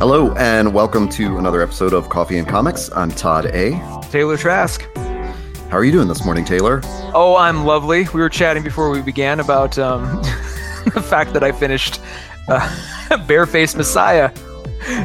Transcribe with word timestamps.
Hello, 0.00 0.32
and 0.36 0.72
welcome 0.72 1.08
to 1.10 1.36
another 1.36 1.60
episode 1.60 1.92
of 1.92 2.08
Coffee 2.08 2.38
and 2.38 2.48
Comics. 2.48 2.90
I'm 2.92 3.10
Todd 3.10 3.46
A. 3.46 3.72
Taylor 4.10 4.38
Trask. 4.38 4.82
How 4.96 5.76
are 5.76 5.84
you 5.84 5.92
doing 5.92 6.08
this 6.08 6.24
morning, 6.24 6.44
Taylor? 6.44 6.80
Oh, 7.14 7.36
I'm 7.38 7.66
lovely. 7.66 8.04
We 8.14 8.20
were 8.20 8.30
chatting 8.30 8.62
before 8.62 8.88
we 8.90 9.02
began 9.02 9.40
about 9.40 9.78
um, 9.78 10.02
the 10.94 11.04
fact 11.06 11.34
that 11.34 11.44
I 11.44 11.52
finished 11.52 12.00
uh, 12.48 13.16
Barefaced 13.26 13.76
Messiah. 13.76 14.34
So 14.34 14.42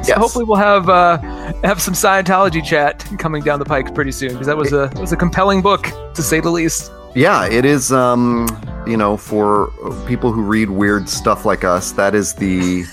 Yes. 0.07 0.11
hopefully 0.13 0.45
we'll 0.45 0.55
have 0.55 0.87
uh, 0.87 1.17
have 1.65 1.81
some 1.81 1.93
Scientology 1.93 2.63
chat 2.63 3.05
coming 3.19 3.43
down 3.43 3.59
the 3.59 3.65
pike 3.65 3.93
pretty 3.93 4.13
soon 4.13 4.29
because 4.31 4.47
that 4.47 4.55
was 4.55 4.71
a 4.71 4.83
it 4.83 4.99
was 4.99 5.11
a 5.11 5.17
compelling 5.17 5.61
book 5.61 5.91
to 6.13 6.23
say 6.23 6.39
the 6.39 6.49
least. 6.49 6.89
Yeah, 7.13 7.45
it 7.45 7.65
is. 7.65 7.91
Um, 7.91 8.47
you 8.87 8.95
know, 8.95 9.17
for 9.17 9.71
people 10.07 10.31
who 10.31 10.41
read 10.43 10.69
weird 10.69 11.09
stuff 11.09 11.43
like 11.45 11.65
us, 11.65 11.91
that 11.93 12.15
is 12.15 12.33
the 12.35 12.85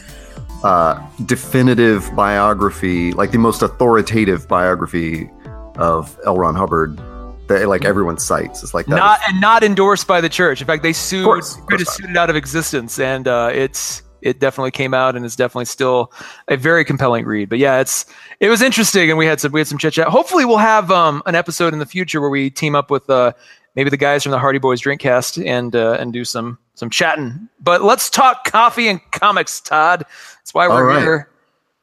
uh, 0.64 1.00
definitive 1.26 2.14
biography, 2.14 3.12
like 3.12 3.32
the 3.32 3.38
most 3.38 3.62
authoritative 3.62 4.46
biography 4.48 5.30
of 5.76 6.18
L. 6.24 6.36
Ron 6.36 6.54
Hubbard 6.54 7.00
that 7.48 7.68
like 7.68 7.84
everyone 7.84 8.18
cites. 8.18 8.62
It's 8.62 8.74
like 8.74 8.86
that. 8.86 8.96
Not 8.96 9.20
and 9.28 9.40
not 9.40 9.62
endorsed 9.62 10.06
by 10.06 10.20
the 10.20 10.28
church. 10.28 10.60
In 10.60 10.66
fact, 10.66 10.82
they 10.82 10.92
sued 10.92 11.24
course, 11.24 11.56
tried 11.68 11.78
to 11.78 11.84
not. 11.84 12.10
it 12.10 12.16
out 12.16 12.30
of 12.30 12.36
existence, 12.36 12.98
and 12.98 13.28
uh, 13.28 13.50
it's 13.52 14.02
it 14.22 14.38
definitely 14.38 14.70
came 14.70 14.94
out 14.94 15.16
and 15.16 15.24
is 15.24 15.36
definitely 15.36 15.64
still 15.64 16.12
a 16.48 16.56
very 16.56 16.84
compelling 16.84 17.24
read. 17.24 17.48
But 17.48 17.58
yeah, 17.58 17.80
it's 17.80 18.06
it 18.40 18.48
was 18.48 18.62
interesting, 18.62 19.08
and 19.08 19.18
we 19.18 19.26
had 19.26 19.40
some 19.40 19.52
we 19.52 19.60
had 19.60 19.66
some 19.66 19.78
chit 19.78 19.94
chat. 19.94 20.08
Hopefully, 20.08 20.44
we'll 20.44 20.58
have 20.58 20.90
um, 20.90 21.22
an 21.26 21.34
episode 21.34 21.72
in 21.72 21.78
the 21.78 21.86
future 21.86 22.20
where 22.20 22.30
we 22.30 22.50
team 22.50 22.74
up 22.74 22.90
with 22.90 23.08
uh, 23.10 23.32
maybe 23.74 23.90
the 23.90 23.96
guys 23.96 24.22
from 24.22 24.32
the 24.32 24.38
Hardy 24.38 24.58
Boys 24.58 24.80
Drinkcast 24.80 25.44
and 25.44 25.74
uh, 25.74 25.96
and 25.98 26.12
do 26.12 26.24
some 26.24 26.58
some 26.74 26.90
chatting. 26.90 27.48
But 27.60 27.82
let's 27.82 28.08
talk 28.08 28.44
coffee 28.44 28.88
and 28.88 29.00
comics, 29.10 29.60
Todd. 29.60 30.04
That's 30.42 30.54
why 30.54 30.68
we're 30.68 30.86
right. 30.86 31.02
here. 31.02 31.28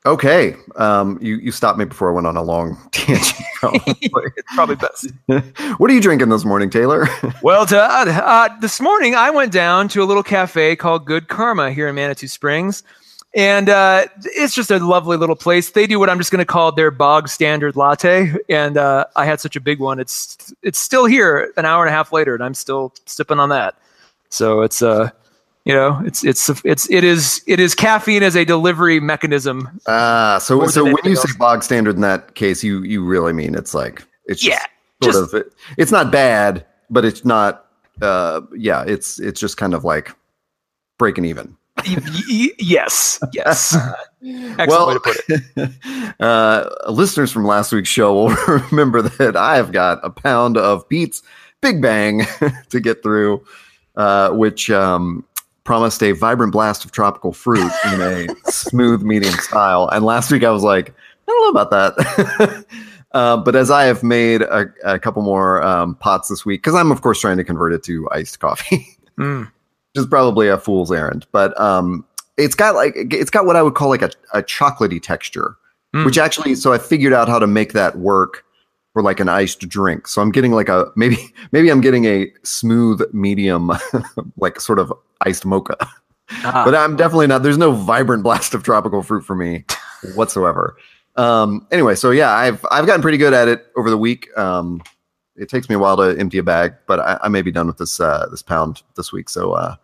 Okay, 0.05 0.55
um, 0.77 1.19
you 1.21 1.37
you 1.37 1.51
stopped 1.51 1.77
me 1.77 1.85
before 1.85 2.09
I 2.09 2.13
went 2.13 2.25
on 2.25 2.37
a 2.37 2.41
long 2.41 2.77
tangent. 2.91 3.33
it's 3.63 4.53
probably 4.55 4.75
best. 4.75 5.11
what 5.77 5.91
are 5.91 5.93
you 5.93 6.01
drinking 6.01 6.29
this 6.29 6.45
morning, 6.45 6.69
Taylor? 6.69 7.07
Well, 7.41 7.65
Todd, 7.65 8.07
uh, 8.07 8.49
this 8.61 8.79
morning 8.79 9.15
I 9.15 9.29
went 9.29 9.51
down 9.51 9.89
to 9.89 10.01
a 10.01 10.05
little 10.05 10.23
cafe 10.23 10.75
called 10.75 11.05
Good 11.05 11.27
Karma 11.27 11.71
here 11.71 11.87
in 11.89 11.95
Manitou 11.95 12.27
Springs. 12.27 12.83
And 13.35 13.69
uh, 13.69 14.07
it's 14.23 14.55
just 14.55 14.71
a 14.71 14.79
lovely 14.79 15.15
little 15.15 15.35
place. 15.35 15.69
They 15.71 15.85
do 15.85 15.99
what 15.99 16.09
I'm 16.09 16.17
just 16.17 16.31
going 16.31 16.39
to 16.39 16.45
call 16.45 16.71
their 16.71 16.89
bog 16.89 17.27
standard 17.27 17.75
latte. 17.75 18.33
And 18.49 18.75
uh, 18.77 19.05
I 19.15 19.25
had 19.25 19.39
such 19.39 19.55
a 19.55 19.61
big 19.61 19.79
one. 19.79 19.99
It's 19.99 20.51
it's 20.63 20.79
still 20.79 21.05
here 21.05 21.53
an 21.55 21.65
hour 21.65 21.85
and 21.85 21.93
a 21.93 21.95
half 21.95 22.11
later, 22.11 22.33
and 22.33 22.43
I'm 22.43 22.55
still 22.55 22.93
sipping 23.05 23.37
on 23.37 23.49
that. 23.49 23.75
So 24.29 24.61
it's 24.61 24.81
uh, 24.81 25.11
you 25.69 25.75
know, 25.75 26.01
it's 26.03 26.23
it's 26.23 26.49
it's 26.65 26.89
it 26.89 27.03
is 27.03 27.43
it 27.45 27.59
is 27.59 27.75
caffeine 27.75 28.23
as 28.23 28.35
a 28.35 28.43
delivery 28.43 28.99
mechanism. 28.99 29.69
Ah, 29.87 30.39
so 30.41 30.65
so 30.65 30.83
when 30.83 30.93
you 30.93 30.99
anything 31.11 31.29
say 31.29 31.37
bog 31.37 31.61
standard 31.61 31.93
in 31.93 32.01
that 32.01 32.33
case, 32.33 32.63
you 32.63 32.81
you 32.81 33.05
really 33.05 33.33
mean 33.33 33.53
it's 33.53 33.75
like 33.75 34.03
it's 34.25 34.41
just 34.41 34.59
Yeah, 34.59 34.65
sort 35.03 35.13
just- 35.13 35.33
of 35.35 35.41
it, 35.41 35.53
it's 35.77 35.91
not 35.91 36.11
bad, 36.11 36.65
but 36.89 37.05
it's 37.05 37.23
not. 37.23 37.67
Uh, 38.01 38.41
yeah, 38.57 38.83
it's 38.87 39.19
it's 39.19 39.39
just 39.39 39.57
kind 39.57 39.75
of 39.75 39.83
like 39.83 40.11
breaking 40.97 41.25
even. 41.25 41.55
Yes, 42.57 43.19
yes. 43.31 43.77
Excellent 44.23 44.67
well, 44.69 44.87
way 44.87 44.93
to 44.95 44.99
put 44.99 45.17
it. 45.29 46.15
uh, 46.19 46.67
listeners 46.89 47.31
from 47.31 47.45
last 47.45 47.71
week's 47.71 47.89
show 47.89 48.11
will 48.11 48.29
remember 48.71 49.03
that 49.03 49.35
I 49.35 49.57
have 49.57 49.71
got 49.71 49.99
a 50.03 50.09
pound 50.09 50.57
of 50.57 50.89
Pete's 50.89 51.21
Big 51.61 51.79
Bang 51.79 52.25
to 52.69 52.79
get 52.79 53.03
through, 53.03 53.45
uh, 53.95 54.31
which 54.31 54.69
um, 54.71 55.25
promised 55.69 56.01
a 56.01 56.13
vibrant 56.13 56.51
blast 56.51 56.83
of 56.83 56.91
tropical 56.91 57.31
fruit 57.31 57.71
in 57.93 58.01
a 58.01 58.25
smooth 58.45 59.03
medium 59.03 59.35
style. 59.35 59.87
And 59.89 60.03
last 60.03 60.31
week 60.31 60.43
I 60.43 60.49
was 60.49 60.63
like, 60.63 60.89
I 60.89 60.93
don't 61.27 61.53
know 61.53 61.61
about 61.61 61.69
that. 61.69 62.65
uh, 63.11 63.37
but 63.37 63.55
as 63.55 63.69
I 63.69 63.83
have 63.83 64.01
made 64.01 64.41
a, 64.41 64.65
a 64.83 64.97
couple 64.97 65.21
more 65.21 65.61
um, 65.61 65.93
pots 65.93 66.27
this 66.27 66.43
week, 66.43 66.63
because 66.63 66.73
I'm 66.73 66.91
of 66.91 67.01
course 67.03 67.21
trying 67.21 67.37
to 67.37 67.43
convert 67.43 67.71
it 67.71 67.83
to 67.83 68.09
iced 68.11 68.39
coffee. 68.39 68.87
Mm. 69.19 69.41
which 69.41 70.01
is 70.01 70.05
probably 70.05 70.47
a 70.47 70.57
fool's 70.57 70.93
errand. 70.93 71.27
But 71.33 71.59
um, 71.59 72.05
it's 72.37 72.55
got 72.55 72.73
like 72.73 72.93
it's 72.95 73.29
got 73.29 73.45
what 73.45 73.57
I 73.57 73.61
would 73.61 73.75
call 73.75 73.89
like 73.89 74.01
a, 74.01 74.11
a 74.33 74.41
chocolatey 74.41 75.01
texture, 75.01 75.55
Mm. 75.93 76.05
which 76.05 76.17
actually 76.17 76.55
so 76.55 76.71
I 76.71 76.77
figured 76.77 77.11
out 77.11 77.27
how 77.27 77.37
to 77.37 77.45
make 77.45 77.73
that 77.73 77.97
work 77.97 78.45
for 78.93 79.01
like 79.03 79.19
an 79.19 79.27
iced 79.27 79.67
drink. 79.67 80.07
So 80.07 80.21
I'm 80.21 80.31
getting 80.31 80.53
like 80.53 80.69
a 80.69 80.89
maybe 80.95 81.17
maybe 81.51 81.69
I'm 81.69 81.81
getting 81.81 82.05
a 82.05 82.31
smooth 82.43 83.01
medium, 83.13 83.71
like 84.37 84.61
sort 84.61 84.79
of 84.79 84.93
iced 85.21 85.45
mocha. 85.45 85.77
Ah. 86.43 86.63
But 86.63 86.75
I'm 86.75 86.95
definitely 86.95 87.27
not. 87.27 87.43
There's 87.43 87.57
no 87.57 87.71
vibrant 87.71 88.23
blast 88.23 88.53
of 88.53 88.63
tropical 88.63 89.01
fruit 89.01 89.21
for 89.21 89.35
me 89.35 89.65
whatsoever. 90.15 90.77
Um, 91.15 91.67
anyway, 91.71 91.95
so 91.95 92.11
yeah, 92.11 92.31
I've 92.31 92.65
I've 92.71 92.85
gotten 92.85 93.01
pretty 93.01 93.17
good 93.17 93.33
at 93.33 93.47
it 93.47 93.67
over 93.75 93.89
the 93.89 93.97
week. 93.97 94.29
Um, 94.37 94.81
it 95.35 95.49
takes 95.49 95.69
me 95.69 95.75
a 95.75 95.79
while 95.79 95.97
to 95.97 96.15
empty 96.19 96.37
a 96.37 96.43
bag, 96.43 96.75
but 96.85 96.99
I, 96.99 97.19
I 97.23 97.27
may 97.29 97.41
be 97.41 97.51
done 97.51 97.67
with 97.67 97.77
this 97.77 97.99
uh, 97.99 98.27
this 98.29 98.41
pound 98.41 98.83
this 98.95 99.11
week. 99.11 99.29
So 99.29 99.53
uh, 99.53 99.75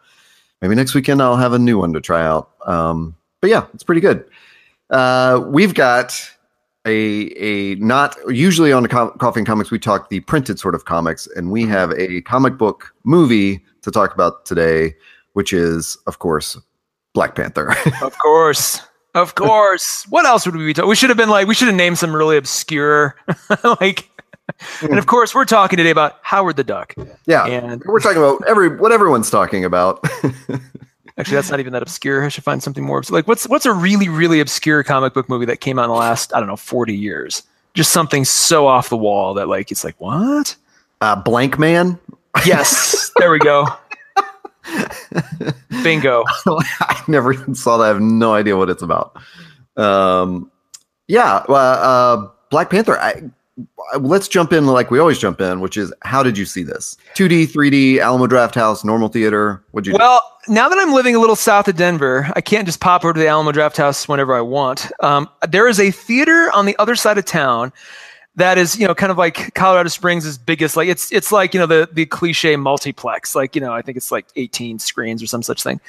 maybe 0.62 0.76
next 0.76 0.94
weekend 0.94 1.22
I'll 1.22 1.38
have 1.38 1.54
a 1.54 1.60
new 1.60 1.80
one 1.80 1.94
to 1.94 2.02
try 2.02 2.24
out. 2.24 2.52
Um, 2.66 3.16
but 3.42 3.50
yeah, 3.50 3.66
it's 3.74 3.84
pretty 3.84 4.02
good. 4.02 4.26
Uh, 4.90 5.44
we've 5.48 5.74
got 5.74 6.14
a 6.86 7.32
a 7.38 7.76
not 7.76 8.16
usually 8.28 8.72
on 8.72 8.84
the 8.84 8.90
co- 8.90 9.12
coffee 9.12 9.40
and 9.40 9.48
comics 9.48 9.72
we 9.72 9.80
talk 9.80 10.10
the 10.10 10.20
printed 10.22 10.60
sort 10.60 10.76
of 10.76 10.86
comics, 10.86 11.28
and 11.36 11.52
we 11.52 11.66
have 11.66 11.92
a 11.94 12.22
comic 12.22 12.58
book 12.58 12.94
movie 13.04 13.64
to 13.82 13.92
talk 13.92 14.14
about 14.14 14.46
today, 14.46 14.96
which 15.36 15.54
is 15.54 15.98
of 16.08 16.20
course 16.20 16.58
Black 17.14 17.36
Panther. 17.36 17.74
Of 18.02 18.18
course. 18.20 18.82
Of 19.14 19.36
course. 19.36 20.06
What 20.10 20.26
else 20.26 20.46
would 20.46 20.58
we 20.58 20.66
be 20.66 20.74
talking? 20.74 20.90
We 20.90 20.96
should 20.96 21.10
have 21.10 21.16
been 21.18 21.30
like, 21.30 21.48
we 21.48 21.54
should 21.56 21.70
have 21.70 21.78
named 21.78 21.98
some 21.98 22.14
really 22.14 22.36
obscure, 22.36 23.16
like, 23.80 24.10
and 24.82 25.00
of 25.00 25.06
course, 25.06 25.34
we're 25.34 25.46
talking 25.46 25.78
today 25.78 25.90
about 25.92 26.20
Howard 26.22 26.58
the 26.58 26.66
Duck. 26.66 26.94
yeah, 27.26 27.46
And 27.46 27.82
we're 27.86 28.02
talking 28.02 28.18
about 28.18 28.44
every 28.46 28.76
what 28.76 28.92
everyone's 28.92 29.30
talking 29.30 29.64
about. 29.64 30.04
actually, 31.18 31.36
that's 31.36 31.50
not 31.50 31.62
even 31.62 31.72
that 31.72 31.82
obscure. 31.82 32.26
I 32.26 32.28
should 32.28 32.44
find 32.44 32.62
something 32.62 32.84
more. 32.84 33.02
Like, 33.10 33.26
what's 33.28 33.48
what's 33.48 33.66
a 33.66 33.72
really 33.74 34.10
really 34.10 34.42
obscure 34.42 34.84
comic 34.84 35.14
book 35.14 35.30
movie 35.30 35.46
that 35.46 35.62
came 35.62 35.80
out 35.80 35.86
in 35.86 35.92
the 35.92 35.96
last 35.96 36.34
I 36.36 36.40
don't 36.40 36.48
know 36.48 36.58
forty 36.58 36.96
years? 36.96 37.44
Just 37.74 37.92
something 37.94 38.26
so 38.26 38.68
off 38.68 38.90
the 38.90 38.98
wall 38.98 39.34
that 39.36 39.48
like 39.48 39.72
it's 39.72 39.84
like 39.86 39.96
what? 40.00 40.56
uh, 41.02 41.22
Blankman. 41.24 41.98
Yes, 42.46 43.12
there 43.18 43.32
we 43.32 43.40
go. 43.40 43.66
Bingo. 45.84 46.24
I 46.48 47.04
never 47.08 47.34
even 47.34 47.56
saw 47.56 47.78
that. 47.78 47.86
I 47.86 47.88
have 47.88 48.02
no 48.02 48.34
idea 48.34 48.58
what 48.58 48.70
it's 48.70 48.82
about. 48.82 49.16
Um, 49.78 50.52
yeah, 51.08 51.44
uh, 51.48 51.54
uh, 51.54 52.30
Black 52.50 52.70
Panther. 52.70 53.00
I, 53.00 53.24
let's 54.00 54.28
jump 54.28 54.52
in 54.52 54.66
like 54.66 54.92
we 54.92 55.00
always 55.00 55.20
jump 55.20 55.40
in, 55.42 55.60
which 55.60 55.78
is 55.78 55.94
how 56.04 56.24
did 56.24 56.38
you 56.38 56.46
see 56.46 56.64
this? 56.64 56.98
2D, 57.16 57.48
3D, 57.48 58.00
Alamo 58.00 58.28
Drafthouse, 58.28 58.84
normal 58.84 59.08
theater. 59.08 59.64
What'd 59.72 59.88
you 59.88 59.94
do? 59.94 60.00
Well, 60.00 60.22
now 60.48 60.70
that 60.70 60.78
I'm 60.78 60.94
living 60.94 61.16
a 61.16 61.20
little 61.20 61.36
south 61.36 61.68
of 61.68 61.76
Denver, 61.76 62.30
I 62.36 62.42
can't 62.42 62.66
just 62.66 62.80
pop 62.80 63.04
over 63.04 63.14
to 63.14 63.20
the 63.20 63.28
Alamo 63.28 63.52
Drafthouse 63.52 64.08
whenever 64.08 64.36
I 64.36 64.42
want. 64.42 64.92
Um, 65.02 65.30
there 65.48 65.68
is 65.68 65.80
a 65.80 65.92
theater 65.92 66.52
on 66.54 66.66
the 66.66 66.76
other 66.78 66.96
side 66.96 67.18
of 67.18 67.26
town 67.26 67.72
that 68.38 68.58
is, 68.58 68.78
you 68.78 68.88
know, 68.88 68.96
kind 68.96 69.12
of 69.12 69.18
like 69.18 69.54
Colorado 69.54 69.90
Springs' 69.90 70.26
is 70.26 70.38
biggest. 70.38 70.76
Like 70.76 70.90
it's 70.90 71.12
it's 71.12 71.32
like 71.32 71.54
you 71.54 71.60
know 71.60 71.66
the 71.66 71.90
the 71.92 72.06
cliche 72.06 72.56
multiplex. 72.56 73.36
Like 73.36 73.56
you 73.56 73.62
know, 73.62 73.74
I 73.74 73.82
think 73.82 73.98
it's 73.98 74.12
like 74.12 74.26
18 74.36 74.80
screens 74.80 75.24
or 75.24 75.28
some 75.28 75.44
such 75.44 75.64
thing. 75.64 75.80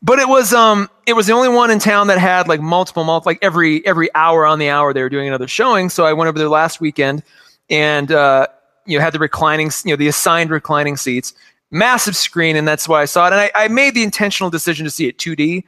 But 0.00 0.18
it 0.20 0.28
was 0.28 0.52
um 0.52 0.88
it 1.06 1.14
was 1.14 1.26
the 1.26 1.32
only 1.32 1.48
one 1.48 1.70
in 1.70 1.78
town 1.78 2.06
that 2.06 2.18
had 2.18 2.46
like 2.46 2.60
multiple 2.60 3.04
multiple 3.04 3.30
like 3.30 3.38
every 3.42 3.84
every 3.86 4.14
hour 4.14 4.46
on 4.46 4.58
the 4.58 4.68
hour 4.68 4.92
they 4.92 5.02
were 5.02 5.08
doing 5.08 5.28
another 5.28 5.48
showing. 5.48 5.90
So 5.90 6.04
I 6.04 6.12
went 6.12 6.28
over 6.28 6.38
there 6.38 6.48
last 6.48 6.80
weekend 6.80 7.22
and 7.70 8.12
uh, 8.12 8.46
you 8.88 8.98
know 8.98 9.04
had 9.04 9.12
the 9.12 9.18
reclining 9.18 9.70
you 9.84 9.92
know 9.92 9.96
the 9.96 10.08
assigned 10.08 10.50
reclining 10.50 10.96
seats 10.96 11.34
massive 11.70 12.16
screen 12.16 12.56
and 12.56 12.66
that's 12.66 12.88
why 12.88 13.02
i 13.02 13.04
saw 13.04 13.26
it 13.26 13.32
and 13.32 13.40
I, 13.40 13.50
I 13.54 13.68
made 13.68 13.94
the 13.94 14.02
intentional 14.02 14.48
decision 14.48 14.84
to 14.84 14.90
see 14.90 15.06
it 15.06 15.18
2d 15.18 15.64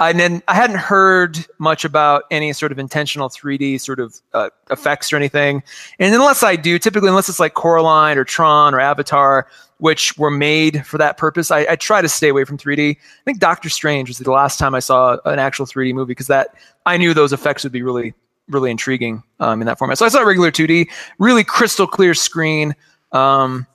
and 0.00 0.18
then 0.18 0.42
i 0.48 0.54
hadn't 0.54 0.78
heard 0.78 1.38
much 1.58 1.84
about 1.84 2.24
any 2.30 2.52
sort 2.52 2.72
of 2.72 2.78
intentional 2.78 3.28
3d 3.28 3.80
sort 3.80 4.00
of 4.00 4.20
uh, 4.32 4.48
effects 4.70 5.12
or 5.12 5.16
anything 5.16 5.62
and 5.98 6.14
unless 6.14 6.42
i 6.42 6.56
do 6.56 6.78
typically 6.78 7.08
unless 7.08 7.28
it's 7.28 7.40
like 7.40 7.54
coraline 7.54 8.18
or 8.18 8.24
tron 8.24 8.74
or 8.74 8.80
avatar 8.80 9.46
which 9.78 10.16
were 10.16 10.30
made 10.30 10.86
for 10.86 10.98
that 10.98 11.16
purpose 11.16 11.50
i, 11.50 11.60
I 11.70 11.76
try 11.76 12.00
to 12.02 12.08
stay 12.08 12.28
away 12.28 12.44
from 12.44 12.58
3d 12.58 12.96
i 12.96 13.24
think 13.24 13.38
doctor 13.38 13.68
strange 13.68 14.08
was 14.08 14.18
the 14.18 14.30
last 14.30 14.58
time 14.58 14.74
i 14.74 14.80
saw 14.80 15.18
an 15.24 15.38
actual 15.38 15.66
3d 15.66 15.94
movie 15.94 16.08
because 16.08 16.26
that 16.28 16.54
i 16.86 16.96
knew 16.96 17.14
those 17.14 17.32
effects 17.32 17.62
would 17.64 17.72
be 17.72 17.82
really 17.82 18.14
really 18.48 18.70
intriguing 18.72 19.22
um, 19.38 19.62
in 19.62 19.66
that 19.66 19.78
format. 19.78 19.96
So 19.96 20.04
I 20.04 20.08
saw 20.08 20.20
regular 20.22 20.50
2D, 20.50 20.90
really 21.20 21.44
crystal 21.44 21.86
clear 21.86 22.12
screen, 22.12 22.74
um, 23.12 23.66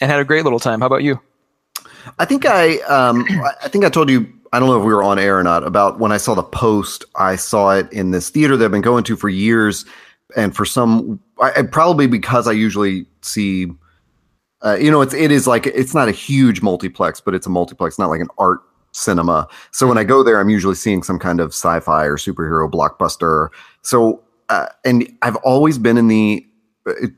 and 0.00 0.10
had 0.10 0.20
a 0.20 0.24
great 0.24 0.44
little 0.44 0.60
time. 0.60 0.80
How 0.80 0.86
about 0.86 1.02
you? 1.02 1.20
I 2.20 2.24
think 2.24 2.46
I 2.46 2.76
um 2.82 3.26
I- 3.28 3.54
I 3.64 3.68
think 3.68 3.84
I 3.84 3.88
told 3.90 4.08
you 4.08 4.32
I 4.52 4.60
don't 4.60 4.68
know 4.68 4.78
if 4.78 4.84
we 4.84 4.92
were 4.92 5.02
on 5.02 5.18
air 5.18 5.38
or 5.38 5.42
not 5.42 5.64
about 5.64 5.98
when 5.98 6.12
I 6.12 6.18
saw 6.18 6.34
the 6.34 6.42
post. 6.42 7.04
I 7.16 7.36
saw 7.36 7.70
it 7.74 7.90
in 7.92 8.10
this 8.10 8.30
theater 8.30 8.56
that 8.56 8.64
I've 8.64 8.70
been 8.70 8.82
going 8.82 9.04
to 9.04 9.16
for 9.16 9.28
years, 9.28 9.84
and 10.36 10.54
for 10.54 10.64
some, 10.64 11.20
I, 11.40 11.62
probably 11.62 12.06
because 12.06 12.46
I 12.46 12.52
usually 12.52 13.06
see, 13.22 13.66
uh, 14.62 14.76
you 14.80 14.90
know, 14.90 15.00
it's 15.00 15.14
it 15.14 15.30
is 15.30 15.46
like 15.46 15.66
it's 15.66 15.94
not 15.94 16.08
a 16.08 16.12
huge 16.12 16.62
multiplex, 16.62 17.20
but 17.20 17.34
it's 17.34 17.46
a 17.46 17.50
multiplex, 17.50 17.98
not 17.98 18.10
like 18.10 18.20
an 18.20 18.28
art 18.38 18.60
cinema. 18.92 19.48
So 19.70 19.86
when 19.86 19.96
I 19.96 20.04
go 20.04 20.22
there, 20.22 20.38
I'm 20.38 20.50
usually 20.50 20.74
seeing 20.74 21.02
some 21.02 21.18
kind 21.18 21.40
of 21.40 21.48
sci-fi 21.48 22.04
or 22.04 22.16
superhero 22.16 22.70
blockbuster. 22.70 23.48
So 23.80 24.22
uh, 24.52 24.66
and 24.84 25.10
I've 25.22 25.36
always 25.36 25.78
been 25.78 25.96
in 25.96 26.08
the 26.08 26.46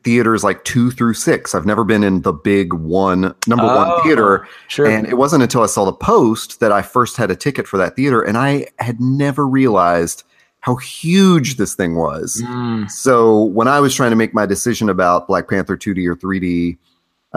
theaters 0.03 0.45
like 0.45 0.65
two 0.65 0.91
through 0.91 1.15
six. 1.15 1.55
I've 1.55 1.67
never 1.67 1.85
been 1.85 2.05
in 2.05 2.23
the 2.23 2.33
big 2.33 2.73
one 2.75 3.35
number 3.47 3.65
Oh, 3.65 3.77
one 3.77 4.03
theater. 4.03 4.47
Sure. 4.69 4.87
And 4.87 5.07
it 5.07 5.17
wasn't 5.17 5.43
until 5.43 5.63
I 5.63 5.67
saw 5.67 5.85
the 5.85 5.93
post 5.93 6.61
that 6.61 6.71
I 6.73 6.83
first 6.83 7.17
had 7.17 7.31
a 7.31 7.37
ticket 7.37 7.67
for 7.67 7.79
that 7.79 7.97
theater, 7.97 8.23
and 8.23 8.37
I 8.37 8.67
had 8.79 9.01
never 9.01 9.47
realized 9.47 10.23
how 10.61 10.77
huge 10.77 11.57
this 11.57 11.75
thing 11.75 11.97
was. 11.97 12.43
Mm. 12.47 12.91
So 12.91 13.45
when 13.45 13.69
I 13.69 13.81
was 13.81 13.95
trying 13.95 14.11
to 14.11 14.17
make 14.17 14.33
my 14.33 14.47
decision 14.47 14.89
about 14.89 15.29
Black 15.29 15.49
Panther 15.49 15.77
2D 15.77 16.07
or 16.07 16.17
3D, 16.17 16.79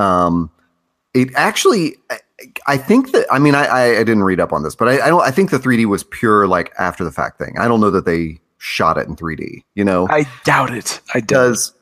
um, 0.02 0.50
it 1.14 1.30
actually, 1.36 1.96
I, 2.10 2.20
I 2.68 2.78
think 2.78 3.12
that 3.12 3.26
I 3.32 3.40
mean 3.40 3.56
I, 3.56 3.66
I 3.66 3.84
I 4.00 4.04
didn't 4.04 4.24
read 4.24 4.40
up 4.40 4.54
on 4.54 4.64
this, 4.64 4.76
but 4.76 4.88
I, 4.88 5.06
I 5.06 5.10
don't. 5.10 5.22
I 5.24 5.32
think 5.32 5.50
the 5.52 5.58
3D 5.60 5.86
was 5.86 6.04
pure 6.04 6.48
like 6.48 6.72
after 6.78 7.04
the 7.04 7.12
fact 7.12 7.38
thing. 7.40 7.58
I 7.58 7.68
don't 7.68 7.82
know 7.82 7.90
that 7.90 8.06
they 8.06 8.40
shot 8.60 8.98
it 8.98 9.08
in 9.08 9.16
3D. 9.16 9.64
You 9.76 9.84
know, 9.84 10.08
I 10.10 10.26
doubt 10.44 10.74
it. 10.74 11.02
I 11.14 11.20
doubt. 11.20 11.28
because 11.28 11.74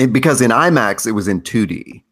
it, 0.00 0.12
because 0.12 0.40
in 0.40 0.50
IMAX 0.50 1.06
it 1.06 1.12
was 1.12 1.28
in 1.28 1.40
2D, 1.40 2.02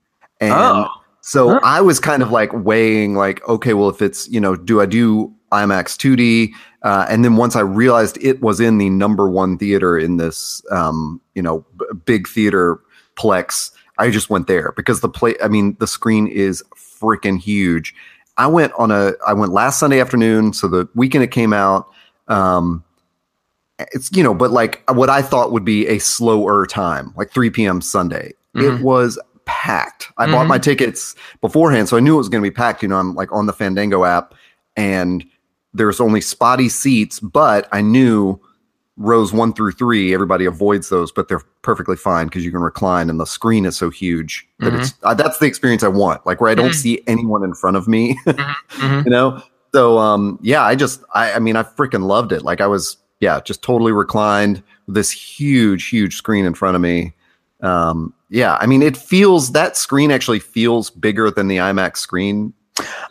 and 0.41 0.53
Oh. 0.55 0.89
so 1.21 1.51
Huh. 1.51 1.61
I 1.63 1.81
was 1.81 1.99
kind 2.01 2.23
of 2.23 2.31
like 2.31 2.53
weighing 2.53 3.15
like, 3.15 3.47
okay, 3.49 3.75
well 3.75 3.89
if 3.89 4.01
it's 4.03 4.29
you 4.29 4.41
know, 4.41 4.55
do 4.57 4.81
I 4.81 4.87
do 4.87 5.33
IMAX 5.53 5.97
2D? 5.97 6.53
Uh, 6.83 7.07
and 7.09 7.25
then 7.25 7.37
once 7.37 7.57
I 7.57 7.61
realized 7.61 8.19
it 8.21 8.41
was 8.43 8.61
in 8.61 8.79
the 8.79 8.91
number 8.91 9.29
one 9.29 9.59
theater 9.59 9.99
in 9.99 10.19
this, 10.19 10.63
um, 10.71 11.21
you 11.35 11.43
know, 11.43 11.65
b- 11.79 11.85
big 12.05 12.29
theater 12.29 12.79
plex, 13.17 13.71
I 13.99 14.11
just 14.11 14.31
went 14.31 14.47
there 14.47 14.73
because 14.77 15.01
the 15.01 15.09
play. 15.09 15.35
I 15.43 15.49
mean, 15.49 15.77
the 15.81 15.87
screen 15.87 16.27
is 16.29 16.63
freaking 16.77 17.39
huge. 17.41 17.95
I 18.37 18.47
went 18.47 18.73
on 18.79 18.91
a. 18.91 19.15
I 19.27 19.33
went 19.33 19.53
last 19.53 19.79
Sunday 19.81 20.01
afternoon, 20.01 20.53
so 20.53 20.69
the 20.69 20.87
weekend 20.95 21.25
it 21.25 21.31
came 21.31 21.53
out. 21.55 21.89
Um, 22.29 22.85
it's 23.79 24.11
you 24.17 24.23
know, 24.23 24.35
but 24.35 24.51
like 24.51 24.83
what 24.91 25.11
I 25.11 25.23
thought 25.23 25.53
would 25.53 25.65
be 25.65 25.87
a 25.87 25.99
slower 25.99 26.67
time, 26.67 27.13
like 27.17 27.31
3 27.31 27.51
p.m. 27.51 27.81
Sunday. 27.81 28.33
Mhm. 28.57 28.79
It 28.79 28.83
was 28.83 29.19
packed. 29.45 30.11
I 30.19 30.27
bought 30.27 30.47
Mhm. 30.47 30.49
my 30.49 30.59
tickets 30.59 31.15
beforehand, 31.41 31.89
so 31.89 31.97
I 31.97 32.01
knew 32.01 32.15
it 32.15 32.19
was 32.19 32.29
going 32.29 32.43
to 32.43 32.51
be 32.51 32.55
packed. 32.55 32.83
You 32.83 32.89
know, 32.89 32.97
I'm 32.99 33.15
like 33.15 33.31
on 33.33 33.47
the 33.47 33.53
Fandango 33.53 34.05
app, 34.05 34.35
and 34.77 35.25
there's 35.75 36.01
only 36.01 36.21
spotty 36.21 36.69
seats, 36.69 37.21
but 37.21 37.69
I 37.71 37.83
knew 37.83 38.41
rows 38.99 39.31
one 39.31 39.53
through 39.53 39.73
three, 39.73 40.15
everybody 40.15 40.47
avoids 40.47 40.89
those, 40.89 41.13
but 41.13 41.29
they're 41.29 41.43
perfectly 41.61 41.97
fine 41.97 42.29
because 42.29 42.47
you 42.47 42.51
can 42.51 42.61
recline, 42.63 43.11
and 43.11 43.21
the 43.21 43.27
screen 43.27 43.67
is 43.67 43.77
so 43.77 43.91
huge 43.91 44.49
that 44.61 44.73
it's 44.73 44.95
uh, 45.03 45.13
that's 45.13 45.39
the 45.39 45.45
experience 45.47 45.83
I 45.83 45.89
want. 45.89 46.25
Like 46.27 46.41
where 46.41 46.51
I 46.51 46.55
don't 46.55 46.71
Mhm. 46.71 46.75
see 46.75 47.03
anyone 47.07 47.45
in 47.45 47.53
front 47.53 47.77
of 47.77 47.87
me, 47.87 48.19
Mhm. 48.27 49.05
you 49.05 49.11
know. 49.11 49.43
So 49.75 49.99
um, 49.99 50.39
yeah, 50.41 50.63
I 50.63 50.75
just 50.77 51.03
I, 51.15 51.35
I 51.35 51.39
mean 51.41 51.57
I 51.57 51.63
freaking 51.63 52.05
loved 52.07 52.33
it. 52.33 52.43
Like 52.43 52.63
I 52.63 52.67
was 52.67 52.97
yeah, 53.27 53.41
just 53.41 53.61
totally 53.61 53.91
reclined 53.91 54.63
with 54.87 54.95
this 54.95 55.11
huge, 55.11 55.89
huge 55.89 56.17
screen 56.17 56.45
in 56.45 56.55
front 56.55 56.77
of 56.77 56.81
me. 56.81 57.13
Um, 57.61 58.15
yeah, 58.31 58.57
I 58.61 58.67
mean 58.67 58.83
it 58.83 58.97
feels 58.97 59.51
that 59.53 59.77
screen 59.77 60.13
actually 60.13 60.39
feels 60.39 60.91
bigger 60.91 61.29
than 61.31 61.49
the 61.49 61.57
IMAX 61.57 61.97
screen 61.97 62.53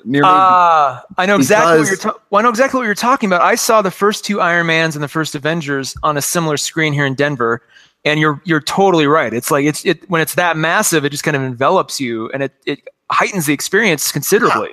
near 0.05 0.21
me. 0.21 0.29
Ah, 0.31 1.03
I 1.17 1.25
know 1.25 1.35
exactly 1.35 1.79
what 1.79 1.87
you're. 1.87 1.97
Ta- 1.97 2.13
well, 2.29 2.39
I 2.39 2.43
know 2.43 2.49
exactly 2.49 2.77
what 2.77 2.85
you're 2.85 2.95
talking 2.95 3.27
about. 3.27 3.41
I 3.41 3.55
saw 3.55 3.81
the 3.81 3.91
first 3.91 4.23
two 4.23 4.39
Iron 4.39 4.67
Mans 4.67 4.95
and 4.95 5.03
the 5.03 5.09
first 5.09 5.35
Avengers 5.35 5.97
on 6.01 6.15
a 6.15 6.21
similar 6.21 6.55
screen 6.55 6.93
here 6.93 7.05
in 7.05 7.13
Denver, 7.15 7.61
and 8.05 8.17
you're 8.17 8.41
you're 8.45 8.61
totally 8.61 9.07
right. 9.07 9.33
It's 9.33 9.51
like 9.51 9.65
it's 9.65 9.85
it 9.85 10.09
when 10.09 10.21
it's 10.21 10.35
that 10.35 10.55
massive, 10.55 11.03
it 11.03 11.09
just 11.09 11.25
kind 11.25 11.35
of 11.35 11.43
envelops 11.43 11.99
you, 11.99 12.29
and 12.31 12.41
it 12.43 12.53
it 12.65 12.79
heightens 13.11 13.47
the 13.47 13.53
experience 13.53 14.13
considerably. 14.13 14.69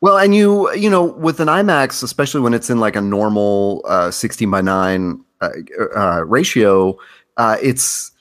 Well, 0.00 0.16
and 0.18 0.34
you, 0.34 0.72
you 0.74 0.88
know, 0.88 1.02
with 1.04 1.40
an 1.40 1.48
IMAX, 1.48 2.02
especially 2.02 2.40
when 2.40 2.54
it's 2.54 2.70
in 2.70 2.78
like 2.78 2.94
a 2.96 3.00
normal 3.00 3.82
uh, 3.88 4.10
16 4.12 4.48
by 4.50 4.60
9 4.60 5.20
uh, 5.40 5.48
uh, 5.96 6.24
ratio, 6.24 6.96
uh, 7.36 7.56
it's 7.62 8.12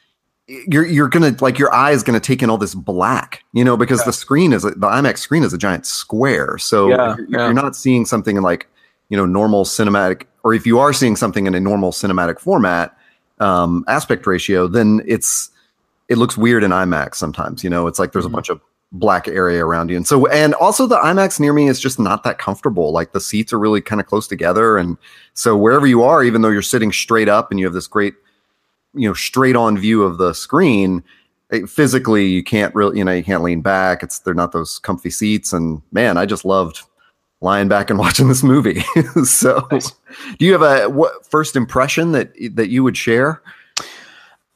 you're 0.47 0.85
you're 0.85 1.09
gonna 1.09 1.35
like 1.41 1.59
your 1.59 1.73
eye 1.73 1.91
is 1.91 2.03
gonna 2.03 2.19
take 2.21 2.41
in 2.41 2.49
all 2.49 2.57
this 2.57 2.73
black, 2.73 3.43
you 3.51 3.63
know, 3.65 3.75
because 3.75 4.03
the 4.05 4.13
screen 4.13 4.53
is 4.53 4.63
the 4.63 4.71
IMAX 4.71 5.17
screen 5.17 5.43
is 5.43 5.51
a 5.53 5.57
giant 5.57 5.85
square, 5.85 6.57
so 6.57 6.87
Yeah, 6.89 7.15
you're, 7.17 7.27
yeah. 7.29 7.45
you're 7.45 7.53
not 7.53 7.75
seeing 7.75 8.05
something 8.05 8.37
in 8.37 8.43
like 8.43 8.65
you 9.09 9.17
know 9.17 9.25
normal 9.25 9.65
cinematic, 9.65 10.23
or 10.43 10.53
if 10.53 10.65
you 10.65 10.79
are 10.79 10.93
seeing 10.93 11.15
something 11.17 11.47
in 11.47 11.53
a 11.55 11.59
normal 11.59 11.91
cinematic 11.91 12.39
format 12.39 12.95
um, 13.39 13.83
aspect 13.87 14.25
ratio, 14.25 14.67
then 14.67 15.01
it's 15.05 15.49
it 16.07 16.17
looks 16.17 16.37
weird 16.37 16.63
in 16.63 16.71
IMAX 16.71 17.15
sometimes. 17.15 17.61
You 17.63 17.69
know, 17.69 17.85
it's 17.87 17.99
like 17.99 18.13
there's 18.13 18.23
Mhm. 18.25 18.29
a 18.29 18.31
bunch 18.31 18.49
of 18.49 18.61
black 18.93 19.27
area 19.27 19.65
around 19.65 19.89
you. 19.89 19.97
And 19.97 20.07
so, 20.07 20.27
and 20.27 20.53
also 20.55 20.87
the 20.87 20.95
IMAX 20.97 21.39
near 21.39 21.51
me 21.53 21.67
is 21.67 21.79
just 21.79 21.99
not 21.99 22.23
that 22.23 22.37
comfortable. 22.37 22.91
Like 22.91 23.11
the 23.11 23.19
seats 23.21 23.51
are 23.51 23.59
really 23.59 23.81
kind 23.81 23.99
of 23.99 24.07
close 24.07 24.27
together. 24.27 24.77
And 24.77 24.97
so 25.33 25.57
wherever 25.57 25.85
you 25.85 26.03
are, 26.03 26.23
even 26.23 26.41
though 26.41 26.49
you're 26.49 26.61
sitting 26.61 26.91
straight 26.91 27.27
up 27.29 27.51
and 27.51 27.59
you 27.59 27.65
have 27.65 27.73
this 27.73 27.87
great, 27.87 28.13
you 28.93 29.07
know, 29.07 29.13
straight 29.13 29.55
on 29.57 29.77
view 29.77 30.03
of 30.03 30.17
the 30.17 30.33
screen, 30.33 31.03
it- 31.51 31.69
physically 31.69 32.27
you 32.27 32.43
can't 32.43 32.73
really, 32.73 32.97
you 32.97 33.03
know, 33.03 33.11
you 33.11 33.23
can't 33.23 33.43
lean 33.43 33.61
back. 33.61 34.03
It's, 34.03 34.19
they're 34.19 34.33
not 34.33 34.53
those 34.53 34.79
comfy 34.79 35.09
seats. 35.09 35.51
And 35.51 35.81
man, 35.91 36.15
I 36.17 36.25
just 36.25 36.45
loved 36.45 36.81
lying 37.41 37.67
back 37.67 37.89
and 37.89 37.99
watching 38.05 38.29
this 38.29 38.41
movie. 38.41 38.79
so 39.25 39.67
Nice. 39.69 39.91
do 40.39 40.45
you 40.45 40.53
have 40.53 40.61
a 40.61 40.89
what 40.89 41.29
first 41.29 41.55
impression 41.57 42.13
that, 42.13 42.31
that 42.55 42.69
you 42.69 42.83
would 42.83 42.95
share? 42.95 43.41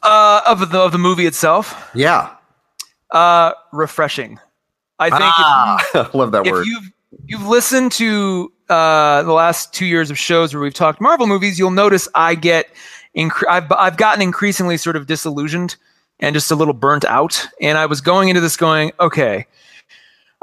Uh, 0.03 0.41
of 0.47 0.71
the 0.71 0.79
of 0.79 0.91
the 0.93 0.97
movie 0.97 1.27
itself, 1.27 1.91
Yeah. 1.93 2.33
Uh, 3.11 3.53
refreshing. 3.71 4.39
I 4.99 5.09
think 5.09 5.21
if 5.21 5.27
Ah, 5.35 5.89
I 6.13 6.17
love 6.17 6.31
that 6.33 6.45
if 6.45 6.51
word. 6.51 6.65
you've 6.67 6.91
you've 7.25 7.47
listened 7.47 7.91
to 7.93 8.51
uh, 8.69 9.23
the 9.23 9.33
last 9.33 9.73
two 9.73 9.85
years 9.85 10.09
of 10.11 10.17
shows 10.17 10.53
where 10.53 10.61
we've 10.61 10.73
talked 10.73 11.01
Marvel 11.01 11.27
movies, 11.27 11.57
you'll 11.59 11.71
notice 11.71 12.07
I 12.15 12.35
get 12.35 12.67
incre- 13.17 13.47
I've 13.49 13.71
I've 13.71 13.97
gotten 13.97 14.21
increasingly 14.21 14.77
sort 14.77 14.95
of 14.95 15.07
disillusioned 15.07 15.75
and 16.19 16.33
just 16.35 16.51
a 16.51 16.55
little 16.55 16.73
burnt 16.75 17.03
out. 17.05 17.47
And 17.59 17.77
I 17.77 17.87
was 17.87 17.99
going 17.99 18.29
into 18.29 18.41
this 18.41 18.55
going, 18.55 18.91
okay, 18.99 19.47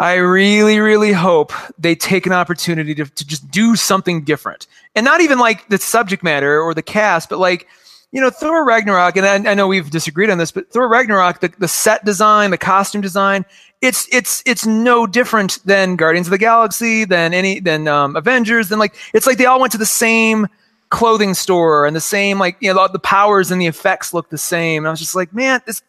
I 0.01 0.15
really, 0.15 0.81
really 0.81 1.13
hope 1.13 1.53
they 1.79 1.95
take 1.95 2.27
an 2.27 2.33
opportunity 2.33 2.95
to, 2.97 3.05
to 3.05 3.27
just 3.27 3.49
do 3.51 3.77
something 3.77 4.23
different, 4.25 4.67
and 4.97 5.05
not 5.05 5.21
even 5.21 5.39
like 5.39 5.69
the 5.69 5.79
subject 5.79 6.23
matter 6.25 6.61
or 6.61 6.75
the 6.75 6.83
cast, 6.83 7.29
but 7.29 7.39
like. 7.39 7.67
You 8.11 8.23
know, 8.23 8.31
Thor 8.31 8.65
Ragnarok, 8.65 9.17
and 9.17 9.27
I, 9.27 9.51
I 9.51 9.55
know 9.55 9.67
we've 9.67 9.91
disagreed 9.91 10.31
on 10.31 10.39
this, 10.39 10.51
but 10.51 10.71
Thor 10.71 10.89
Ragnarok, 10.89 11.41
the, 11.41 11.53
the 11.59 11.69
set 11.69 12.05
design, 12.07 12.51
the 12.51 12.59
costume 12.59 13.03
design, 13.03 13.45
it's 13.81 14.09
it's 14.13 14.43
it's 14.47 14.67
no 14.67 15.07
different 15.07 15.59
than 15.65 15.97
Guardians 15.97 16.27
of 16.27 16.31
the 16.31 16.39
Galaxy, 16.39 17.05
than 17.05 17.35
any 17.35 17.61
than 17.61 17.87
um, 17.87 18.17
Avengers, 18.17 18.71
than 18.71 18.79
like 18.79 18.97
it's 19.13 19.27
like 19.27 19.39
they 19.39 19.45
all 19.45 19.61
went 19.61 19.73
to 19.73 19.79
the 19.79 19.87
same 19.87 20.49
clothing 20.91 21.35
store 21.35 21.87
and 21.87 21.95
the 21.95 22.01
same 22.01 22.39
like 22.39 22.57
you 22.61 22.73
know 22.73 22.89
the 22.89 22.99
powers 22.99 23.51
and 23.51 23.61
the 23.61 23.67
effects 23.67 24.15
look 24.15 24.31
the 24.31 24.39
same. 24.39 24.83
And 24.83 24.89
I 24.89 24.91
was 24.91 25.01
just 25.01 25.15
like, 25.15 25.33
man, 25.35 25.61
this 25.67 25.83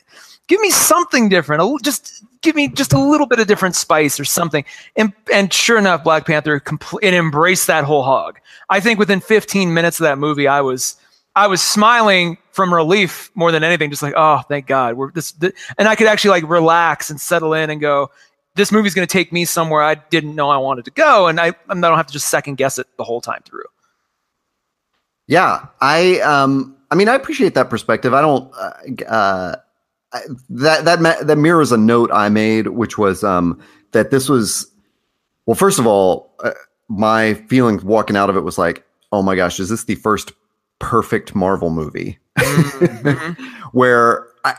give 0.48 0.60
me 0.60 0.72
something 0.72 1.30
different. 1.30 1.84
Just 1.84 2.24
give 2.42 2.56
me 2.56 2.68
just 2.68 2.92
a 2.92 3.00
little 3.00 3.28
bit 3.28 3.40
of 3.40 3.48
different 3.48 3.76
spice 3.76 4.20
or 4.20 4.26
something. 4.26 4.66
And 4.96 5.14
and 5.34 5.52
sure 5.54 5.78
enough, 5.78 6.04
Black 6.04 6.26
Panther 6.26 6.60
compl- 6.60 7.00
it 7.02 7.14
embraced 7.14 7.68
that 7.68 7.86
whole 7.86 8.04
hog. 8.04 8.40
I 8.70 8.82
think 8.82 9.00
within 9.00 9.22
15 9.22 9.74
minutes 9.74 10.00
of 10.00 10.04
that 10.04 10.18
movie, 10.18 10.48
I 10.48 10.62
was 10.62 10.98
I 11.40 11.48
was 11.48 11.62
smiling 11.62 12.38
from 12.52 12.74
relief 12.74 13.32
more 13.34 13.50
than 13.54 13.64
anything, 13.64 13.90
just 13.90 14.02
like, 14.02 14.14
oh, 14.18 14.42
thank 14.50 14.68
God, 14.68 14.96
we're 14.96 15.10
this, 15.14 15.32
th-, 15.32 15.56
and 15.78 15.88
I 15.88 15.96
could 15.96 16.08
actually 16.08 16.32
like 16.32 16.50
relax 16.50 17.10
and 17.10 17.20
settle 17.20 17.54
in 17.54 17.70
and 17.70 17.80
go. 17.80 18.12
This 18.56 18.74
movie's 18.74 18.94
going 18.94 19.08
to 19.08 19.12
take 19.12 19.32
me 19.32 19.46
somewhere 19.46 19.82
I 19.82 19.96
didn't 19.96 20.36
know 20.36 20.50
I 20.50 20.58
wanted 20.58 20.84
to 20.86 20.92
go, 20.92 21.28
and 21.28 21.40
I, 21.40 21.54
I 21.70 21.74
don't 21.74 21.84
have 21.96 22.08
to 22.08 22.14
just 22.14 22.28
second 22.28 22.58
guess 22.58 22.78
it 22.78 22.88
the 22.98 23.06
whole 23.06 23.22
time 23.22 23.42
through. 23.46 23.64
Yeah, 25.28 25.68
I 25.80 26.20
um 26.20 26.76
I 26.92 26.96
mean 26.96 27.08
I 27.08 27.16
appreciate 27.16 27.54
that 27.54 27.70
perspective. 27.70 28.14
I 28.14 28.20
don't 28.20 28.52
uh, 28.58 29.06
uh 29.08 29.56
that 30.50 30.84
that 30.84 31.26
that 31.26 31.38
mirrors 31.38 31.72
a 31.72 31.78
note 31.78 32.10
I 32.12 32.28
made 32.28 32.68
which 32.70 32.98
was 32.98 33.24
um 33.24 33.62
that 33.92 34.12
this 34.12 34.28
was 34.28 34.70
well 35.46 35.56
first 35.56 35.78
of 35.78 35.86
all 35.86 36.34
uh, 36.44 36.52
my 36.90 37.36
feeling 37.48 37.80
walking 37.86 38.18
out 38.18 38.32
of 38.32 38.36
it 38.36 38.42
was 38.42 38.58
like 38.58 38.84
oh 39.12 39.22
my 39.22 39.36
gosh 39.36 39.60
is 39.60 39.70
this 39.70 39.84
the 39.84 39.94
first 39.94 40.32
perfect 40.80 41.36
Marvel 41.36 41.70
movie. 41.70 42.18
Where 43.72 44.28
I 44.44 44.56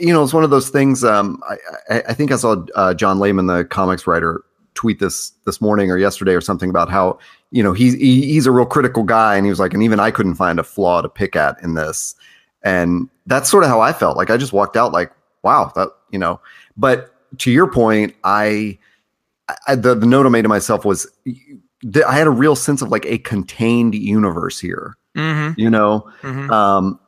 you 0.00 0.12
know 0.12 0.22
it's 0.22 0.32
one 0.32 0.44
of 0.44 0.50
those 0.50 0.70
things 0.70 1.04
um 1.04 1.42
I 1.48 1.56
I, 1.90 2.02
I 2.08 2.14
think 2.14 2.32
I 2.32 2.36
saw 2.36 2.64
uh, 2.74 2.94
John 2.94 3.18
Layman 3.18 3.46
the 3.46 3.64
comics 3.64 4.06
writer 4.06 4.42
tweet 4.74 5.00
this 5.00 5.30
this 5.44 5.60
morning 5.60 5.90
or 5.90 5.98
yesterday 5.98 6.34
or 6.34 6.40
something 6.40 6.70
about 6.70 6.88
how 6.88 7.18
you 7.50 7.62
know 7.62 7.72
he's 7.72 7.94
he, 7.94 8.26
he's 8.26 8.46
a 8.46 8.52
real 8.52 8.66
critical 8.66 9.02
guy. 9.02 9.36
And 9.36 9.44
he 9.44 9.50
was 9.50 9.60
like 9.60 9.74
and 9.74 9.82
even 9.82 10.00
i 10.00 10.10
couldn't 10.10 10.36
find 10.36 10.58
a 10.58 10.64
flaw 10.64 11.02
to 11.02 11.08
pick 11.08 11.36
at 11.36 11.60
in 11.62 11.74
this. 11.74 12.14
And 12.62 13.08
that's 13.26 13.50
sort 13.50 13.64
of 13.64 13.70
how 13.70 13.80
i 13.80 13.92
felt. 13.92 14.16
Like 14.16 14.30
i 14.30 14.36
just 14.36 14.52
walked 14.52 14.76
out 14.76 14.92
like 14.92 15.12
wow 15.42 15.72
that 15.74 15.88
you 16.10 16.18
know. 16.18 16.40
But 16.76 17.14
to 17.38 17.50
your 17.50 17.70
point 17.70 18.14
i, 18.24 18.78
I 19.66 19.74
the, 19.74 19.94
the 19.94 20.06
note 20.06 20.26
i 20.26 20.28
made 20.28 20.42
to 20.42 20.48
myself 20.48 20.84
was 20.84 21.06
i 22.06 22.14
had 22.14 22.26
a 22.26 22.30
real 22.30 22.56
sense 22.56 22.82
of 22.82 22.88
like 22.88 23.04
a 23.06 23.18
contained 23.18 23.94
universe 23.94 24.58
here 24.58 24.96
Mm-hmm, 25.18 25.60
you 25.60 25.68
know 25.68 26.10
mm-hmm. 26.22 26.50
um 26.50 27.00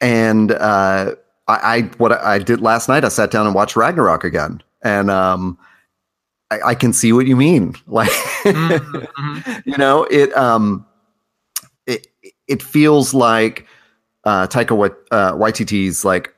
and 0.00 0.52
uh 0.52 1.14
I, 1.48 1.76
I 1.76 1.80
what 1.98 2.12
I 2.12 2.38
did 2.38 2.60
last 2.60 2.88
night, 2.88 3.04
I 3.04 3.08
sat 3.08 3.30
down 3.30 3.46
and 3.46 3.54
watched 3.54 3.76
Ragnarok 3.76 4.24
again, 4.24 4.62
and 4.82 5.10
um, 5.10 5.58
I, 6.50 6.60
I 6.66 6.74
can 6.74 6.92
see 6.92 7.12
what 7.12 7.26
you 7.26 7.36
mean. 7.36 7.74
Like 7.86 8.10
mm-hmm. 8.10 9.60
you 9.68 9.76
know, 9.76 10.04
it 10.04 10.36
um, 10.36 10.84
it 11.86 12.08
it 12.48 12.62
feels 12.62 13.14
like 13.14 13.66
uh, 14.24 14.46
Taika 14.46 14.94
uh, 15.10 15.32
Waititi's 15.32 16.04
like 16.04 16.34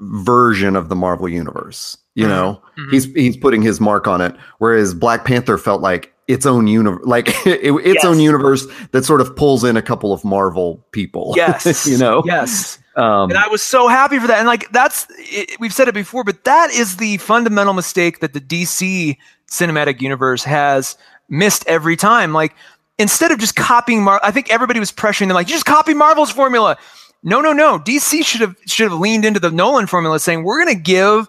version 0.00 0.76
of 0.76 0.88
the 0.88 0.96
Marvel 0.96 1.28
universe. 1.28 1.98
You 2.14 2.24
mm-hmm. 2.24 2.32
know, 2.32 2.62
mm-hmm. 2.78 2.90
he's 2.90 3.04
he's 3.06 3.36
putting 3.36 3.62
his 3.62 3.80
mark 3.80 4.06
on 4.06 4.20
it. 4.20 4.36
Whereas 4.58 4.94
Black 4.94 5.24
Panther 5.24 5.58
felt 5.58 5.80
like 5.82 6.11
its 6.28 6.46
own 6.46 6.66
universe, 6.66 7.04
like 7.04 7.28
it, 7.46 7.60
its 7.62 7.94
yes. 7.94 8.04
own 8.04 8.20
universe 8.20 8.66
that 8.92 9.04
sort 9.04 9.20
of 9.20 9.34
pulls 9.36 9.64
in 9.64 9.76
a 9.76 9.82
couple 9.82 10.12
of 10.12 10.24
Marvel 10.24 10.84
people. 10.92 11.34
Yes, 11.42 11.86
you 11.86 11.98
know. 11.98 12.22
Yes. 12.24 12.78
Um, 12.94 13.30
and 13.30 13.38
I 13.38 13.48
was 13.48 13.62
so 13.62 13.88
happy 13.88 14.18
for 14.18 14.26
that. 14.26 14.38
And 14.38 14.46
like 14.46 14.70
that's 14.70 15.06
it, 15.18 15.58
we've 15.58 15.72
said 15.72 15.88
it 15.88 15.94
before, 15.94 16.24
but 16.24 16.44
that 16.44 16.70
is 16.70 16.98
the 16.98 17.16
fundamental 17.18 17.72
mistake 17.72 18.20
that 18.20 18.32
the 18.32 18.40
DC 18.40 19.16
cinematic 19.50 20.00
universe 20.00 20.44
has 20.44 20.96
missed 21.28 21.66
every 21.66 21.96
time. 21.96 22.32
Like 22.32 22.54
instead 22.98 23.32
of 23.32 23.38
just 23.38 23.56
copying 23.56 24.02
Mar, 24.02 24.20
I 24.22 24.30
think 24.30 24.52
everybody 24.52 24.78
was 24.78 24.92
pressuring 24.92 25.28
them 25.28 25.34
like 25.34 25.48
you 25.48 25.54
just 25.54 25.66
copy 25.66 25.94
Marvel's 25.94 26.30
formula. 26.30 26.76
No, 27.22 27.40
no, 27.40 27.52
no. 27.52 27.78
DC 27.78 28.24
should 28.24 28.40
have 28.40 28.56
should 28.66 28.90
have 28.90 28.98
leaned 28.98 29.24
into 29.24 29.40
the 29.40 29.50
Nolan 29.50 29.86
formula, 29.86 30.18
saying 30.18 30.44
we're 30.44 30.62
going 30.62 30.76
to 30.76 30.82
give 30.82 31.28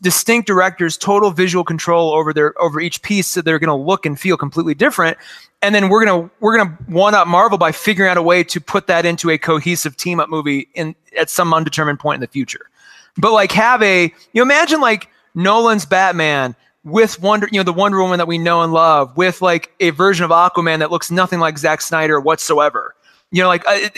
distinct 0.00 0.46
directors 0.46 0.96
total 0.96 1.30
visual 1.30 1.62
control 1.62 2.12
over 2.12 2.32
their 2.32 2.60
over 2.60 2.80
each 2.80 3.02
piece 3.02 3.26
so 3.26 3.42
they're 3.42 3.58
going 3.58 3.68
to 3.68 3.74
look 3.74 4.06
and 4.06 4.18
feel 4.18 4.36
completely 4.36 4.74
different. 4.74 5.18
And 5.62 5.74
then 5.74 5.88
we're 5.88 6.04
going 6.04 6.22
to 6.22 6.34
we're 6.40 6.56
going 6.56 6.68
to 6.68 6.82
one 6.84 7.14
up 7.14 7.28
marvel 7.28 7.58
by 7.58 7.72
figuring 7.72 8.10
out 8.10 8.16
a 8.16 8.22
way 8.22 8.42
to 8.44 8.60
put 8.60 8.86
that 8.86 9.04
into 9.04 9.30
a 9.30 9.38
cohesive 9.38 9.96
team 9.96 10.18
up 10.18 10.28
movie 10.28 10.68
in 10.74 10.94
at 11.18 11.28
some 11.28 11.52
undetermined 11.52 12.00
point 12.00 12.16
in 12.16 12.20
the 12.20 12.26
future. 12.26 12.70
But 13.18 13.32
like 13.32 13.52
have 13.52 13.82
a 13.82 14.12
you 14.32 14.42
imagine 14.42 14.80
like 14.80 15.08
nolan's 15.34 15.84
batman 15.84 16.56
with 16.84 17.20
wonder 17.20 17.46
you 17.52 17.58
know 17.58 17.64
the 17.64 17.72
wonder 17.72 18.00
woman 18.00 18.18
that 18.18 18.26
we 18.26 18.38
know 18.38 18.62
and 18.62 18.72
love 18.72 19.14
with 19.16 19.42
like 19.42 19.72
a 19.80 19.90
version 19.90 20.24
of 20.24 20.30
aquaman 20.30 20.78
that 20.78 20.90
looks 20.90 21.10
nothing 21.10 21.40
like 21.40 21.58
Zack 21.58 21.82
snyder 21.82 22.18
whatsoever. 22.18 22.94
You 23.30 23.42
know 23.42 23.48
like 23.48 23.66
uh, 23.66 23.90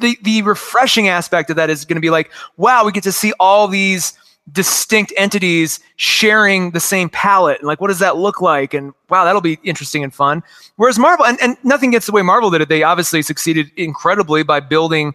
the 0.00 0.16
the 0.22 0.40
refreshing 0.42 1.08
aspect 1.08 1.50
of 1.50 1.56
that 1.56 1.68
is 1.68 1.84
going 1.84 1.96
to 1.96 2.00
be 2.00 2.10
like 2.10 2.30
wow 2.56 2.86
we 2.86 2.92
get 2.92 3.02
to 3.02 3.12
see 3.12 3.34
all 3.38 3.68
these 3.68 4.16
distinct 4.52 5.12
entities 5.16 5.80
sharing 5.96 6.70
the 6.70 6.80
same 6.80 7.08
palette 7.08 7.58
and 7.58 7.66
like 7.66 7.80
what 7.80 7.88
does 7.88 7.98
that 7.98 8.16
look 8.16 8.40
like? 8.40 8.74
And 8.74 8.92
wow 9.10 9.24
that'll 9.24 9.40
be 9.40 9.58
interesting 9.64 10.04
and 10.04 10.14
fun. 10.14 10.42
Whereas 10.76 10.98
marvel 10.98 11.26
and, 11.26 11.38
and 11.42 11.56
nothing 11.64 11.90
gets 11.90 12.06
the 12.06 12.12
way 12.12 12.22
marvel 12.22 12.50
did 12.50 12.60
it. 12.60 12.68
They 12.68 12.82
obviously 12.82 13.22
succeeded 13.22 13.70
incredibly 13.76 14.44
by 14.44 14.60
building 14.60 15.14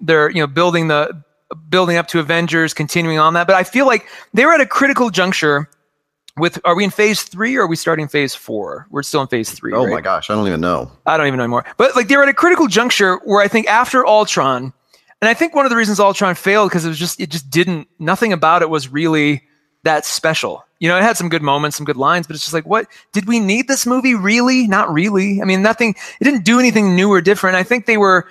their 0.00 0.30
you 0.30 0.40
know 0.40 0.48
building 0.48 0.88
the 0.88 1.22
building 1.68 1.96
up 1.96 2.08
to 2.08 2.18
avengers 2.18 2.74
continuing 2.74 3.18
on 3.18 3.34
that. 3.34 3.46
But 3.46 3.54
i 3.56 3.62
feel 3.62 3.86
like 3.86 4.06
they 4.34 4.44
were 4.44 4.52
at 4.52 4.60
a 4.60 4.66
critical 4.66 5.10
juncture 5.10 5.68
with 6.36 6.58
are 6.64 6.74
we 6.74 6.82
in 6.82 6.90
phase 6.90 7.22
three 7.22 7.56
or 7.56 7.62
are 7.62 7.66
we 7.66 7.76
starting 7.76 8.08
phase 8.08 8.34
four? 8.34 8.86
We're 8.90 9.02
still 9.02 9.20
in 9.20 9.28
phase 9.28 9.50
three 9.50 9.74
oh 9.74 9.84
right? 9.84 9.92
my 9.92 10.00
gosh 10.00 10.28
i 10.28 10.34
don't 10.34 10.46
even 10.48 10.60
know. 10.60 10.90
I 11.06 11.16
don't 11.16 11.28
even 11.28 11.36
know 11.36 11.44
anymore. 11.44 11.64
But 11.76 11.94
like 11.94 12.08
they're 12.08 12.22
at 12.22 12.28
a 12.28 12.34
critical 12.34 12.66
juncture 12.66 13.20
where 13.24 13.42
i 13.42 13.48
think 13.48 13.68
after 13.68 14.04
ultron 14.04 14.72
and 15.22 15.28
I 15.28 15.34
think 15.34 15.54
one 15.54 15.64
of 15.64 15.70
the 15.70 15.76
reasons 15.76 16.00
Ultron 16.00 16.34
failed 16.34 16.68
because 16.68 16.84
it 16.84 16.88
was 16.88 16.98
just 16.98 17.20
it 17.20 17.30
just 17.30 17.48
didn't 17.48 17.86
nothing 18.00 18.32
about 18.32 18.60
it 18.60 18.68
was 18.68 18.88
really 18.88 19.44
that 19.84 20.04
special. 20.04 20.64
You 20.80 20.88
know, 20.88 20.98
it 20.98 21.02
had 21.02 21.16
some 21.16 21.28
good 21.28 21.42
moments, 21.42 21.76
some 21.76 21.86
good 21.86 21.96
lines, 21.96 22.26
but 22.26 22.34
it's 22.34 22.44
just 22.44 22.52
like, 22.52 22.66
what 22.66 22.88
did 23.12 23.28
we 23.28 23.38
need 23.38 23.68
this 23.68 23.86
movie 23.86 24.16
really? 24.16 24.66
Not 24.66 24.92
really. 24.92 25.40
I 25.40 25.44
mean, 25.44 25.62
nothing. 25.62 25.94
It 26.20 26.24
didn't 26.24 26.44
do 26.44 26.58
anything 26.58 26.96
new 26.96 27.08
or 27.08 27.20
different. 27.20 27.54
I 27.54 27.62
think 27.62 27.86
they 27.86 27.98
were 27.98 28.26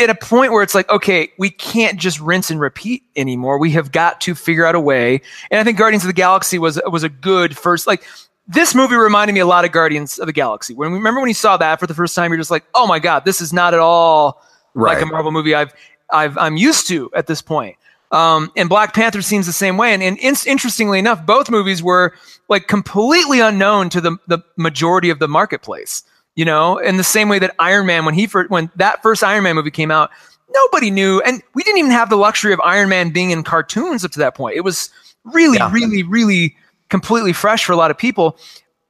at 0.00 0.10
a 0.10 0.14
point 0.16 0.50
where 0.50 0.64
it's 0.64 0.74
like, 0.74 0.90
okay, 0.90 1.30
we 1.38 1.50
can't 1.50 2.00
just 2.00 2.18
rinse 2.20 2.50
and 2.50 2.58
repeat 2.58 3.04
anymore. 3.14 3.58
We 3.58 3.70
have 3.70 3.92
got 3.92 4.20
to 4.22 4.34
figure 4.34 4.66
out 4.66 4.74
a 4.74 4.80
way. 4.80 5.20
And 5.52 5.60
I 5.60 5.64
think 5.64 5.78
Guardians 5.78 6.02
of 6.02 6.08
the 6.08 6.14
Galaxy 6.14 6.58
was 6.58 6.80
was 6.86 7.04
a 7.04 7.08
good 7.08 7.56
first 7.56 7.86
like. 7.86 8.04
This 8.46 8.74
movie 8.74 8.94
reminded 8.94 9.32
me 9.32 9.40
a 9.40 9.46
lot 9.46 9.64
of 9.64 9.72
Guardians 9.72 10.18
of 10.18 10.26
the 10.26 10.32
Galaxy. 10.32 10.74
When 10.74 10.92
remember 10.92 11.18
when 11.18 11.28
you 11.30 11.34
saw 11.34 11.56
that 11.56 11.80
for 11.80 11.86
the 11.86 11.94
first 11.94 12.14
time, 12.14 12.30
you're 12.30 12.36
just 12.36 12.50
like, 12.50 12.64
"Oh 12.74 12.86
my 12.86 12.98
god, 12.98 13.24
this 13.24 13.40
is 13.40 13.54
not 13.54 13.72
at 13.72 13.80
all 13.80 14.42
right. 14.74 14.94
like 14.94 15.02
a 15.02 15.06
Marvel 15.06 15.32
movie 15.32 15.54
I've 15.54 15.72
I've, 16.14 16.38
I'm 16.38 16.56
used 16.56 16.86
to 16.88 17.10
at 17.14 17.26
this 17.26 17.42
point. 17.42 17.76
Um, 18.10 18.52
and 18.56 18.68
Black 18.68 18.94
Panther 18.94 19.22
seems 19.22 19.46
the 19.46 19.52
same 19.52 19.76
way. 19.76 19.92
And, 19.92 20.02
and 20.02 20.16
in, 20.18 20.36
interestingly 20.46 20.98
enough, 20.98 21.26
both 21.26 21.50
movies 21.50 21.82
were 21.82 22.14
like 22.48 22.68
completely 22.68 23.40
unknown 23.40 23.90
to 23.90 24.00
the, 24.00 24.16
the 24.28 24.38
majority 24.56 25.10
of 25.10 25.18
the 25.18 25.28
marketplace. 25.28 26.04
You 26.36 26.44
know, 26.44 26.78
in 26.78 26.96
the 26.96 27.04
same 27.04 27.28
way 27.28 27.38
that 27.38 27.54
Iron 27.58 27.86
Man, 27.86 28.04
when 28.04 28.14
he 28.14 28.26
first, 28.26 28.50
when 28.50 28.70
that 28.76 29.02
first 29.02 29.22
Iron 29.22 29.44
Man 29.44 29.54
movie 29.54 29.70
came 29.70 29.92
out, 29.92 30.10
nobody 30.52 30.90
knew, 30.90 31.20
and 31.20 31.42
we 31.54 31.62
didn't 31.62 31.78
even 31.78 31.92
have 31.92 32.10
the 32.10 32.16
luxury 32.16 32.52
of 32.52 32.60
Iron 32.60 32.88
Man 32.88 33.10
being 33.10 33.30
in 33.30 33.44
cartoons 33.44 34.04
up 34.04 34.10
to 34.12 34.18
that 34.18 34.34
point. 34.34 34.56
It 34.56 34.62
was 34.62 34.90
really, 35.24 35.58
yeah. 35.58 35.70
really, 35.72 36.02
really 36.02 36.56
completely 36.88 37.32
fresh 37.32 37.64
for 37.64 37.72
a 37.72 37.76
lot 37.76 37.90
of 37.90 37.98
people 37.98 38.36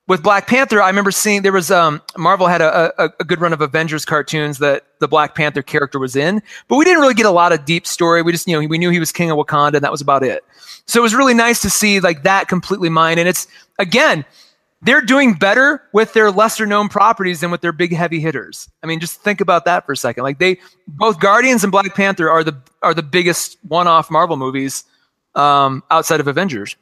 with 0.07 0.23
Black 0.23 0.47
Panther, 0.47 0.83
I 0.83 0.89
remember 0.89 1.11
seeing 1.11 1.43
there 1.43 1.53
was 1.53 1.71
um, 1.71 2.03
Marvel 2.17 2.47
had 2.47 2.61
a, 2.61 2.93
a, 3.03 3.11
a, 3.21 3.25
good 3.25 3.41
run 3.41 3.55
of 3.55 3.61
Avengers 3.63 4.05
cartoons 4.05 4.59
that 4.59 4.85
the 4.99 5.09
Black 5.09 5.35
Panther 5.35 5.63
character 5.63 5.99
was 5.99 6.15
in, 6.15 6.43
but 6.69 6.77
we 6.77 6.85
didn't 6.85 7.01
really 7.01 7.15
get 7.15 7.27
a 7.27 7.31
lot 7.31 7.53
of 7.53 7.65
deep 7.65 7.87
story. 7.87 8.21
We 8.21 8.33
just 8.33 8.47
you 8.47 8.61
know 8.61 8.67
we 8.67 8.79
knew 8.79 8.91
he 8.91 9.01
was 9.01 9.13
king 9.13 9.31
of 9.31 9.39
Wakanda, 9.39 9.77
and 9.77 9.85
that 9.85 9.93
was 9.93 10.03
about 10.03 10.23
it. 10.23 10.45
So 10.87 11.01
it 11.01 11.03
was 11.03 11.15
really 11.15 11.35
nice 11.35 11.63
to 11.63 11.71
see 11.71 12.01
like 12.01 12.23
that 12.25 12.49
completely 12.49 12.91
mine. 12.91 13.19
And 13.19 13.27
it's 13.27 13.47
again, 13.79 14.27
they're 14.83 15.01
doing 15.01 15.33
better 15.33 15.83
with 15.95 16.13
their 16.13 16.31
lesser 16.31 16.67
known 16.67 16.91
properties 16.91 17.41
than 17.41 17.51
with 17.51 17.63
their 17.63 17.73
big 17.73 17.95
heavy 17.95 18.21
hitters. 18.21 18.69
I 18.83 18.87
mean, 18.87 19.01
just 19.01 19.23
think 19.23 19.41
about 19.41 19.65
that 19.65 19.87
for 19.87 19.93
a 19.93 19.97
second. 19.97 20.23
Like 20.25 20.39
they 20.39 20.59
both 20.87 21.19
Guardians 21.19 21.65
and 21.65 21.73
Black 21.73 21.95
Panther 21.95 22.31
are 22.31 22.45
the 22.45 22.55
are 22.83 22.93
the 22.93 23.03
biggest 23.03 23.57
one 23.63 23.89
off 23.89 24.11
Marvel 24.11 24.37
movies 24.37 24.85
um, 25.35 25.83
outside 25.91 26.21
of 26.21 26.29
Avengers. 26.29 26.77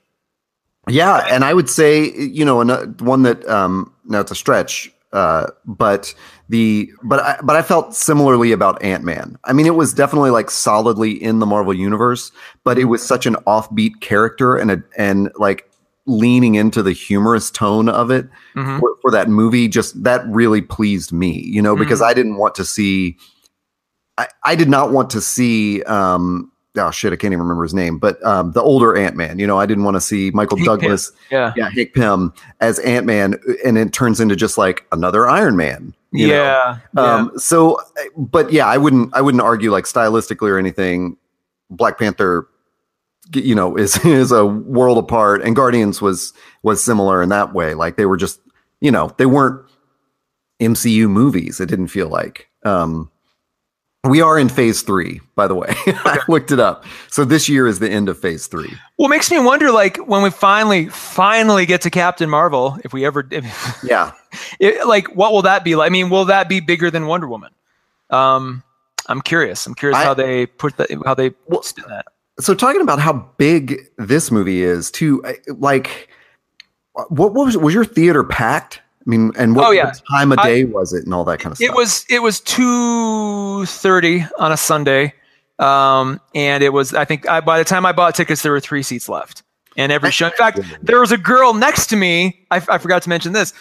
Yeah, 0.88 1.24
and 1.30 1.44
I 1.44 1.54
would 1.54 1.70
say 1.70 2.12
you 2.12 2.44
know 2.44 2.56
one 2.98 3.22
that 3.22 3.48
um, 3.48 3.92
now 4.04 4.20
it's 4.20 4.32
a 4.32 4.36
stretch, 4.36 4.92
uh, 5.12 5.48
but 5.64 6.14
the 6.48 6.90
but 7.04 7.20
I, 7.20 7.38
but 7.42 7.56
I 7.56 7.62
felt 7.62 7.94
similarly 7.94 8.52
about 8.52 8.82
Ant 8.82 9.04
Man. 9.04 9.38
I 9.44 9.52
mean, 9.52 9.66
it 9.66 9.74
was 9.74 9.94
definitely 9.94 10.30
like 10.30 10.50
solidly 10.50 11.10
in 11.10 11.38
the 11.38 11.46
Marvel 11.46 11.72
universe, 11.72 12.32
but 12.64 12.78
it 12.78 12.84
was 12.84 13.02
such 13.02 13.26
an 13.26 13.36
offbeat 13.46 14.00
character 14.00 14.56
and 14.56 14.70
a 14.70 14.82
and 14.98 15.30
like 15.36 15.70
leaning 16.06 16.56
into 16.56 16.82
the 16.82 16.92
humorous 16.92 17.50
tone 17.50 17.88
of 17.88 18.10
it 18.10 18.28
mm-hmm. 18.54 18.80
for, 18.80 18.96
for, 19.00 19.10
that 19.12 19.28
movie. 19.28 19.68
Just 19.68 20.02
that 20.02 20.26
really 20.26 20.60
pleased 20.60 21.12
me, 21.12 21.40
you 21.46 21.62
know, 21.62 21.76
because 21.76 22.00
mm-hmm. 22.00 22.10
I 22.10 22.14
didn't 22.14 22.36
want 22.36 22.54
to 22.56 22.64
see. 22.64 23.16
I, 24.18 24.28
I 24.44 24.54
did 24.54 24.68
not 24.68 24.92
want 24.92 25.08
to 25.10 25.22
see 25.22 25.82
um, 25.84 26.51
oh 26.76 26.90
shit, 26.90 27.12
I 27.12 27.16
can't 27.16 27.32
even 27.32 27.42
remember 27.42 27.62
his 27.62 27.74
name, 27.74 27.98
but 27.98 28.24
um, 28.24 28.52
the 28.52 28.62
older 28.62 28.96
Ant 28.96 29.16
Man. 29.16 29.38
You 29.38 29.46
know, 29.46 29.58
I 29.58 29.66
didn't 29.66 29.84
want 29.84 29.96
to 29.96 30.00
see 30.00 30.30
Michael 30.30 30.58
Hank 30.58 30.66
Douglas, 30.66 31.10
Pym. 31.10 31.18
yeah, 31.30 31.52
yeah, 31.56 31.70
Hank 31.70 31.94
Pym 31.94 32.32
as 32.60 32.78
Ant 32.80 33.06
Man, 33.06 33.38
and 33.64 33.76
it 33.76 33.92
turns 33.92 34.20
into 34.20 34.36
just 34.36 34.58
like 34.58 34.86
another 34.92 35.28
Iron 35.28 35.56
Man. 35.56 35.94
yeah, 36.12 36.78
um, 36.96 37.30
yeah. 37.32 37.38
So, 37.38 37.80
but 38.16 38.52
yeah, 38.52 38.66
I 38.66 38.78
wouldn't, 38.78 39.14
I 39.14 39.20
wouldn't 39.20 39.42
argue 39.42 39.70
like 39.70 39.84
stylistically 39.84 40.50
or 40.50 40.58
anything. 40.58 41.16
Black 41.70 41.98
Panther, 41.98 42.48
you 43.34 43.54
know, 43.54 43.76
is 43.76 43.96
is 44.04 44.32
a 44.32 44.46
world 44.46 44.98
apart, 44.98 45.42
and 45.42 45.54
Guardians 45.54 46.00
was 46.00 46.32
was 46.62 46.82
similar 46.82 47.22
in 47.22 47.28
that 47.28 47.52
way. 47.52 47.74
Like 47.74 47.96
they 47.96 48.06
were 48.06 48.16
just, 48.16 48.40
you 48.80 48.90
know, 48.90 49.14
they 49.18 49.26
weren't 49.26 49.64
MCU 50.60 51.08
movies. 51.08 51.60
It 51.60 51.68
didn't 51.68 51.88
feel 51.88 52.08
like. 52.08 52.48
Um, 52.64 53.10
we 54.04 54.20
are 54.20 54.36
in 54.38 54.48
phase 54.48 54.82
three, 54.82 55.20
by 55.36 55.46
the 55.46 55.54
way. 55.54 55.74
Okay. 55.92 55.98
I 56.04 56.18
looked 56.28 56.50
it 56.50 56.58
up. 56.58 56.84
So 57.08 57.24
this 57.24 57.48
year 57.48 57.66
is 57.66 57.78
the 57.78 57.90
end 57.90 58.08
of 58.08 58.18
phase 58.18 58.46
three. 58.46 58.72
Well, 58.98 59.06
it 59.06 59.10
makes 59.10 59.30
me 59.30 59.38
wonder, 59.38 59.70
like, 59.70 59.96
when 59.98 60.22
we 60.22 60.30
finally, 60.30 60.88
finally 60.88 61.66
get 61.66 61.82
to 61.82 61.90
Captain 61.90 62.28
Marvel, 62.28 62.78
if 62.84 62.92
we 62.92 63.04
ever, 63.04 63.26
if, 63.30 63.78
yeah, 63.84 64.12
it, 64.58 64.86
like, 64.86 65.14
what 65.14 65.32
will 65.32 65.42
that 65.42 65.64
be 65.64 65.76
like? 65.76 65.86
I 65.86 65.90
mean, 65.90 66.10
will 66.10 66.24
that 66.24 66.48
be 66.48 66.60
bigger 66.60 66.90
than 66.90 67.06
Wonder 67.06 67.28
Woman? 67.28 67.50
Um, 68.10 68.62
I'm 69.06 69.20
curious. 69.20 69.66
I'm 69.66 69.74
curious 69.74 69.98
I, 69.98 70.04
how 70.04 70.14
they 70.14 70.46
put 70.46 70.76
that, 70.78 70.90
how 71.04 71.14
they 71.14 71.32
well, 71.46 71.62
spin 71.62 71.84
that. 71.88 72.06
So 72.40 72.54
talking 72.54 72.80
about 72.80 72.98
how 72.98 73.28
big 73.36 73.80
this 73.98 74.30
movie 74.30 74.62
is, 74.62 74.90
too, 74.90 75.22
like, 75.48 76.08
what, 76.92 77.12
what 77.12 77.34
was 77.34 77.56
was 77.56 77.74
your 77.74 77.84
theater 77.84 78.24
packed? 78.24 78.81
I 79.04 79.10
mean, 79.10 79.32
and 79.36 79.56
what, 79.56 79.66
oh, 79.66 79.70
yeah. 79.72 79.86
what 79.86 80.00
time 80.08 80.30
of 80.30 80.40
day 80.42 80.62
I, 80.62 80.64
was 80.64 80.92
it, 80.92 81.04
and 81.04 81.12
all 81.12 81.24
that 81.24 81.40
kind 81.40 81.52
of 81.52 81.56
stuff? 81.56 81.68
It 81.68 81.74
was 81.74 82.06
it 82.08 82.22
was 82.22 82.40
two 82.40 83.66
thirty 83.66 84.24
on 84.38 84.52
a 84.52 84.56
Sunday, 84.56 85.12
um, 85.58 86.20
and 86.34 86.62
it 86.62 86.72
was 86.72 86.94
I 86.94 87.04
think 87.04 87.28
I, 87.28 87.40
by 87.40 87.58
the 87.58 87.64
time 87.64 87.84
I 87.84 87.90
bought 87.92 88.14
tickets, 88.14 88.42
there 88.42 88.52
were 88.52 88.60
three 88.60 88.82
seats 88.82 89.08
left, 89.08 89.42
and 89.76 89.90
every 89.90 90.12
show. 90.12 90.26
In 90.26 90.32
fact, 90.32 90.60
there 90.82 91.00
was 91.00 91.10
a 91.10 91.18
girl 91.18 91.52
next 91.52 91.88
to 91.88 91.96
me. 91.96 92.46
I, 92.52 92.56
I 92.68 92.78
forgot 92.78 93.02
to 93.02 93.08
mention 93.08 93.32
this. 93.32 93.52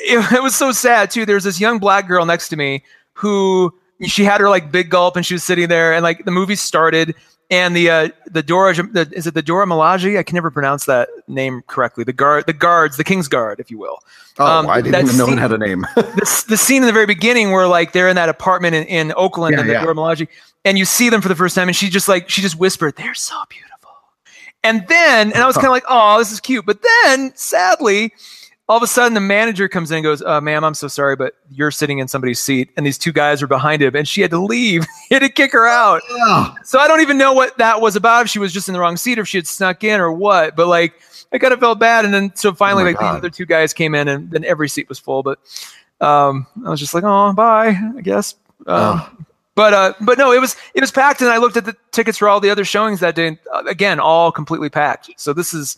It, 0.00 0.32
it 0.32 0.42
was 0.42 0.54
so 0.54 0.70
sad 0.70 1.10
too. 1.10 1.26
There 1.26 1.34
was 1.34 1.44
this 1.44 1.60
young 1.60 1.80
black 1.80 2.06
girl 2.06 2.24
next 2.24 2.48
to 2.50 2.56
me 2.56 2.84
who 3.14 3.74
she 4.06 4.22
had 4.22 4.40
her 4.40 4.48
like 4.48 4.70
big 4.70 4.90
gulp, 4.90 5.16
and 5.16 5.26
she 5.26 5.34
was 5.34 5.42
sitting 5.42 5.68
there, 5.68 5.92
and 5.92 6.04
like 6.04 6.24
the 6.24 6.30
movie 6.30 6.54
started, 6.54 7.16
and 7.50 7.74
the 7.74 7.90
uh, 7.90 8.08
the 8.26 8.42
Dora 8.42 8.74
the, 8.74 9.10
is 9.12 9.26
it 9.26 9.34
the 9.34 9.42
Dora 9.42 9.66
Milaje? 9.66 10.18
I 10.18 10.22
can 10.22 10.34
never 10.34 10.50
pronounce 10.50 10.84
that 10.84 11.08
name 11.26 11.62
correctly. 11.66 12.04
The 12.04 12.12
guard, 12.12 12.46
the 12.46 12.52
guards, 12.52 12.96
the 12.96 13.04
King's 13.04 13.28
Guard, 13.28 13.58
if 13.58 13.70
you 13.70 13.78
will. 13.78 14.00
Oh, 14.38 14.46
um, 14.46 14.68
I 14.68 14.80
didn't 14.80 15.06
even 15.06 15.16
know 15.16 15.28
it 15.28 15.38
had 15.38 15.52
a 15.52 15.58
name. 15.58 15.86
the, 15.96 16.44
the 16.48 16.56
scene 16.56 16.82
in 16.82 16.86
the 16.86 16.92
very 16.92 17.06
beginning 17.06 17.50
where 17.50 17.66
like 17.66 17.92
they're 17.92 18.08
in 18.08 18.16
that 18.16 18.28
apartment 18.28 18.74
in, 18.74 18.84
in 18.84 19.12
Oakland 19.16 19.54
yeah, 19.54 19.60
and 19.60 19.68
the 19.68 19.72
yeah. 19.74 19.82
Dora 19.82 19.94
Milaje, 19.94 20.28
and 20.64 20.78
you 20.78 20.84
see 20.84 21.08
them 21.08 21.22
for 21.22 21.28
the 21.28 21.36
first 21.36 21.54
time, 21.54 21.68
and 21.68 21.76
she 21.76 21.88
just 21.88 22.08
like 22.08 22.28
she 22.28 22.42
just 22.42 22.56
whispered, 22.56 22.96
"They're 22.96 23.14
so 23.14 23.40
beautiful." 23.48 23.90
And 24.62 24.86
then, 24.88 25.32
and 25.32 25.42
I 25.42 25.46
was 25.46 25.56
kind 25.56 25.68
of 25.68 25.72
like, 25.72 25.84
"Oh, 25.88 26.18
this 26.18 26.32
is 26.32 26.40
cute," 26.40 26.66
but 26.66 26.82
then 26.82 27.32
sadly. 27.34 28.12
All 28.68 28.76
of 28.76 28.82
a 28.82 28.86
sudden 28.86 29.14
the 29.14 29.20
manager 29.20 29.66
comes 29.68 29.90
in 29.90 29.96
and 29.98 30.04
goes, 30.04 30.22
uh, 30.22 30.40
"Ma'am, 30.40 30.62
I'm 30.64 30.74
so 30.74 30.88
sorry, 30.88 31.16
but 31.16 31.34
you're 31.50 31.70
sitting 31.70 31.98
in 31.98 32.08
somebody's 32.08 32.38
seat, 32.38 32.70
and 32.76 32.84
these 32.84 32.98
two 32.98 33.12
guys 33.12 33.42
are 33.42 33.46
behind 33.46 33.82
him, 33.82 33.96
and 33.96 34.06
she 34.06 34.20
had 34.20 34.30
to 34.30 34.38
leave. 34.38 34.84
he 35.08 35.14
had 35.14 35.22
to 35.22 35.28
kick 35.30 35.52
her 35.52 35.66
out. 35.66 36.02
Yeah. 36.14 36.52
So 36.64 36.78
I 36.78 36.86
don't 36.88 37.00
even 37.00 37.16
know 37.18 37.32
what 37.32 37.56
that 37.58 37.80
was 37.80 37.96
about. 37.96 38.26
If 38.26 38.30
she 38.30 38.38
was 38.38 38.52
just 38.52 38.68
in 38.68 38.74
the 38.74 38.80
wrong 38.80 38.96
seat, 38.96 39.18
or 39.18 39.22
if 39.22 39.28
she 39.28 39.38
had 39.38 39.46
snuck 39.46 39.82
in, 39.84 40.00
or 40.00 40.12
what. 40.12 40.54
But 40.54 40.66
like, 40.66 40.94
I 41.32 41.38
kind 41.38 41.52
of 41.54 41.60
felt 41.60 41.78
bad, 41.78 42.04
and 42.04 42.12
then 42.12 42.34
so 42.34 42.52
finally, 42.52 42.82
Oh 42.82 42.86
like 42.86 42.98
God. 42.98 43.12
the 43.14 43.18
other 43.18 43.30
two 43.30 43.46
guys 43.46 43.72
came 43.72 43.94
in, 43.94 44.06
and 44.08 44.30
then 44.30 44.44
every 44.44 44.68
seat 44.68 44.88
was 44.88 44.98
full. 44.98 45.22
But 45.22 45.38
um, 46.00 46.46
I 46.66 46.70
was 46.70 46.80
just 46.80 46.92
like, 46.94 47.04
"Oh, 47.04 47.32
bye, 47.32 47.78
I 47.96 48.00
guess." 48.02 48.34
Um, 48.66 49.00
Oh. 49.00 49.10
But 49.54 49.74
uh, 49.74 49.94
but 50.02 50.18
no, 50.18 50.30
it 50.30 50.40
was 50.40 50.54
it 50.74 50.80
was 50.80 50.92
packed, 50.92 51.20
and 51.20 51.30
I 51.30 51.38
looked 51.38 51.56
at 51.56 51.64
the 51.64 51.74
tickets 51.90 52.16
for 52.18 52.28
all 52.28 52.38
the 52.38 52.48
other 52.48 52.64
showings 52.64 53.00
that 53.00 53.16
day. 53.16 53.26
And, 53.26 53.38
uh, 53.52 53.64
again, 53.66 53.98
all 53.98 54.30
completely 54.30 54.68
packed. 54.70 55.10
So 55.16 55.32
this 55.32 55.52
is 55.52 55.76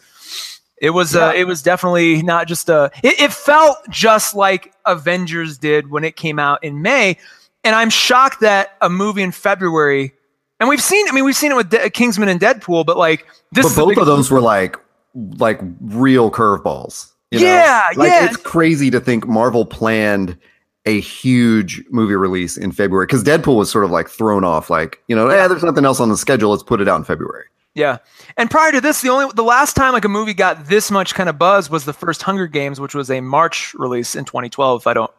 it 0.80 0.90
was 0.90 1.14
uh, 1.14 1.32
it 1.36 1.46
was 1.46 1.62
definitely 1.62 2.22
not 2.22 2.48
just 2.48 2.70
a. 2.70 2.90
It, 3.02 3.20
it 3.20 3.32
felt 3.32 3.76
just 3.90 4.34
like 4.34 4.72
Avengers 4.86 5.58
did 5.58 5.90
when 5.90 6.04
it 6.04 6.16
came 6.16 6.38
out 6.38 6.64
in 6.64 6.80
May, 6.80 7.18
and 7.62 7.76
I'm 7.76 7.90
shocked 7.90 8.40
that 8.40 8.76
a 8.80 8.88
movie 8.88 9.22
in 9.22 9.30
February. 9.30 10.14
And 10.58 10.68
we've 10.68 10.82
seen. 10.82 11.06
I 11.08 11.12
mean, 11.12 11.24
we've 11.24 11.36
seen 11.36 11.52
it 11.52 11.56
with 11.56 11.68
De- 11.68 11.90
Kingsman 11.90 12.30
and 12.30 12.40
Deadpool, 12.40 12.86
but 12.86 12.96
like 12.96 13.26
this. 13.52 13.74
But 13.74 13.84
both 13.84 13.98
of 13.98 14.06
those 14.06 14.30
were 14.30 14.40
like 14.40 14.76
like 15.14 15.60
real 15.82 16.30
curveballs. 16.30 17.12
you 17.30 17.40
know? 17.40 17.46
Yeah, 17.46 17.82
like 17.96 18.08
yeah. 18.08 18.24
it's 18.24 18.38
crazy 18.38 18.90
to 18.90 19.00
think 19.00 19.28
Marvel 19.28 19.66
planned 19.66 20.38
a 20.86 20.98
huge 21.00 21.84
movie 21.90 22.14
release 22.14 22.56
in 22.56 22.72
February 22.72 23.04
because 23.04 23.22
Deadpool 23.22 23.56
was 23.56 23.70
sort 23.70 23.84
of 23.84 23.90
like 23.90 24.08
thrown 24.08 24.44
off, 24.44 24.70
like 24.70 25.02
you 25.08 25.16
know, 25.16 25.30
yeah, 25.30 25.46
there's 25.46 25.62
nothing 25.62 25.84
else 25.84 26.00
on 26.00 26.08
the 26.08 26.16
schedule. 26.16 26.50
Let's 26.50 26.62
put 26.62 26.80
it 26.80 26.88
out 26.88 26.96
in 26.96 27.04
February. 27.04 27.44
Yeah. 27.74 27.98
And 28.36 28.50
prior 28.50 28.72
to 28.72 28.80
this, 28.80 29.00
the 29.00 29.08
only 29.10 29.30
the 29.34 29.44
last 29.44 29.76
time 29.76 29.92
like 29.92 30.04
a 30.04 30.08
movie 30.08 30.34
got 30.34 30.66
this 30.66 30.90
much 30.90 31.14
kind 31.14 31.28
of 31.28 31.38
buzz 31.38 31.70
was 31.70 31.84
the 31.84 31.92
first 31.92 32.22
Hunger 32.22 32.46
Games, 32.46 32.80
which 32.80 32.94
was 32.94 33.10
a 33.10 33.20
March 33.20 33.74
release 33.74 34.16
in 34.16 34.24
2012, 34.24 34.82
if 34.82 34.86
I 34.86 34.94
don't 34.94 35.10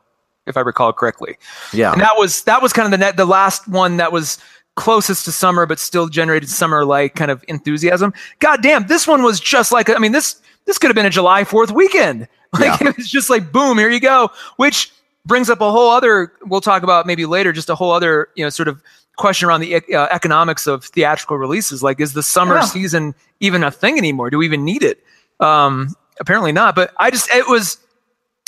if 0.48 0.58
I 0.58 0.62
recall 0.62 0.92
correctly. 0.92 1.38
Yeah, 1.72 1.92
And 1.94 2.02
that 2.02 2.18
was 2.18 2.44
that 2.44 2.62
was 2.62 2.74
kind 2.74 2.86
of 2.86 2.92
the 2.92 2.98
net 2.98 3.16
the 3.16 3.26
last 3.26 3.68
one 3.68 3.98
that 3.98 4.12
was 4.12 4.38
closest 4.76 5.26
to 5.26 5.32
summer 5.32 5.66
but 5.66 5.78
still 5.80 6.08
generated 6.08 6.50
summer 6.50 6.84
like 6.86 7.16
kind 7.16 7.30
of 7.32 7.44
enthusiasm. 7.48 8.14
God 8.40 8.62
damn, 8.64 8.88
this 8.88 9.06
one 9.08 9.22
was 9.24 9.40
just 9.40 9.72
like 9.72 9.90
I 9.90 9.98
mean 10.00 10.12
this 10.12 10.42
this 10.66 10.78
could 10.78 10.88
have 10.90 10.96
been 10.96 11.06
a 11.06 11.10
July 11.12 11.44
4th 11.44 11.72
weekend. 11.72 12.28
Like 12.54 12.82
Yeah. 12.82 12.90
it 12.90 12.98
was 12.98 13.10
just 13.10 13.30
like 13.30 13.54
boom, 13.54 13.78
here 13.78 13.90
you 13.90 14.02
go, 14.02 14.30
which 14.58 14.92
brings 15.26 15.50
up 15.50 15.62
a 15.62 15.72
whole 15.72 15.90
other 15.90 16.34
we'll 16.44 16.60
talk 16.60 16.84
about 16.84 17.06
maybe 17.08 17.26
later 17.26 17.54
just 17.54 17.70
a 17.70 17.76
whole 17.76 17.92
other, 17.92 18.28
you 18.36 18.44
know, 18.44 18.50
sort 18.50 18.68
of 18.68 18.82
question 19.22 19.48
around 19.48 19.62
the 19.62 19.76
uh, 19.76 20.08
economics 20.12 20.68
of 20.68 20.84
theatrical 20.84 21.38
releases. 21.38 21.82
Like 21.82 22.02
is 22.02 22.14
the 22.14 22.24
summer 22.24 22.56
Yeah. 22.56 22.62
season 22.62 23.16
even 23.40 23.64
a 23.64 23.72
thing 23.72 23.98
anymore? 23.98 24.30
Do 24.30 24.38
we 24.40 24.46
even 24.46 24.66
need 24.66 24.84
it? 24.84 24.98
Um 25.40 25.96
apparently 26.20 26.52
not, 26.52 26.76
but 26.76 26.92
I 26.98 27.10
just 27.12 27.30
it 27.32 27.48
was 27.48 27.78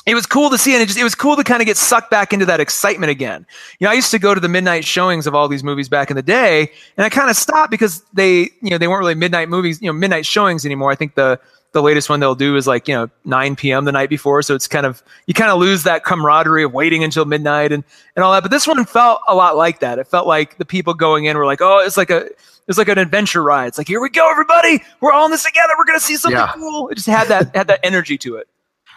it 0.06 0.15
was 0.15 0.25
cool 0.25 0.50
to 0.50 0.58
see 0.58 0.74
and 0.74 0.84
it 0.84 0.88
just 0.88 1.00
it 1.00 1.03
was 1.03 1.15
cool 1.15 1.36
to 1.38 1.44
kind 1.44 1.62
of 1.62 1.65
get 1.65 1.77
sucked 1.77 2.12
back 2.12 2.34
into 2.34 2.46
that 2.46 2.60
excitement 2.60 3.10
again 3.10 3.46
you 3.80 3.86
know 3.86 3.92
i 3.92 3.94
used 3.94 4.12
to 4.12 4.20
go 4.20 4.34
to 4.34 4.42
the 4.42 4.50
midnight 4.50 4.84
showings 4.84 5.25
of 5.27 5.34
all 5.34 5.48
these 5.48 5.63
movies 5.63 5.88
back 5.88 6.10
in 6.10 6.18
the 6.18 6.22
day 6.22 6.70
and 6.98 7.06
i 7.06 7.10
kind 7.10 7.30
of 7.30 7.38
stopped 7.38 7.72
because 7.72 8.03
they 8.13 8.50
you 8.62 8.70
know 8.70 8.77
they 8.77 8.89
weren't 8.89 9.00
really 9.00 9.15
midnight 9.15 9.48
movies 9.48 9.82
you 9.82 9.88
know 9.88 9.94
midnight 9.94 10.25
showings 10.25 10.65
anymore 10.65 10.92
i 10.92 10.96
think 10.96 11.15
the 11.15 11.39
the 11.74 11.82
latest 11.82 12.10
one 12.10 12.20
they'll 12.20 12.36
do 12.36 12.56
is 12.56 12.65
like 12.68 12.88
you 12.88 12.96
know 12.96 13.10
9 13.25 13.56
p.m 13.56 13.86
the 13.86 13.92
night 13.92 14.10
before. 14.10 14.42
So 14.42 14.56
it's 14.56 14.68
kind 14.68 14.86
of 14.86 15.03
you 15.27 15.34
kind 15.34 15.51
of 15.51 15.60
lose 15.60 15.84
that 15.84 16.03
camaraderie 16.06 16.63
of 16.63 16.74
waiting 16.74 17.03
until 17.03 17.25
midnight 17.25 17.72
and 17.72 17.84
and 18.15 18.24
all 18.24 18.32
that. 18.32 18.42
But 18.44 18.51
this 18.51 18.65
one 18.68 18.84
felt 18.86 19.20
a 19.27 19.36
lot 19.36 19.58
like 19.58 19.80
that. 19.82 20.00
It 20.00 20.08
felt 20.08 20.25
like 20.27 20.58
the 20.58 20.65
people 20.65 20.94
going 20.94 21.25
in 21.25 21.38
were 21.38 21.46
like 21.46 21.62
oh 21.62 21.80
it's 21.86 21.98
like 21.98 22.10
a 22.10 22.30
it's 22.68 22.77
like 22.77 22.88
an 22.88 22.98
adventure 22.98 23.44
ride. 23.44 23.68
It's 23.68 23.77
like 23.77 23.88
here 23.88 24.00
we 24.01 24.10
go 24.10 24.30
everybody! 24.32 24.82
We're 25.01 25.12
all 25.12 25.25
in 25.25 25.32
this 25.32 25.44
together. 25.44 25.74
We're 25.77 25.86
gonna 25.86 26.00
see 26.00 26.15
something 26.15 26.39
Yeah. 26.39 26.53
cool. 26.53 26.88
It 26.89 26.96
just 26.96 27.08
had 27.08 27.27
that 27.27 27.56
had 27.56 27.68
that 27.68 27.82
energy 27.84 28.18
to 28.20 28.38
it. 28.38 28.48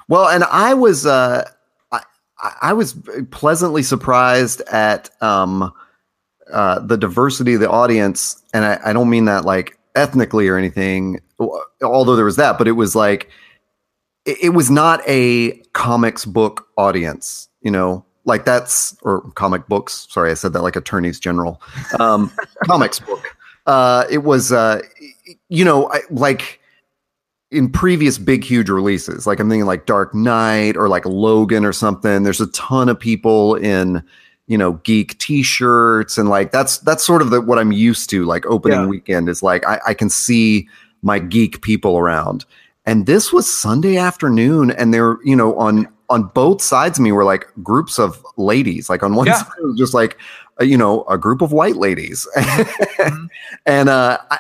Well, 0.09 0.29
and 0.29 0.45
I 0.45 0.75
was 0.75 1.05
uh, 1.05 1.51
I, 1.91 2.01
I 2.63 2.73
was 2.75 2.95
pleasantly 3.31 3.83
surprised 3.83 4.61
at 4.71 5.11
um, 5.23 5.73
uh, 6.53 6.79
the 6.81 6.97
diversity 6.97 7.55
of 7.55 7.61
the 7.61 7.69
audience, 7.71 8.41
and 8.55 8.65
I, 8.65 8.79
I 8.85 8.93
don't 8.93 9.11
mean 9.11 9.25
that 9.25 9.45
like 9.45 9.76
ethnically 9.97 10.49
or 10.49 10.57
anything. 10.57 11.21
Although 11.83 12.17
there 12.17 12.25
was 12.25 12.37
that, 12.37 12.59
but 12.59 12.69
it 12.69 12.73
was 12.73 12.95
like 12.95 13.29
it, 14.25 14.39
it 14.43 14.49
was 14.51 14.71
not 14.71 15.01
a 15.09 15.53
comics 15.73 16.25
book 16.25 16.69
audience. 16.77 17.49
You 17.63 17.71
know, 17.71 18.05
like 18.25 18.45
that's 18.45 18.97
or 19.03 19.23
comic 19.33 19.67
books. 19.67 20.07
Sorry, 20.11 20.31
I 20.31 20.35
said 20.35 20.53
that 20.53 20.63
like 20.63 20.77
attorneys 20.77 21.19
general. 21.19 21.61
Um, 21.99 22.31
comics 22.65 23.01
book. 23.01 23.25
Uh, 23.67 24.05
it 24.11 24.19
was 24.19 24.53
uh, 24.53 24.83
you 25.49 25.65
know 25.65 25.91
I, 25.91 26.01
like 26.11 26.61
in 27.51 27.71
previous 27.71 28.19
big 28.19 28.43
huge 28.43 28.69
releases 28.69 29.25
like 29.25 29.39
i'm 29.39 29.49
thinking 29.49 29.67
like 29.67 29.87
dark 29.87 30.13
knight 30.13 30.77
or 30.77 30.89
like 30.89 31.07
logan 31.07 31.65
or 31.65 31.73
something 31.73 32.25
there's 32.25 32.41
a 32.41 32.49
ton 32.49 32.89
of 32.89 32.99
people 32.99 33.55
in 33.55 34.03
you 34.49 34.57
know 34.57 34.73
geek 34.85 35.19
t-shirts 35.19 36.17
and 36.19 36.29
like 36.29 36.53
that's 36.53 36.79
that's 36.79 37.05
sort 37.05 37.21
of 37.23 37.31
the, 37.31 37.41
what 37.41 37.59
i'm 37.59 37.73
used 37.73 38.09
to 38.11 38.25
like 38.25 38.47
opening 38.47 38.81
Yeah. 38.81 38.87
weekend 38.87 39.29
is 39.29 39.43
like 39.43 39.67
I, 39.67 39.81
I 39.89 39.95
can 39.95 40.09
see 40.09 40.69
my 41.03 41.19
geek 41.19 41.63
people 41.63 41.99
around 41.99 42.45
and 42.85 43.07
this 43.07 43.33
was 43.33 43.53
sunday 43.53 43.97
afternoon 43.97 44.71
and 44.71 44.95
they're 44.95 45.19
you 45.25 45.35
know 45.35 45.57
on 45.57 45.89
on 46.09 46.25
both 46.35 46.63
sides 46.63 46.99
of 46.99 47.03
me 47.03 47.11
were 47.11 47.25
like 47.25 47.49
groups 47.63 47.99
of 47.99 48.25
ladies 48.37 48.89
like 48.89 49.03
on 49.03 49.15
one 49.17 49.27
Yeah. 49.27 49.35
side 49.43 49.53
it 49.61 49.67
was 49.67 49.77
just 49.79 49.95
like 49.95 50.17
you 50.61 50.77
know 50.79 51.03
a 51.05 51.19
group 51.19 51.43
of 51.43 51.51
white 51.53 51.77
ladies 51.77 52.27
and 53.67 53.89
uh 53.89 54.19
I 54.31 54.39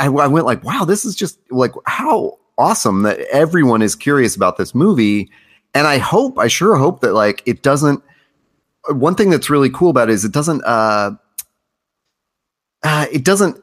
I 0.00 0.06
I 0.08 0.26
went 0.26 0.44
like 0.46 0.62
wow 0.64 0.84
this 0.84 1.04
is 1.04 1.14
just 1.14 1.38
like 1.50 1.72
how 1.86 2.38
awesome 2.58 3.02
that 3.02 3.20
everyone 3.32 3.82
is 3.82 3.94
curious 3.94 4.34
about 4.36 4.56
this 4.58 4.74
movie 4.74 5.30
and 5.74 5.86
I 5.86 5.98
hope 5.98 6.38
I 6.38 6.48
sure 6.48 6.76
hope 6.76 7.00
that 7.00 7.14
like 7.14 7.42
it 7.46 7.62
doesn't 7.62 8.02
one 8.88 9.14
thing 9.14 9.30
that's 9.30 9.50
really 9.50 9.70
cool 9.70 9.90
about 9.90 10.08
it 10.08 10.12
is 10.12 10.24
it 10.24 10.32
doesn't 10.32 10.62
uh, 10.64 11.12
uh 12.82 13.06
it 13.12 13.24
doesn't 13.24 13.62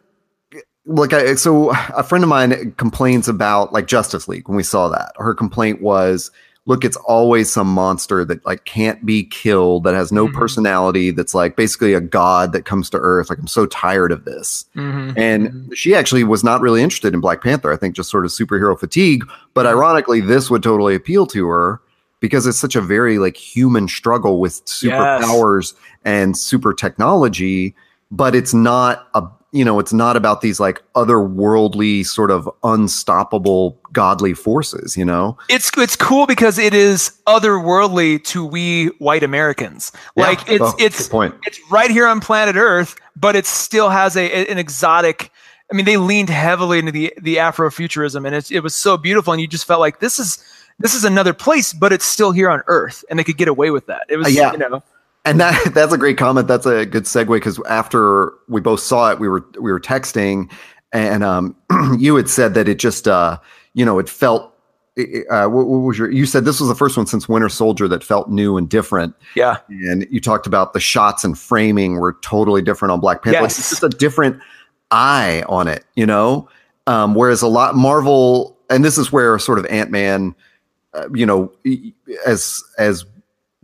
like 0.86 1.14
I, 1.14 1.36
so 1.36 1.72
a 1.96 2.04
friend 2.04 2.24
of 2.24 2.30
mine 2.30 2.74
complains 2.78 3.28
about 3.28 3.74
like 3.74 3.88
Justice 3.88 4.28
League 4.28 4.48
when 4.48 4.56
we 4.58 4.64
saw 4.64 4.88
that 4.90 5.14
her 5.18 5.34
complaint 5.34 5.82
was 5.82 6.30
look 6.68 6.84
it's 6.84 6.98
always 6.98 7.52
some 7.52 7.68
monster 7.68 8.26
that 8.26 8.46
like 8.46 8.66
can't 8.66 9.06
be 9.06 9.24
killed 9.24 9.84
that 9.84 9.94
has 9.96 10.12
no 10.12 10.28
Mhm. 10.28 10.34
personality 10.34 11.12
that's 11.12 11.34
like 11.36 11.56
basically 11.56 11.94
a 11.94 12.02
god 12.02 12.52
that 12.54 12.66
comes 12.66 12.90
to 12.92 12.98
earth 12.98 13.30
like 13.30 13.40
I'm 13.40 13.48
so 13.48 13.66
tired 13.68 14.12
of 14.12 14.26
this 14.26 14.66
Mhm. 14.76 15.14
and 15.18 15.72
she 15.76 15.96
actually 15.96 16.24
was 16.24 16.44
not 16.44 16.62
really 16.62 16.82
interested 16.84 17.14
in 17.14 17.20
Black 17.20 17.42
Panther. 17.44 17.72
I 17.72 17.78
think 17.78 17.96
just 17.96 18.10
sort 18.12 18.26
of 18.26 18.32
superhero 18.32 18.78
fatigue. 18.80 19.24
But 19.54 19.66
Mm-hmm. 19.66 19.78
ironically, 19.78 20.22
this 20.22 20.50
would 20.52 20.62
totally 20.64 20.94
appeal 20.96 21.26
to 21.28 21.48
her 21.48 21.82
because 22.20 22.48
it's 22.48 22.60
such 22.60 22.76
a 22.76 22.82
very 22.82 23.18
like 23.20 23.38
human 23.38 23.88
struggle 23.88 24.40
with 24.40 24.64
superpowers 24.66 25.74
and 26.04 26.38
super 26.38 26.74
technology. 26.74 27.76
But 28.12 28.36
it's 28.36 28.54
not 28.54 29.08
a 29.14 29.24
you 29.56 29.64
know 29.64 29.80
it's 29.80 29.94
not 29.94 30.18
about 30.18 30.42
these 30.42 30.60
like 30.60 30.84
otherworldly 30.96 32.06
sort 32.06 32.30
of 32.30 32.50
unstoppable 32.64 33.80
godly 33.94 34.34
forces. 34.34 34.98
You 34.98 35.06
know, 35.06 35.38
it's 35.50 35.72
it's 35.78 35.96
cool 35.96 36.28
because 36.28 36.60
it 36.60 36.74
is 36.74 37.18
otherworldly 37.26 38.24
to 38.26 38.46
we 38.46 38.88
white 39.00 39.24
Americans. 39.24 39.94
Like 40.18 40.46
Yeah. 40.48 40.56
it's 40.56 40.64
Oh, 40.64 40.76
it's 40.78 41.10
it's 41.48 41.72
right 41.72 41.90
here 41.90 42.06
on 42.06 42.20
planet 42.20 42.58
Earth, 42.58 42.96
but 43.16 43.36
it 43.36 43.46
still 43.46 43.90
has 43.90 44.18
a 44.18 44.52
an 44.52 44.58
exotic. 44.58 45.32
I 45.72 45.76
mean, 45.76 45.86
they 45.86 45.98
leaned 45.98 46.30
heavily 46.30 46.80
into 46.80 46.92
the 46.92 47.14
the 47.22 47.38
Afrofuturism, 47.38 48.26
and 48.26 48.36
it 48.36 48.52
it 48.52 48.60
was 48.60 48.76
so 48.76 48.98
beautiful, 48.98 49.32
and 49.32 49.42
you 49.42 49.48
just 49.48 49.66
felt 49.66 49.80
like 49.80 50.00
this 50.00 50.20
is 50.20 50.44
this 50.80 50.94
is 50.94 51.04
another 51.04 51.34
place, 51.34 51.74
but 51.74 51.94
it's 51.94 52.06
still 52.06 52.32
here 52.32 52.50
on 52.50 52.62
Earth, 52.68 53.06
and 53.10 53.18
they 53.18 53.24
could 53.24 53.38
get 53.38 53.48
away 53.48 53.72
with 53.72 53.86
that. 53.88 54.06
It 54.10 54.18
was 54.18 54.28
Uh, 54.28 54.30
yeah. 54.32 54.52
you 54.52 54.58
know 54.58 54.84
And 55.24 55.40
that 55.40 55.60
that's 55.74 55.94
a 55.94 55.98
great 55.98 56.18
comment. 56.18 56.48
That's 56.48 56.66
a 56.66 56.86
good 56.86 57.04
segue 57.04 57.28
because 57.28 57.60
after 57.68 58.34
we 58.48 58.62
both 58.62 58.80
saw 58.80 59.12
it, 59.12 59.20
we 59.20 59.28
were 59.28 59.46
we 59.60 59.72
were 59.72 59.80
texting, 59.80 60.52
and 60.92 61.24
um, 61.24 61.56
you 61.98 62.16
had 62.16 62.30
said 62.30 62.54
that 62.56 62.68
it 62.68 62.80
just 62.80 63.08
uh, 63.08 63.38
you 63.74 63.86
know 63.86 64.00
it 64.00 64.10
felt. 64.10 64.52
Uh, 65.30 65.48
what, 65.48 65.68
what 65.68 65.80
was 65.80 65.98
your? 65.98 66.10
You 66.10 66.26
said 66.26 66.46
this 66.46 66.62
was 66.62 66.70
the 66.70 66.76
first 66.76 66.96
one 66.96 67.06
since 67.06 67.28
Winter 67.28 67.50
Soldier 67.50 67.86
that 67.90 68.02
felt 68.02 68.30
new 68.30 68.56
and 68.56 68.70
different, 68.70 69.14
yeah 69.36 69.58
and 69.68 70.08
you 70.10 70.22
talked 70.22 70.48
about 70.48 70.72
the 70.72 70.80
shots 70.80 71.26
and 71.26 71.38
framing 71.38 71.96
were 71.96 72.14
totally 72.22 72.62
different 72.62 72.94
on 72.94 73.02
Black 73.02 73.22
Panther. 73.22 73.42
Like, 73.42 73.50
Yes. 73.50 73.60
It's 73.60 73.70
just 73.72 73.84
a 73.84 73.90
different 73.90 74.40
eye 74.92 75.44
on 75.50 75.68
it, 75.68 75.84
you 75.98 76.06
know. 76.06 76.48
Um, 76.88 77.14
whereas 77.14 77.42
a 77.42 77.48
lot 77.48 77.76
Marvel, 77.76 78.58
and 78.70 78.86
this 78.86 78.98
is 78.98 79.12
where 79.12 79.38
sort 79.38 79.60
of 79.60 79.66
Ant 79.66 79.92
Man, 79.92 80.34
uh, 80.34 80.34
Uh, 80.96 81.10
you 81.14 81.26
know, 81.26 81.52
as 82.26 82.64
as 82.78 83.06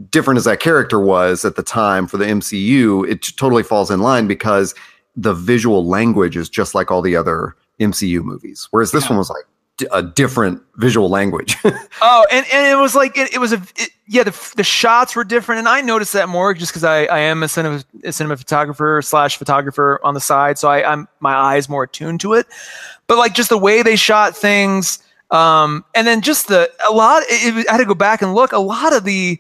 different 0.10 0.38
as 0.38 0.46
that 0.46 0.60
character 0.60 1.00
was 1.00 1.46
at 1.46 1.56
the 1.56 1.64
time 1.64 2.08
for 2.08 2.18
the 2.18 2.26
MCU, 2.26 3.08
it 3.10 3.22
totally 3.38 3.64
falls 3.64 3.90
in 3.92 4.00
line 4.02 4.28
because 4.28 4.74
the 5.16 5.34
visual 5.34 5.86
language 5.86 6.36
is 6.38 6.50
just 6.50 6.74
like 6.76 6.90
all 6.92 7.02
the 7.02 7.16
other 7.16 7.56
MCU 7.80 8.24
movies. 8.24 8.68
Whereas 8.72 8.92
this 8.92 9.04
Yeah. 9.04 9.10
one 9.10 9.18
was 9.20 9.30
like 9.30 9.46
d- 9.78 9.88
a 9.92 10.02
different 10.02 10.62
visual 10.78 11.10
language. 11.10 11.58
Oh, 12.04 12.26
and, 12.32 12.46
and 12.52 12.68
it 12.68 12.82
was 12.82 12.96
like 12.96 13.16
it, 13.16 13.32
it 13.34 13.38
was 13.38 13.54
a 13.54 13.62
it, 13.78 13.90
yeah 14.08 14.24
the 14.24 14.54
the 14.56 14.64
shots 14.64 15.16
were 15.16 15.24
different, 15.24 15.60
and 15.60 15.70
I 15.70 15.82
noticed 15.82 16.14
that 16.14 16.28
more 16.30 16.54
just 16.56 16.72
because 16.72 16.84
I, 16.84 17.04
I 17.06 17.20
am 17.20 17.44
a 17.44 17.48
cinema 17.48 17.84
a 18.04 18.12
cinema 18.12 18.38
photographer 18.38 19.02
slash 19.04 19.38
photographer 19.38 20.00
on 20.04 20.16
the 20.16 20.20
side, 20.20 20.58
so 20.58 20.68
I, 20.68 20.92
I'm 20.92 21.08
my 21.20 21.34
eyes 21.36 21.70
more 21.70 21.84
attuned 21.84 22.20
to 22.22 22.34
it. 22.34 22.48
But 23.06 23.18
like 23.20 23.36
just 23.36 23.50
the 23.50 23.58
way 23.58 23.84
they 23.84 23.96
shot 23.96 24.36
things, 24.36 24.98
Um, 25.32 25.86
and 25.96 26.06
then 26.06 26.22
just 26.22 26.48
the 26.50 26.70
a 26.88 26.92
lot. 26.94 27.24
It, 27.28 27.58
it, 27.58 27.70
I 27.70 27.74
had 27.74 27.78
to 27.80 27.86
go 27.86 27.94
back 27.96 28.22
and 28.22 28.34
look. 28.36 28.52
A 28.52 28.60
lot 28.60 28.94
of 28.94 29.04
the 29.06 29.40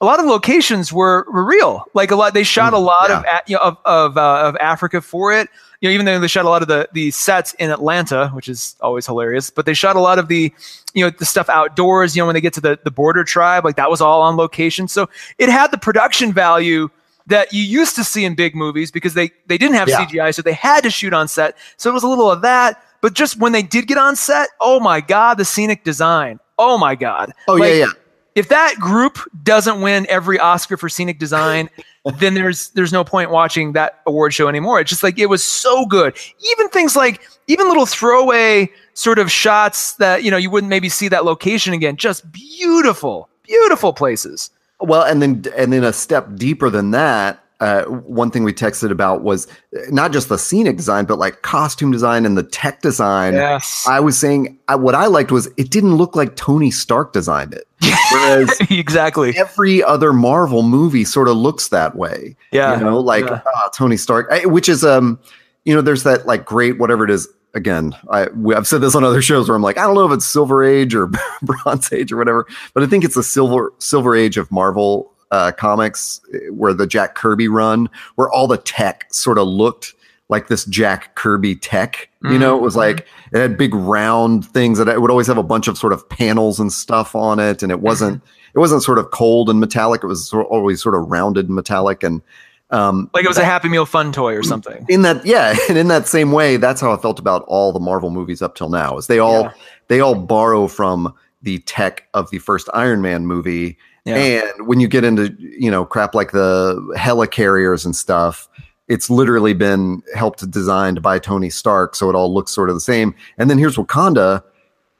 a 0.00 0.04
lot 0.04 0.18
of 0.18 0.26
locations 0.26 0.92
were, 0.92 1.26
were 1.32 1.44
real. 1.44 1.84
Like 1.94 2.10
a 2.10 2.16
lot, 2.16 2.34
they 2.34 2.42
shot 2.42 2.72
a 2.72 2.76
Mm, 2.76 2.86
lot 2.86 3.10
yeah. 3.10 3.18
of 3.20 3.24
you 3.48 3.56
know, 3.56 3.62
of 3.62 3.76
of, 3.84 4.16
uh, 4.16 4.40
of 4.48 4.56
Africa 4.56 5.00
for 5.00 5.32
it. 5.32 5.48
You 5.80 5.88
know, 5.88 5.94
even 5.94 6.06
though 6.06 6.20
they 6.20 6.28
shot 6.28 6.44
a 6.44 6.48
lot 6.48 6.62
of 6.62 6.68
the 6.68 6.88
the 6.92 7.10
sets 7.10 7.54
in 7.54 7.70
Atlanta, 7.70 8.28
which 8.28 8.48
is 8.48 8.76
always 8.80 9.04
hilarious. 9.06 9.50
But 9.50 9.66
they 9.66 9.74
shot 9.74 9.96
a 9.96 10.00
lot 10.00 10.18
of 10.20 10.28
the 10.28 10.52
you 10.94 11.04
know 11.04 11.10
the 11.10 11.24
stuff 11.26 11.48
outdoors. 11.48 12.14
You 12.14 12.22
know, 12.22 12.26
when 12.26 12.34
they 12.34 12.40
get 12.40 12.52
to 12.54 12.60
the 12.60 12.78
the 12.84 12.90
border 12.92 13.24
tribe, 13.24 13.64
like 13.64 13.76
that 13.76 13.90
was 13.90 14.00
all 14.00 14.22
on 14.22 14.36
location. 14.36 14.86
So 14.86 15.08
it 15.38 15.48
had 15.48 15.72
the 15.72 15.78
production 15.78 16.32
value 16.32 16.88
that 17.26 17.52
you 17.52 17.62
used 17.62 17.94
to 17.96 18.04
see 18.04 18.24
in 18.24 18.34
big 18.36 18.54
movies 18.54 18.92
because 18.92 19.14
they 19.14 19.30
they 19.46 19.58
didn't 19.58 19.74
have 19.74 19.88
Yeah. 19.88 20.04
CGI, 20.06 20.32
so 20.34 20.42
they 20.42 20.52
had 20.52 20.84
to 20.84 20.90
shoot 20.90 21.12
on 21.12 21.26
set. 21.26 21.56
So 21.78 21.90
it 21.90 21.92
was 21.94 22.04
a 22.04 22.08
little 22.08 22.30
of 22.30 22.42
that. 22.42 22.80
But 23.02 23.14
just 23.14 23.38
when 23.38 23.52
they 23.52 23.62
did 23.62 23.88
get 23.88 23.98
on 23.98 24.16
set, 24.16 24.48
oh 24.60 24.80
my 24.80 25.00
god, 25.02 25.34
the 25.34 25.44
scenic 25.44 25.84
design. 25.84 26.38
Oh 26.58 26.78
my 26.78 26.94
god. 26.94 27.32
Oh 27.48 27.54
Like, 27.54 27.70
yeah, 27.70 27.74
yeah. 27.74 27.90
if 28.36 28.48
that 28.48 28.76
group 28.76 29.18
doesn't 29.42 29.80
win 29.80 30.06
every 30.08 30.38
Oscar 30.38 30.76
for 30.76 30.88
scenic 30.88 31.18
design, 31.18 31.68
then 32.18 32.34
there's 32.34 32.70
there's 32.70 32.92
no 32.92 33.02
point 33.02 33.30
watching 33.30 33.72
that 33.72 34.00
award 34.06 34.32
show 34.32 34.48
anymore. 34.48 34.80
It's 34.80 34.88
just 34.88 35.02
like 35.02 35.18
it 35.18 35.26
was 35.26 35.42
so 35.42 35.84
good. 35.84 36.16
Even 36.52 36.68
things 36.68 36.94
like 36.94 37.20
even 37.48 37.66
little 37.66 37.86
throwaway 37.86 38.70
sort 38.94 39.18
of 39.18 39.30
shots 39.30 39.94
that 39.94 40.22
you 40.22 40.30
know 40.30 40.36
you 40.36 40.48
wouldn't 40.48 40.70
maybe 40.70 40.88
see 40.88 41.08
that 41.08 41.24
location 41.24 41.74
again. 41.74 41.96
Just 41.96 42.30
beautiful, 42.30 43.28
beautiful 43.42 43.92
places. 43.92 44.50
Well, 44.80 45.02
and 45.02 45.20
then 45.20 45.44
and 45.56 45.72
then 45.72 45.82
a 45.82 45.92
step 45.92 46.36
deeper 46.36 46.70
than 46.70 46.92
that. 46.92 47.41
Uh, 47.62 47.84
one 47.84 48.28
thing 48.28 48.42
we 48.42 48.52
texted 48.52 48.90
about 48.90 49.22
was 49.22 49.46
not 49.88 50.10
just 50.12 50.28
the 50.28 50.36
scenic 50.36 50.76
design, 50.76 51.04
but 51.04 51.16
like 51.16 51.42
costume 51.42 51.92
design 51.92 52.26
and 52.26 52.36
the 52.36 52.42
tech 52.42 52.82
design. 52.82 53.34
Yes, 53.34 53.86
I 53.88 54.00
was 54.00 54.18
saying 54.18 54.58
I, 54.66 54.74
what 54.74 54.96
I 54.96 55.06
liked 55.06 55.30
was 55.30 55.46
it 55.56 55.70
didn't 55.70 55.94
look 55.94 56.16
like 56.16 56.34
Tony 56.34 56.72
Stark 56.72 57.12
designed 57.12 57.54
it, 57.54 57.68
whereas 58.10 58.50
exactly. 58.70 59.38
every 59.38 59.80
other 59.80 60.12
Marvel 60.12 60.64
movie 60.64 61.04
sort 61.04 61.28
of 61.28 61.36
looks 61.36 61.68
that 61.68 61.94
way. 61.94 62.34
Yeah, 62.50 62.76
you 62.76 62.84
know, 62.84 62.98
like 62.98 63.26
yeah. 63.26 63.42
ah, 63.54 63.70
Tony 63.72 63.96
Stark, 63.96 64.26
I- 64.32 64.46
which 64.46 64.68
is 64.68 64.84
um, 64.84 65.20
you 65.64 65.72
know, 65.72 65.82
there's 65.82 66.02
that 66.02 66.26
like 66.26 66.44
great 66.44 66.78
whatever 66.80 67.04
it 67.04 67.10
is. 67.12 67.28
Again, 67.54 67.94
I 68.10 68.26
we, 68.30 68.56
I've 68.56 68.66
said 68.66 68.80
this 68.80 68.96
on 68.96 69.04
other 69.04 69.22
shows 69.22 69.48
where 69.48 69.54
I'm 69.54 69.62
like, 69.62 69.78
I 69.78 69.82
don't 69.82 69.94
know 69.94 70.06
if 70.06 70.12
it's 70.12 70.24
Silver 70.24 70.64
Age 70.64 70.96
or 70.96 71.10
Bronze 71.42 71.92
Age 71.92 72.10
or 72.10 72.16
whatever, 72.16 72.44
but 72.74 72.82
I 72.82 72.86
think 72.86 73.04
it's 73.04 73.14
the 73.14 73.22
Silver 73.22 73.72
Silver 73.78 74.16
Age 74.16 74.36
of 74.36 74.50
Marvel 74.50 75.11
uh, 75.32 75.50
comics, 75.50 76.20
eh, 76.32 76.38
where 76.50 76.72
the 76.72 76.86
Jack 76.86 77.16
Kirby 77.16 77.48
run, 77.48 77.88
where 78.14 78.30
all 78.30 78.46
the 78.46 78.58
tech 78.58 79.06
sort 79.12 79.38
of 79.38 79.48
looked 79.48 79.94
like 80.28 80.46
this 80.48 80.64
Jack 80.66 81.14
Kirby 81.16 81.56
tech. 81.56 82.08
You 82.22 82.38
know, 82.38 82.54
it 82.56 82.62
was 82.62 82.74
Mhm. 82.74 82.78
like 82.78 83.06
it 83.32 83.38
had 83.40 83.58
big 83.58 83.74
round 83.74 84.46
things 84.46 84.78
that 84.78 84.88
it 84.88 85.00
would 85.02 85.10
always 85.10 85.26
have 85.26 85.36
a 85.38 85.42
bunch 85.42 85.66
of 85.68 85.76
sort 85.76 85.92
of 85.92 86.08
panels 86.08 86.60
and 86.60 86.72
stuff 86.72 87.16
on 87.16 87.40
it, 87.40 87.62
and 87.64 87.72
it 87.72 87.80
wasn't 87.88 88.22
it 88.54 88.58
wasn't 88.58 88.82
sort 88.82 88.98
of 88.98 89.10
cold 89.10 89.50
and 89.50 89.58
metallic. 89.58 90.04
It 90.04 90.06
was 90.06 90.28
sort 90.28 90.46
always 90.48 90.80
sort 90.82 90.94
of 90.94 91.10
rounded 91.10 91.46
and 91.46 91.54
metallic, 91.56 92.02
and 92.04 92.22
um, 92.70 93.10
Like 93.12 93.24
it 93.24 93.28
was 93.28 93.36
a 93.38 93.44
Happy 93.44 93.68
Meal 93.68 93.84
fun 93.84 94.12
toy 94.12 94.34
or 94.34 94.42
something. 94.42 94.86
in 94.88 95.02
that 95.02 95.26
yeah, 95.26 95.54
and 95.68 95.76
in 95.76 95.88
that 95.88 96.06
same 96.06 96.32
way, 96.32 96.56
that's 96.56 96.80
how 96.80 96.92
I 96.92 96.96
felt 96.96 97.18
about 97.18 97.44
all 97.48 97.72
the 97.72 97.80
Marvel 97.80 98.10
movies 98.10 98.40
up 98.42 98.54
till 98.54 98.68
now. 98.70 98.96
Is 98.96 99.08
they 99.08 99.18
all 99.18 99.42
Yeah. 99.44 99.50
they 99.88 100.00
all 100.00 100.14
borrow 100.14 100.66
from 100.68 101.12
the 101.42 101.58
tech 101.60 102.04
of 102.14 102.30
the 102.30 102.38
first 102.38 102.68
Iron 102.72 103.02
Man 103.02 103.26
movie. 103.26 103.76
Yeah. 104.04 104.16
And 104.16 104.66
when 104.66 104.80
you 104.80 104.88
get 104.88 105.04
into 105.04 105.34
you 105.38 105.70
know 105.70 105.84
crap 105.84 106.14
like 106.14 106.32
the 106.32 106.76
helicarriers 106.96 107.84
and 107.84 107.94
stuff, 107.94 108.48
it's 108.88 109.08
literally 109.08 109.54
been 109.54 110.02
helped 110.14 110.48
designed 110.50 111.02
by 111.02 111.18
Tony 111.18 111.50
Stark, 111.50 111.94
so 111.94 112.10
it 112.10 112.16
all 112.16 112.32
looks 112.32 112.52
sort 112.52 112.68
of 112.68 112.74
the 112.76 112.80
same. 112.80 113.14
And 113.38 113.48
then 113.48 113.58
here's 113.58 113.76
Wakanda, 113.76 114.42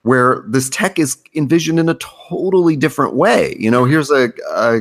where 0.03 0.45
this 0.47 0.71
tech 0.71 0.99
is 0.99 1.19
envisioned 1.35 1.81
in 1.81 1.89
a 1.89 1.95
totally 1.95 2.77
different 2.77 3.15
way. 3.15 3.57
You 3.59 3.71
know, 3.71 3.85
here's 3.85 4.11
a 4.11 4.33
a, 4.53 4.81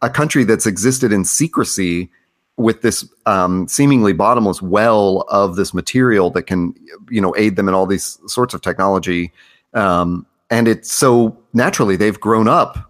a 0.00 0.10
country 0.10 0.44
that's 0.44 0.66
existed 0.66 1.12
in 1.12 1.24
secrecy 1.24 2.10
with 2.56 2.82
this 2.82 3.08
um, 3.26 3.68
seemingly 3.68 4.12
bottomless 4.12 4.60
well 4.60 5.24
of 5.28 5.56
this 5.56 5.72
material 5.72 6.30
that 6.30 6.42
can, 6.42 6.74
you 7.08 7.20
know, 7.20 7.32
aid 7.36 7.54
them 7.56 7.68
in 7.68 7.74
all 7.74 7.86
these 7.86 8.18
sorts 8.26 8.52
of 8.52 8.60
technology. 8.60 9.32
Um, 9.74 10.26
and 10.50 10.66
it's 10.66 10.92
so 10.92 11.38
naturally 11.52 11.94
they've 11.94 12.18
grown 12.18 12.48
up 12.48 12.87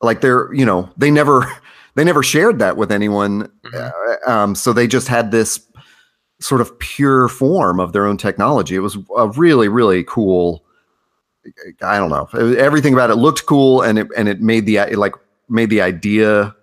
like 0.00 0.20
they're, 0.20 0.52
you 0.52 0.64
know, 0.64 0.90
they 0.96 1.10
never, 1.10 1.50
they 1.94 2.04
never 2.04 2.22
shared 2.22 2.58
that 2.60 2.76
with 2.76 2.92
anyone. 2.92 3.50
Mhm. 3.64 3.92
Uh, 4.26 4.30
um, 4.30 4.54
so 4.54 4.72
they 4.72 4.86
just 4.86 5.08
had 5.08 5.30
this 5.30 5.60
sort 6.40 6.60
of 6.60 6.78
pure 6.78 7.28
form 7.28 7.80
of 7.80 7.92
their 7.92 8.06
own 8.06 8.16
technology. 8.16 8.76
It 8.76 8.80
was 8.80 8.96
a 9.16 9.28
really, 9.28 9.68
really 9.68 10.04
cool. 10.04 10.64
I 11.82 11.98
don't 11.98 12.10
know. 12.10 12.28
Everything 12.56 12.92
about 12.92 13.10
it 13.10 13.16
looked 13.16 13.46
cool, 13.46 13.82
and 13.82 13.98
it 13.98 14.08
and 14.16 14.28
it 14.28 14.40
made 14.40 14.66
the 14.66 14.76
it 14.76 14.98
like 14.98 15.14
made 15.48 15.70
the 15.70 15.80
idea 15.80 16.54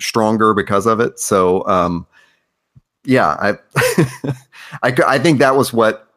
stronger 0.00 0.52
because 0.52 0.86
of 0.86 1.00
it. 1.00 1.20
So, 1.20 1.66
um, 1.66 2.06
yeah, 3.04 3.36
i 3.40 3.54
I, 4.82 4.94
I 5.06 5.18
think 5.18 5.38
that 5.38 5.56
was 5.56 5.72
what 5.72 6.08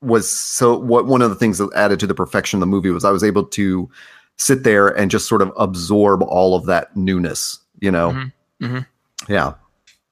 was 0.00 0.28
so 0.28 0.76
what 0.76 1.06
one 1.06 1.22
of 1.22 1.30
the 1.30 1.36
things 1.36 1.58
that 1.58 1.70
added 1.74 2.00
to 2.00 2.06
the 2.06 2.14
perfection 2.14 2.58
of 2.58 2.60
the 2.60 2.66
movie 2.66 2.90
was 2.90 3.04
I 3.04 3.10
was 3.10 3.24
able 3.24 3.44
to 3.44 3.88
sit 4.36 4.64
there 4.64 4.88
and 4.88 5.10
just 5.10 5.28
sort 5.28 5.42
of 5.42 5.52
absorb 5.56 6.22
all 6.22 6.54
of 6.56 6.66
that 6.66 6.96
newness. 6.96 7.58
You 7.80 7.90
know, 7.90 8.10
Mhm. 8.10 8.32
Mhm. 8.62 8.86
yeah, 9.28 9.54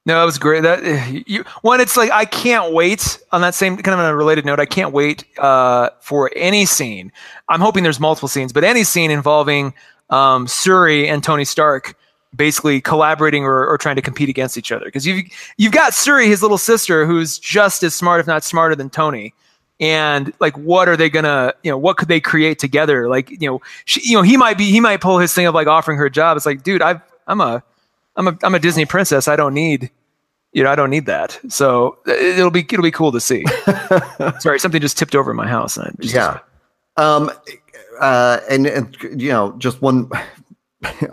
No, 0.05 0.19
that 0.19 0.25
was 0.25 0.37
great. 0.37 0.63
That 0.63 0.83
you 1.27 1.45
one, 1.61 1.79
it's 1.79 1.95
like 1.95 2.11
I 2.11 2.25
can't 2.25 2.73
wait. 2.73 3.19
On 3.31 3.39
that 3.41 3.55
same 3.55 3.77
kind 3.77 3.93
of 3.93 3.99
on 3.99 4.09
a 4.11 4.15
related 4.15 4.45
note, 4.45 4.59
I 4.59 4.65
can't 4.65 4.91
wait 4.93 5.23
uh, 5.37 5.89
for 6.01 6.29
any 6.35 6.65
scene. 6.65 7.11
I'm 7.49 7.61
hoping 7.61 7.83
there's 7.83 7.99
multiple 8.01 8.27
scenes, 8.27 8.51
but 8.51 8.63
any 8.65 8.83
scene 8.83 9.11
involving 9.11 9.73
um, 10.09 10.45
Shuri 10.47 11.07
and 11.07 11.23
Tony 11.23 11.45
Stark 11.45 11.95
basically 12.35 12.81
collaborating 12.81 13.45
or, 13.45 13.65
or 13.65 13.77
trying 13.77 13.95
to 13.95 14.01
compete 14.01 14.27
against 14.27 14.57
each 14.57 14.71
other. 14.71 14.85
Because 14.85 15.07
you've 15.07 15.23
you've 15.57 15.71
got 15.71 15.93
Shuri, 15.93 16.27
his 16.27 16.41
little 16.41 16.57
sister, 16.57 17.05
who's 17.05 17.39
just 17.39 17.81
as 17.83 17.95
smart, 17.95 18.19
if 18.19 18.27
not 18.27 18.43
smarter, 18.43 18.75
than 18.75 18.89
Tony. 18.89 19.33
And 19.79 20.31
like, 20.39 20.57
what 20.57 20.87
are 20.87 20.95
they 20.95 21.09
gonna? 21.09 21.53
You 21.63 21.71
know, 21.71 21.77
what 21.77 21.97
could 21.97 22.07
they 22.07 22.19
create 22.19 22.59
together? 22.59 23.09
Like, 23.09 23.29
you 23.29 23.49
know, 23.49 23.61
she, 23.85 24.01
you 24.03 24.15
know, 24.15 24.21
he 24.21 24.37
might 24.37 24.57
be, 24.57 24.69
he 24.71 24.79
might 24.79 25.01
pull 25.01 25.17
his 25.17 25.33
thing 25.33 25.45
of 25.45 25.55
like 25.55 25.67
offering 25.67 25.97
her 25.97 26.05
a 26.05 26.11
job. 26.11 26.37
It's 26.37 26.45
like, 26.45 26.63
dude, 26.63 26.81
I've, 26.81 27.01
I'm 27.27 27.41
a, 27.41 27.63
I'm 28.15 28.27
a, 28.27 28.37
I'm 28.43 28.55
a 28.55 28.59
Disney 28.59 28.85
princess. 28.85 29.27
I 29.27 29.35
don't 29.35 29.53
need, 29.53 29.89
you 30.53 30.63
know, 30.63 30.71
I 30.71 30.75
don't 30.75 30.89
need 30.89 31.07
that. 31.07 31.39
So 31.49 31.97
uh, 32.07 32.11
it'll 32.11 32.51
be, 32.51 32.61
it'll 32.61 32.83
be 32.83 32.91
cool 32.91 33.11
to 33.11 33.19
see. 33.19 33.43
Sorry, 34.39 34.59
something 34.59 34.79
just 34.79 34.97
tipped 34.97 35.15
over 35.15 35.31
in 35.31 35.37
my 35.37 35.47
house. 35.47 35.75
And 35.77 35.95
just, 35.99 36.13
yeah. 36.13 36.39
Um, 36.97 37.31
uh, 37.99 38.39
and, 38.49 38.67
and 38.67 38.95
you 39.01 39.29
know, 39.29 39.55
just 39.57 39.81
one. 39.81 40.09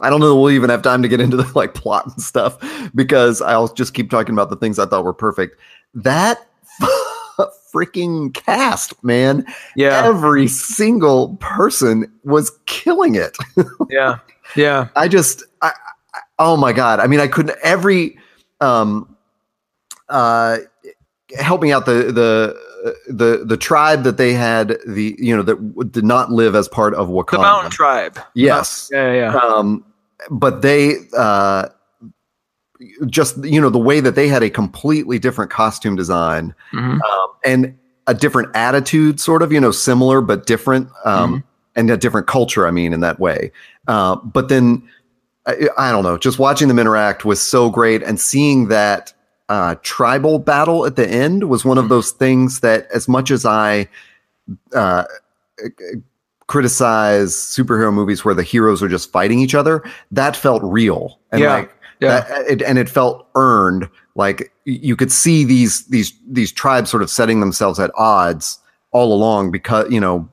I 0.03 0.11
don't 0.11 0.18
know 0.18 0.29
that 0.29 0.35
we'll 0.35 0.51
even 0.51 0.68
have 0.68 0.83
time 0.83 1.01
to 1.03 1.09
get 1.09 1.20
into 1.20 1.37
the 1.37 1.51
like 1.55 1.75
plot 1.75 2.05
and 2.07 2.20
stuff 2.20 2.59
because 2.92 3.40
I'll 3.40 3.73
just 3.73 3.94
keep 3.94 4.11
talking 4.11 4.35
about 4.35 4.51
the 4.51 4.57
things 4.57 4.81
I 4.81 4.87
thought 4.87 5.05
were 5.05 5.12
perfect. 5.14 5.61
That 5.94 6.44
freaking 7.75 8.33
cast, 8.35 9.03
man. 9.05 9.47
yeah, 9.77 10.05
Every 10.05 10.49
single 10.49 11.37
person 11.37 12.11
was 12.25 12.53
killing 12.66 13.14
it. 13.14 13.37
yeah, 13.90 14.19
yeah. 14.57 14.88
I 14.97 15.09
just, 15.09 15.45
I, 15.62 15.73
I, 16.14 16.21
oh 16.38 16.57
my 16.57 16.73
god! 16.73 17.01
I 17.01 17.07
mean, 17.07 17.21
I 17.21 17.29
couldn't 17.29 17.59
every, 17.62 18.19
um, 18.61 19.16
uh, 20.09 20.59
help 21.38 21.62
me 21.62 21.73
out 21.73 21.87
the 21.87 21.93
the 21.93 22.71
the 23.09 23.45
the 23.45 23.57
tribe 23.57 24.05
that 24.05 24.16
they 24.16 24.33
had 24.33 24.79
the 24.87 25.14
you 25.19 25.37
know 25.37 25.43
that 25.43 25.93
did 25.93 26.05
not 26.05 26.31
live 26.31 26.55
as 26.55 26.69
part 26.69 26.95
of 26.95 27.09
Wakanda. 27.09 27.31
The 27.31 27.38
Mountain 27.38 27.71
Tribe. 27.71 28.19
Yes. 28.35 28.90
Yeah, 28.93 29.12
yeah. 29.12 29.37
Um, 29.37 29.85
but 30.31 30.62
they 30.62 30.97
uh, 31.16 31.69
just 33.07 33.43
you 33.45 33.61
know 33.61 33.71
the 33.71 33.79
way 33.79 34.01
that 34.01 34.14
they 34.14 34.29
had 34.29 34.43
a 34.43 34.51
completely 34.51 35.19
different 35.19 35.51
costume 35.51 35.97
design 35.97 36.55
Mhm. 36.73 37.01
um, 37.03 37.29
and 37.45 37.77
a 38.07 38.14
different 38.14 38.49
attitude, 38.55 39.21
sort 39.21 39.43
of, 39.43 39.53
you 39.53 39.61
know, 39.61 39.71
similar 39.71 40.21
but 40.21 40.47
different, 40.47 40.88
um, 41.05 41.35
Mm-hmm. 41.35 41.37
and 41.77 41.90
a 41.90 41.97
different 41.97 42.27
culture. 42.27 42.66
I 42.66 42.71
mean, 42.73 42.93
in 42.93 43.01
that 43.01 43.21
way. 43.21 43.53
Uh, 43.87 44.16
but 44.16 44.49
then 44.49 44.83
I, 45.47 45.69
I 45.79 45.93
don't 45.93 46.03
know, 46.03 46.19
just 46.19 46.38
watching 46.38 46.69
them 46.69 46.79
interact 46.79 47.25
was 47.25 47.40
so 47.40 47.71
great, 47.71 48.03
and 48.03 48.19
seeing 48.21 48.69
that 48.69 49.12
uh, 49.49 49.75
tribal 49.83 50.38
battle 50.38 50.87
at 50.87 50.97
the 50.97 51.09
end 51.09 51.49
was 51.49 51.64
one 51.64 51.77
of 51.79 51.85
Mm-hmm. 51.85 51.88
those 51.95 52.11
things 52.12 52.61
that, 52.61 52.88
as 52.93 53.07
much 53.09 53.31
as 53.31 53.45
I 53.47 53.88
uh, 54.75 55.05
criticize 56.47 57.33
superhero 57.35 57.93
movies 57.93 58.25
where 58.25 58.35
the 58.35 58.43
heroes 58.43 58.83
are 58.83 58.88
just 58.88 59.12
fighting 59.12 59.38
each 59.38 59.55
other, 59.55 59.83
that 60.11 60.35
felt 60.37 60.62
real 60.64 61.21
and 61.31 61.40
Yeah. 61.43 61.55
like 61.55 61.75
Yeah. 62.01 62.21
that, 62.21 62.47
it, 62.49 62.63
and 62.63 62.79
it 62.79 62.89
felt 62.89 63.27
earned. 63.35 63.89
Like 64.15 64.53
you 64.65 64.97
could 64.97 65.13
see 65.13 65.45
these 65.45 65.87
these 65.87 66.13
these 66.29 66.53
tribes 66.53 66.91
sort 66.91 67.03
of 67.03 67.11
setting 67.11 67.41
themselves 67.41 67.79
at 67.79 67.91
odds 67.97 68.59
all 68.93 69.13
along 69.13 69.51
because 69.51 69.91
you 69.91 70.01
know 70.01 70.29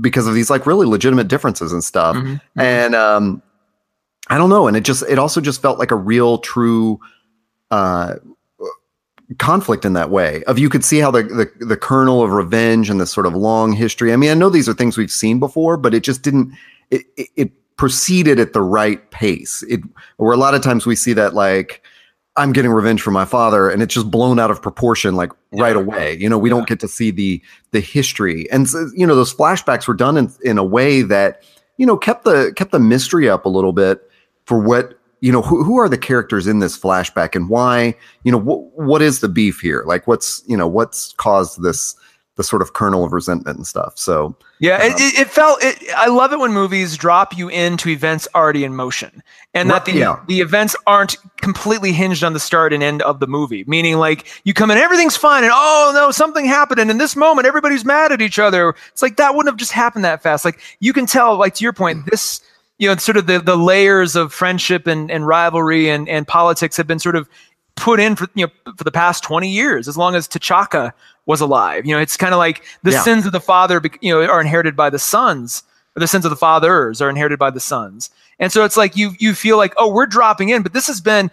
because 0.00 0.26
of 0.26 0.34
these 0.34 0.50
like 0.50 0.66
really 0.66 0.86
legitimate 0.86 1.28
differences 1.28 1.72
and 1.72 1.84
stuff. 1.84 2.16
Mhm. 2.16 2.40
And 2.56 2.94
um, 2.94 3.42
I 4.28 4.38
don't 4.38 4.50
know, 4.50 4.66
and 4.66 4.76
it 4.76 4.82
just 4.82 5.02
it 5.08 5.18
also 5.18 5.40
just 5.40 5.62
felt 5.62 5.78
like 5.78 5.90
a 5.90 5.96
real 5.96 6.38
true 6.38 6.98
uh, 7.70 8.14
conflict 9.38 9.84
in 9.84 9.92
that 9.92 10.10
way 10.10 10.42
of 10.44 10.58
you 10.58 10.68
could 10.68 10.84
see 10.84 10.98
how 10.98 11.10
the, 11.10 11.22
the 11.22 11.64
the 11.64 11.76
kernel 11.76 12.22
of 12.22 12.32
revenge 12.32 12.90
and 12.90 13.00
this 13.00 13.12
sort 13.12 13.26
of 13.26 13.34
long 13.34 13.72
history 13.72 14.12
i 14.12 14.16
mean 14.16 14.28
i 14.28 14.34
know 14.34 14.48
these 14.48 14.68
are 14.68 14.74
things 14.74 14.98
we've 14.98 15.10
seen 15.10 15.38
before 15.38 15.76
but 15.76 15.94
it 15.94 16.02
just 16.02 16.22
didn't 16.22 16.52
it, 16.90 17.04
it 17.36 17.52
proceeded 17.80 18.38
at 18.38 18.52
the 18.52 18.60
right 18.60 19.10
pace 19.10 19.64
it 19.66 19.80
where 20.18 20.34
a 20.34 20.36
lot 20.36 20.54
of 20.54 20.60
times 20.60 20.84
we 20.84 20.94
see 20.94 21.14
that 21.14 21.32
like 21.32 21.82
i'm 22.36 22.52
getting 22.52 22.70
revenge 22.70 23.00
for 23.00 23.10
my 23.10 23.24
father 23.24 23.70
and 23.70 23.80
it's 23.80 23.94
just 23.94 24.10
blown 24.10 24.38
out 24.38 24.50
of 24.50 24.60
proportion 24.60 25.14
like 25.14 25.32
yeah. 25.50 25.62
right 25.62 25.76
away 25.76 26.14
you 26.20 26.28
know 26.28 26.36
we 26.36 26.50
yeah. 26.50 26.56
don't 26.56 26.68
get 26.68 26.78
to 26.78 26.86
see 26.86 27.10
the 27.10 27.42
the 27.70 27.80
history 27.80 28.46
and 28.50 28.68
so, 28.68 28.90
you 28.94 29.06
know 29.06 29.14
those 29.14 29.32
flashbacks 29.32 29.88
were 29.88 29.94
done 29.94 30.18
in, 30.18 30.30
in 30.44 30.58
a 30.58 30.62
way 30.62 31.00
that 31.00 31.42
you 31.78 31.86
know 31.86 31.96
kept 31.96 32.24
the 32.24 32.52
kept 32.54 32.70
the 32.70 32.78
mystery 32.78 33.30
up 33.30 33.46
a 33.46 33.48
little 33.48 33.72
bit 33.72 34.10
for 34.44 34.60
what 34.60 35.00
you 35.22 35.32
know 35.32 35.40
who, 35.40 35.64
who 35.64 35.78
are 35.78 35.88
the 35.88 35.96
characters 35.96 36.46
in 36.46 36.58
this 36.58 36.78
flashback 36.78 37.34
and 37.34 37.48
why 37.48 37.94
you 38.24 38.30
know 38.30 38.40
wh- 38.40 38.78
what 38.78 39.00
is 39.00 39.20
the 39.20 39.28
beef 39.28 39.58
here 39.58 39.84
like 39.86 40.06
what's 40.06 40.42
you 40.46 40.54
know 40.54 40.68
what's 40.68 41.14
caused 41.14 41.62
this 41.62 41.96
the 42.40 42.44
sort 42.44 42.62
of 42.62 42.72
kernel 42.72 43.04
of 43.04 43.12
resentment 43.12 43.58
and 43.58 43.66
stuff. 43.66 43.92
So 43.98 44.34
yeah 44.60 44.76
um, 44.76 44.92
it, 44.92 45.18
it, 45.20 45.30
felt 45.30 45.58
it, 45.62 45.82
i 45.96 46.06
love 46.06 46.34
it 46.34 46.38
when 46.38 46.52
movies 46.52 46.96
drop 46.98 47.36
you 47.36 47.48
into 47.48 47.88
events 47.88 48.28
already 48.34 48.62
in 48.62 48.74
motion 48.74 49.22
and 49.54 49.70
that 49.70 49.86
the, 49.86 49.92
yeah. 49.92 50.20
the 50.28 50.40
events 50.40 50.76
aren't 50.86 51.16
completely 51.38 51.92
hinged 51.92 52.22
on 52.22 52.34
the 52.34 52.38
start 52.38 52.74
and 52.74 52.82
end 52.82 53.00
of 53.00 53.20
the 53.20 53.26
movie 53.26 53.64
meaning 53.66 53.96
like 53.96 54.26
you 54.44 54.52
come 54.52 54.70
in 54.70 54.76
everything's 54.76 55.16
fine 55.16 55.44
and 55.44 55.52
oh 55.54 55.92
no 55.94 56.10
something 56.10 56.44
happened 56.44 56.78
and 56.78 56.90
in 56.90 56.98
this 56.98 57.16
moment 57.16 57.46
everybody's 57.46 57.84
mad 57.84 58.12
at 58.12 58.20
each 58.20 58.38
other. 58.38 58.74
It's 58.92 59.02
like 59.02 59.16
that 59.16 59.34
wouldn't 59.34 59.52
have 59.52 59.58
just 59.58 59.72
happened 59.72 60.04
that 60.04 60.22
fast. 60.22 60.44
Like 60.44 60.60
you 60.80 60.92
can 60.92 61.06
tell 61.06 61.36
like 61.36 61.54
to 61.54 61.64
your 61.64 61.72
point 61.72 62.10
this 62.10 62.40
you 62.78 62.88
know, 62.88 62.96
sort 62.96 63.18
of 63.18 63.26
the, 63.26 63.38
the 63.38 63.56
layers 63.56 64.16
of 64.16 64.32
friendship 64.32 64.86
and, 64.86 65.10
and 65.10 65.26
rivalry 65.26 65.90
and, 65.90 66.08
and 66.08 66.26
politics 66.26 66.78
have 66.78 66.86
been 66.86 66.98
sort 66.98 67.14
of 67.14 67.28
put 67.80 67.98
in 67.98 68.14
for, 68.14 68.28
you 68.34 68.46
know, 68.46 68.72
for 68.76 68.84
the 68.84 68.92
past 68.92 69.24
20 69.24 69.48
years, 69.48 69.88
as 69.88 69.96
long 69.96 70.14
as 70.14 70.28
T'Chaka 70.28 70.92
was 71.26 71.40
alive. 71.40 71.86
You 71.86 71.94
know, 71.94 72.00
it's 72.00 72.16
kind 72.16 72.34
of 72.34 72.38
like 72.38 72.62
the 72.82 72.92
yeah. 72.92 73.02
sins 73.02 73.26
of 73.26 73.32
the 73.32 73.40
father, 73.40 73.80
you 74.00 74.12
know, 74.12 74.22
are 74.30 74.40
inherited 74.40 74.76
by 74.76 74.90
the 74.90 74.98
sons, 74.98 75.62
or 75.96 76.00
the 76.00 76.06
sins 76.06 76.24
of 76.24 76.30
the 76.30 76.36
fathers 76.36 77.00
are 77.00 77.08
inherited 77.08 77.38
by 77.38 77.50
the 77.50 77.58
sons. 77.58 78.10
And 78.38 78.52
so 78.52 78.64
it's 78.64 78.76
like 78.76 78.96
you, 78.96 79.12
you 79.18 79.34
feel 79.34 79.56
like, 79.56 79.72
oh, 79.78 79.92
we're 79.92 80.06
dropping 80.06 80.50
in, 80.50 80.62
but 80.62 80.74
this 80.74 80.86
has 80.86 81.00
been, 81.00 81.30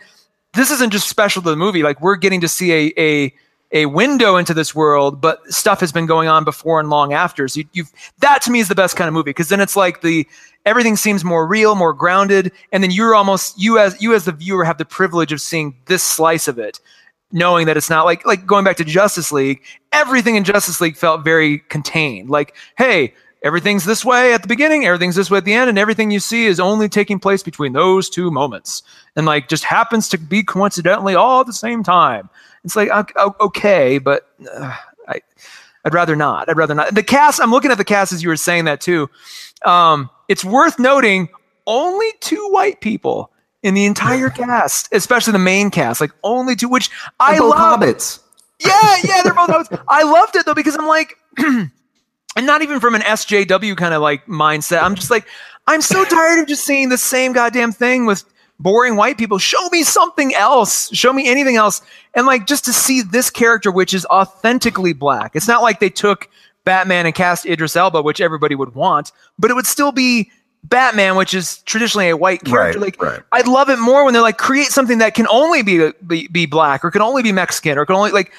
this 0.54 0.72
isn't 0.72 0.92
just 0.92 1.10
special 1.10 1.42
to 1.42 1.50
the 1.50 1.56
movie. 1.56 1.84
Like 1.84 2.02
we're 2.02 2.16
getting 2.16 2.42
to 2.42 2.48
see 2.48 2.72
a, 2.72 2.94
a, 2.98 3.34
a 3.72 3.86
window 3.86 4.38
into 4.38 4.54
this 4.54 4.74
world, 4.74 5.20
but 5.20 5.46
stuff 5.52 5.80
has 5.82 5.92
been 5.92 6.06
going 6.06 6.28
on 6.28 6.44
before 6.44 6.80
and 6.80 6.90
long 6.90 7.14
after. 7.14 7.48
So 7.48 7.62
you, 7.74 7.84
have 7.84 7.94
that 8.20 8.42
to 8.44 8.52
me 8.52 8.60
is 8.60 8.70
the 8.70 8.76
best 8.76 8.96
kind 8.96 9.08
of 9.08 9.14
movie 9.14 9.32
because 9.32 9.50
then 9.50 9.60
it's 9.60 9.76
like 9.76 10.02
the 10.02 10.28
everything 10.66 10.96
seems 10.96 11.24
more 11.24 11.46
real, 11.46 11.76
more 11.76 11.94
grounded, 11.94 12.52
and 12.72 12.84
then 12.84 12.92
you're 12.92 13.16
almost 13.16 13.60
you 13.62 13.78
as 13.78 14.00
you 14.02 14.14
as 14.14 14.26
the 14.26 14.32
viewer 14.32 14.64
have 14.64 14.78
the 14.78 14.86
privilege 14.86 15.32
of 15.32 15.42
seeing 15.42 15.76
this 15.86 16.04
slice 16.04 16.48
of 16.48 16.58
it, 16.58 16.80
knowing 17.32 17.66
that 17.66 17.78
it's 17.78 17.90
not 17.90 18.06
like 18.06 18.26
like 18.26 18.46
going 18.46 18.64
back 18.64 18.78
to 18.78 18.86
Justice 18.86 19.32
League. 19.32 19.62
Everything 19.92 20.36
in 20.36 20.44
Justice 20.44 20.80
League 20.80 20.96
felt 20.96 21.24
very 21.24 21.60
contained. 21.60 22.30
Like, 22.30 22.56
hey, 22.78 23.14
everything's 23.44 23.84
this 23.84 24.06
way 24.06 24.34
at 24.34 24.44
the 24.44 24.48
beginning, 24.48 24.86
everything's 24.86 25.16
this 25.16 25.30
way 25.30 25.40
at 25.40 25.46
the 25.46 25.54
end, 25.54 25.70
and 25.70 25.78
everything 25.78 26.10
you 26.10 26.22
see 26.22 26.46
is 26.46 26.60
only 26.60 26.88
taking 26.88 27.20
place 27.20 27.44
between 27.44 27.74
those 27.74 28.10
two 28.10 28.32
moments, 28.32 28.82
and 29.18 29.26
like 29.26 29.50
just 29.50 29.66
happens 29.66 30.08
to 30.10 30.18
be 30.18 30.42
coincidentally 30.42 31.16
all 31.16 31.42
at 31.42 31.48
the 31.48 31.54
same 31.54 31.84
time. 31.84 32.30
It's 32.68 32.76
like 32.76 32.90
okay, 33.40 33.98
but 33.98 34.28
uh, 34.54 34.76
I, 35.08 35.22
I'd 35.86 35.94
rather 35.94 36.18
not. 36.18 36.50
I'd 36.50 36.58
rather 36.58 36.76
not. 36.76 36.94
The 36.94 37.02
cast. 37.02 37.40
I'm 37.40 37.50
looking 37.50 37.72
at 37.72 37.78
the 37.78 37.86
cast 37.86 38.12
as 38.12 38.22
you 38.22 38.28
were 38.28 38.36
saying 38.36 38.66
that 38.66 38.82
too. 38.82 39.10
Um, 39.66 40.10
it's 40.28 40.44
worth 40.44 40.78
noting 40.78 41.30
only 41.66 42.12
two 42.20 42.46
white 42.50 42.82
people 42.82 43.32
in 43.64 43.74
the 43.74 43.86
entire 43.86 44.30
cast, 44.42 44.90
especially 44.92 45.32
the 45.32 45.40
main 45.40 45.72
cast. 45.72 46.02
Like 46.02 46.12
only 46.24 46.58
two, 46.58 46.68
which 46.68 46.90
I 47.22 47.38
both 47.38 47.52
love. 47.52 47.80
Hobbits. 47.80 48.20
Yeah, 48.60 48.98
yeah, 49.06 49.22
they're 49.24 49.34
both 49.34 49.50
hobbits. 49.50 49.82
I 49.88 50.04
loved 50.04 50.36
it 50.36 50.46
though 50.46 50.54
because 50.54 50.76
I'm 50.76 50.88
like, 50.88 51.16
and 51.38 51.72
not 52.36 52.64
even 52.64 52.82
from 52.82 52.96
an 52.96 53.02
SJW 53.02 53.78
kind 53.78 53.94
of 53.94 54.02
like 54.02 54.26
mindset. 54.26 54.84
I'm 54.84 54.96
just 54.96 55.10
like, 55.10 55.26
I'm 55.68 55.80
so 55.80 56.04
tired 56.10 56.42
of 56.42 56.48
just 56.50 56.66
seeing 56.66 56.90
the 56.90 56.98
same 56.98 57.32
goddamn 57.32 57.72
thing 57.72 58.06
with 58.06 58.26
boring 58.60 58.96
white 58.96 59.18
people. 59.18 59.38
Show 59.38 59.70
me 59.70 59.84
something 59.84 60.34
else. 60.34 60.90
Show 60.96 61.14
me 61.14 61.28
anything 61.28 61.56
else. 61.56 61.82
And 62.14 62.26
like 62.26 62.48
just 62.48 62.66
to 62.66 62.74
see 62.74 63.02
this 63.02 63.30
character, 63.30 63.72
which 63.72 63.94
is 63.94 64.06
authentically 64.08 64.94
black. 64.94 65.36
It's 65.36 65.48
not 65.48 65.62
like 65.62 65.80
they 65.80 65.90
took 65.90 66.30
Batman 66.66 67.06
and 67.06 67.16
cast 67.16 67.46
Idris 67.46 67.76
Elba, 67.76 68.02
which 68.02 68.20
everybody 68.20 68.56
would 68.56 68.76
want, 68.76 69.12
but 69.40 69.52
it 69.52 69.54
would 69.54 69.68
still 69.68 69.92
be 69.92 70.30
Batman, 70.64 71.16
which 71.16 71.34
is 71.34 71.60
traditionally 71.60 72.10
a 72.10 72.18
white 72.18 72.44
character. 72.44 72.80
Right, 72.80 73.00
like 73.00 73.02
right. 73.02 73.22
I'd 73.32 73.48
love 73.48 73.70
it 73.70 73.80
more 73.80 74.04
when 74.04 74.14
they're 74.14 74.22
like 74.22 74.38
create 74.38 74.68
something 74.68 74.98
that 74.98 75.14
can 75.14 75.28
only 75.30 75.62
be, 75.62 75.92
be 76.06 76.28
be 76.28 76.46
black 76.46 76.84
or 76.84 76.92
can 76.92 77.02
only 77.02 77.24
be 77.24 77.32
Mexican 77.32 77.78
or 77.78 77.86
can 77.86 77.96
only 77.96 78.12
like 78.12 78.34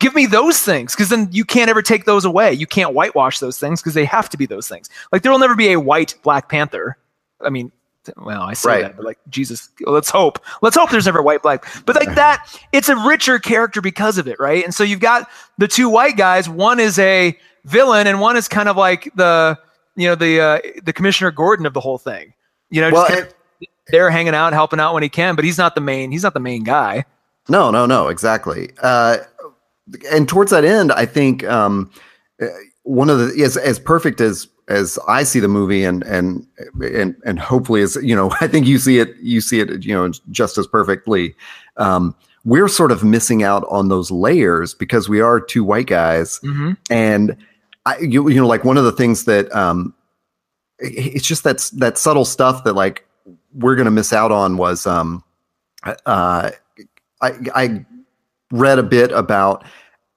give 0.00 0.14
me 0.14 0.26
those 0.26 0.60
things 0.60 0.96
because 0.96 1.10
then 1.10 1.28
you 1.30 1.44
can't 1.44 1.70
ever 1.70 1.82
take 1.82 2.06
those 2.06 2.24
away. 2.24 2.52
You 2.52 2.66
can't 2.66 2.92
whitewash 2.92 3.38
those 3.38 3.58
things 3.58 3.80
because 3.80 3.94
they 3.94 4.06
have 4.06 4.28
to 4.30 4.36
be 4.36 4.46
those 4.46 4.68
things. 4.68 4.90
Like 5.12 5.22
there 5.22 5.30
will 5.30 5.38
never 5.38 5.54
be 5.54 5.70
a 5.70 5.78
white 5.78 6.16
Black 6.22 6.48
Panther. 6.48 6.96
I 7.40 7.50
mean, 7.50 7.70
well, 8.16 8.42
I 8.42 8.54
say 8.54 8.68
right. 8.68 8.82
that, 8.82 8.96
but 8.96 9.04
like 9.04 9.18
Jesus, 9.28 9.68
let's 9.86 10.10
hope. 10.10 10.38
Let's 10.62 10.76
hope 10.76 10.90
there's 10.90 11.06
never 11.06 11.22
white 11.22 11.42
black. 11.42 11.66
But 11.86 11.96
like 11.96 12.14
that, 12.14 12.46
it's 12.72 12.88
a 12.88 12.96
richer 12.96 13.38
character 13.38 13.80
because 13.80 14.18
of 14.18 14.28
it, 14.28 14.38
right? 14.38 14.64
And 14.64 14.74
so 14.74 14.84
you've 14.84 15.00
got 15.00 15.28
the 15.58 15.68
two 15.68 15.88
white 15.88 16.16
guys. 16.16 16.48
One 16.48 16.80
is 16.80 16.98
a 16.98 17.36
villain, 17.64 18.06
and 18.06 18.20
one 18.20 18.36
is 18.36 18.48
kind 18.48 18.68
of 18.68 18.76
like 18.76 19.10
the 19.14 19.58
you 19.96 20.08
know 20.08 20.14
the 20.14 20.40
uh, 20.40 20.58
the 20.82 20.92
Commissioner 20.92 21.30
Gordon 21.30 21.66
of 21.66 21.74
the 21.74 21.80
whole 21.80 21.98
thing. 21.98 22.32
You 22.70 22.80
know, 22.80 22.90
well, 22.90 23.08
kind 23.08 23.20
of, 23.20 23.34
they're 23.88 24.10
hanging 24.10 24.34
out, 24.34 24.52
helping 24.52 24.80
out 24.80 24.94
when 24.94 25.02
he 25.02 25.08
can, 25.08 25.34
but 25.34 25.44
he's 25.44 25.58
not 25.58 25.74
the 25.74 25.80
main. 25.80 26.12
He's 26.12 26.22
not 26.22 26.34
the 26.34 26.40
main 26.40 26.64
guy. 26.64 27.04
No, 27.48 27.70
no, 27.70 27.86
no, 27.86 28.08
exactly. 28.08 28.70
Uh, 28.82 29.18
and 30.10 30.28
towards 30.28 30.50
that 30.52 30.64
end, 30.64 30.92
I 30.92 31.06
think 31.06 31.44
um, 31.44 31.90
uh, 32.40 32.46
one 32.82 33.10
of 33.10 33.18
the 33.18 33.42
as 33.42 33.56
as 33.56 33.78
perfect 33.78 34.20
as 34.20 34.46
as 34.70 34.98
I 35.08 35.24
see 35.24 35.40
the 35.40 35.48
movie 35.48 35.84
and 35.84 36.02
and 36.04 36.46
and 36.80 37.16
and 37.24 37.38
hopefully 37.38 37.82
as 37.82 37.96
you 38.02 38.14
know 38.14 38.30
I 38.40 38.46
think 38.46 38.66
you 38.66 38.78
see 38.78 38.98
it 38.98 39.14
you 39.20 39.40
see 39.40 39.60
it 39.60 39.84
you 39.84 39.92
know 39.92 40.10
just 40.30 40.56
as 40.56 40.66
perfectly 40.66 41.34
um, 41.76 42.14
we're 42.44 42.68
sort 42.68 42.92
of 42.92 43.04
missing 43.04 43.42
out 43.42 43.66
on 43.68 43.88
those 43.88 44.10
layers 44.10 44.72
because 44.72 45.08
we 45.08 45.20
are 45.20 45.40
two 45.40 45.64
white 45.64 45.88
guys 45.88 46.38
mm-hmm. 46.40 46.72
and 46.88 47.36
I, 47.84 47.98
you, 47.98 48.28
you 48.30 48.40
know 48.40 48.46
like 48.46 48.64
one 48.64 48.76
of 48.76 48.84
the 48.84 48.92
things 48.92 49.24
that 49.24 49.54
um, 49.54 49.92
it's 50.78 51.26
just 51.26 51.44
that's 51.44 51.70
that 51.70 51.98
subtle 51.98 52.24
stuff 52.24 52.64
that 52.64 52.74
like 52.74 53.06
we're 53.52 53.76
gonna 53.76 53.90
miss 53.90 54.12
out 54.12 54.30
on 54.30 54.56
was 54.56 54.86
um, 54.86 55.24
uh, 56.06 56.50
I 57.20 57.32
I 57.54 57.84
read 58.52 58.78
a 58.78 58.82
bit 58.82 59.10
about 59.12 59.64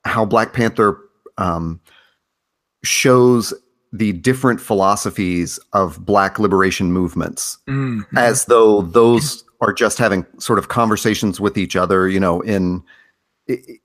how 0.05 0.25
Black 0.25 0.53
Panther 0.53 0.99
um, 1.37 1.79
shows 2.83 3.53
the 3.93 4.11
different 4.11 4.59
philosophies 4.59 5.59
of 5.71 6.03
black 6.03 6.39
liberation 6.39 6.91
movements 6.91 7.59
mm-hmm. 7.67 8.17
as 8.17 8.45
though 8.45 8.81
those 8.81 9.45
are 9.61 9.71
just 9.71 9.99
having 9.99 10.25
sort 10.39 10.59
of 10.59 10.67
conversations 10.67 11.39
with 11.39 11.57
each 11.57 11.75
other 11.75 12.09
you 12.09 12.19
know 12.19 12.41
in 12.41 12.83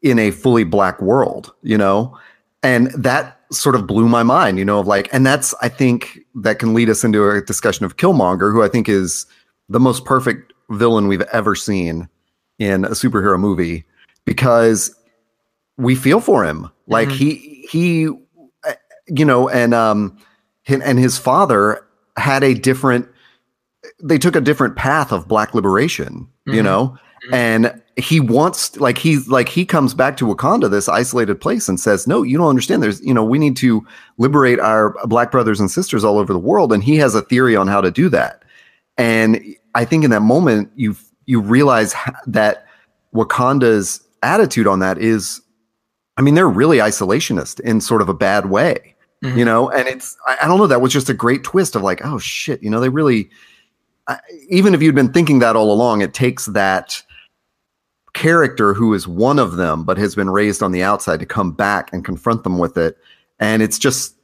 in 0.03 0.19
a 0.19 0.31
fully 0.31 0.65
black 0.65 1.01
world 1.01 1.53
you 1.63 1.77
know 1.77 2.17
and 2.63 2.89
that 2.93 3.41
sort 3.53 3.75
of 3.75 3.87
blew 3.87 4.09
my 4.09 4.23
mind 4.23 4.59
you 4.59 4.65
know 4.65 4.81
of 4.81 4.87
like 4.87 5.13
and 5.13 5.27
that's 5.27 5.55
i 5.61 5.69
think 5.69 6.21
that 6.35 6.59
can 6.59 6.75
lead 6.75 6.89
us 6.89 7.05
into 7.05 7.29
a 7.29 7.43
discussion 7.43 7.85
of 7.85 7.97
killmonger 7.97 8.51
who 8.51 8.63
i 8.63 8.69
think 8.69 8.89
is 8.89 9.27
the 9.69 9.81
most 9.81 10.05
perfect 10.05 10.53
villain 10.71 11.07
we've 11.07 11.23
ever 11.33 11.55
seen 11.55 12.09
in 12.59 12.85
a 12.85 12.91
superhero 12.91 13.39
movie 13.39 13.85
because 14.25 14.95
we 15.77 15.95
feel 15.95 16.21
for 16.21 16.45
him 16.45 16.71
like 16.87 17.09
mm-hmm. 17.09 17.17
he 17.19 17.67
he 17.71 18.09
you 19.09 19.25
know, 19.25 19.49
and 19.49 19.75
um, 19.75 20.19
and 20.67 20.99
his 20.99 21.19
father 21.19 21.87
had 22.17 22.43
a 22.43 22.55
different. 22.55 23.09
They 24.03 24.19
took 24.19 24.37
a 24.37 24.41
different 24.41 24.77
path 24.77 25.13
of 25.13 25.29
black 25.29 25.55
liberation, 25.55 26.29
mm-hmm. 26.47 26.55
you 26.55 26.63
know, 26.63 26.97
mm-hmm. 27.25 27.35
and 27.35 27.83
he 27.97 28.21
wants 28.21 28.77
like 28.79 28.99
he's 28.99 29.29
like 29.29 29.49
he 29.49 29.65
comes 29.65 29.95
back 29.95 30.17
to 30.19 30.27
Wakanda, 30.27 30.71
this 30.71 30.89
isolated 30.89 31.41
place, 31.41 31.69
and 31.69 31.81
says, 31.81 32.07
"No, 32.07 32.23
you 32.23 32.39
don't 32.39 32.49
understand. 32.49 32.83
There's 32.83 33.01
you 33.01 33.15
know 33.15 33.25
we 33.25 33.39
need 33.39 33.57
to 33.59 33.87
liberate 34.19 34.61
our 34.61 34.95
black 35.07 35.31
brothers 35.31 35.61
and 35.61 35.71
sisters 35.71 36.05
all 36.05 36.19
over 36.19 36.33
the 36.33 36.39
world." 36.39 36.73
And 36.73 36.83
he 36.85 36.97
has 36.97 37.15
a 37.15 37.23
theory 37.23 37.57
on 37.57 37.67
how 37.67 37.81
to 37.81 37.91
do 37.91 38.09
that. 38.11 38.43
And 38.97 39.43
I 39.75 39.85
think 39.85 40.05
in 40.05 40.11
that 40.11 40.23
moment 40.23 40.71
you 40.75 40.97
you 41.27 41.41
realize 41.41 41.95
that 42.27 42.67
Wakanda's 43.15 44.01
attitude 44.23 44.67
on 44.67 44.81
that 44.81 44.99
is, 44.99 45.41
I 46.17 46.23
mean, 46.23 46.35
they're 46.35 46.49
really 46.49 46.79
isolationist 46.79 47.61
in 47.61 47.81
sort 47.81 48.03
of 48.03 48.09
a 48.09 48.15
bad 48.15 48.47
way. 48.47 48.95
Mm-hmm. 49.23 49.39
You 49.39 49.45
know, 49.45 49.71
and 49.71 49.89
it's 49.89 50.17
I, 50.27 50.39
I, 50.43 50.47
don't 50.47 50.59
know 50.59 50.69
that 50.69 50.81
was 50.81 50.93
just 50.93 51.09
a 51.09 51.15
great 51.15 51.43
twist 51.43 51.75
of 51.75 51.83
like, 51.83 52.01
oh 52.05 52.19
shit, 52.19 52.63
you 52.63 52.71
know, 52.71 52.79
they 52.79 52.89
really 52.89 53.31
I, 54.07 54.19
even 54.49 54.75
if 54.75 54.83
you'd 54.83 54.95
been 54.95 55.13
thinking 55.13 55.41
that 55.41 55.57
all 55.57 55.73
along, 55.73 56.03
it 56.03 56.15
takes 56.15 56.47
that 56.47 57.03
character 58.15 58.75
who 58.75 58.95
is 58.95 59.09
one 59.09 59.39
of 59.39 59.57
them 59.57 59.85
but 59.85 59.99
has 59.99 60.15
been 60.15 60.31
raised 60.31 60.63
on 60.63 60.73
the 60.73 60.83
outside 60.83 61.21
to 61.21 61.27
come 61.27 61.53
back 61.53 61.93
and 61.93 62.05
confront 62.05 62.43
them 62.43 62.59
with 62.59 62.77
it 62.77 62.97
and 63.39 63.63
it's 63.63 63.79
just 63.79 64.19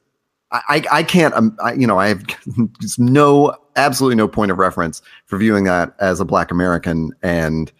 I, 0.68 0.85
I 0.92 1.02
can't, 1.02 1.35
um, 1.35 1.57
I, 1.62 1.72
you 1.72 1.87
know, 1.87 1.98
I 1.98 2.09
have 2.09 2.24
no, 2.98 3.57
absolutely 3.74 4.14
no 4.14 4.28
point 4.28 4.52
of 4.52 4.59
reference 4.59 5.02
for 5.26 5.37
viewing 5.37 5.64
that 5.64 5.94
as 5.98 6.20
a 6.20 6.24
Black 6.24 6.50
American 6.50 7.12
and 7.22 7.72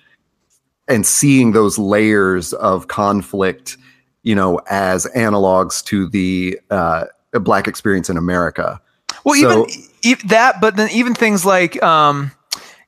and 0.89 1.07
seeing 1.07 1.53
those 1.53 1.79
layers 1.79 2.53
of 2.55 2.89
conflict, 2.89 3.79
you 4.25 4.35
know, 4.35 4.61
as 4.69 5.07
analogs 5.15 5.85
to 5.85 6.09
the 6.09 6.59
uh, 6.71 7.05
black 7.35 7.69
experience 7.69 8.11
in 8.11 8.17
America. 8.17 8.81
Well, 9.25 9.41
So- 9.41 9.67
even 9.69 9.85
e- 10.03 10.15
that, 10.27 10.61
but 10.61 10.77
then 10.77 10.91
even 10.91 11.15
things 11.15 11.45
like, 11.47 11.81
um, 11.83 12.33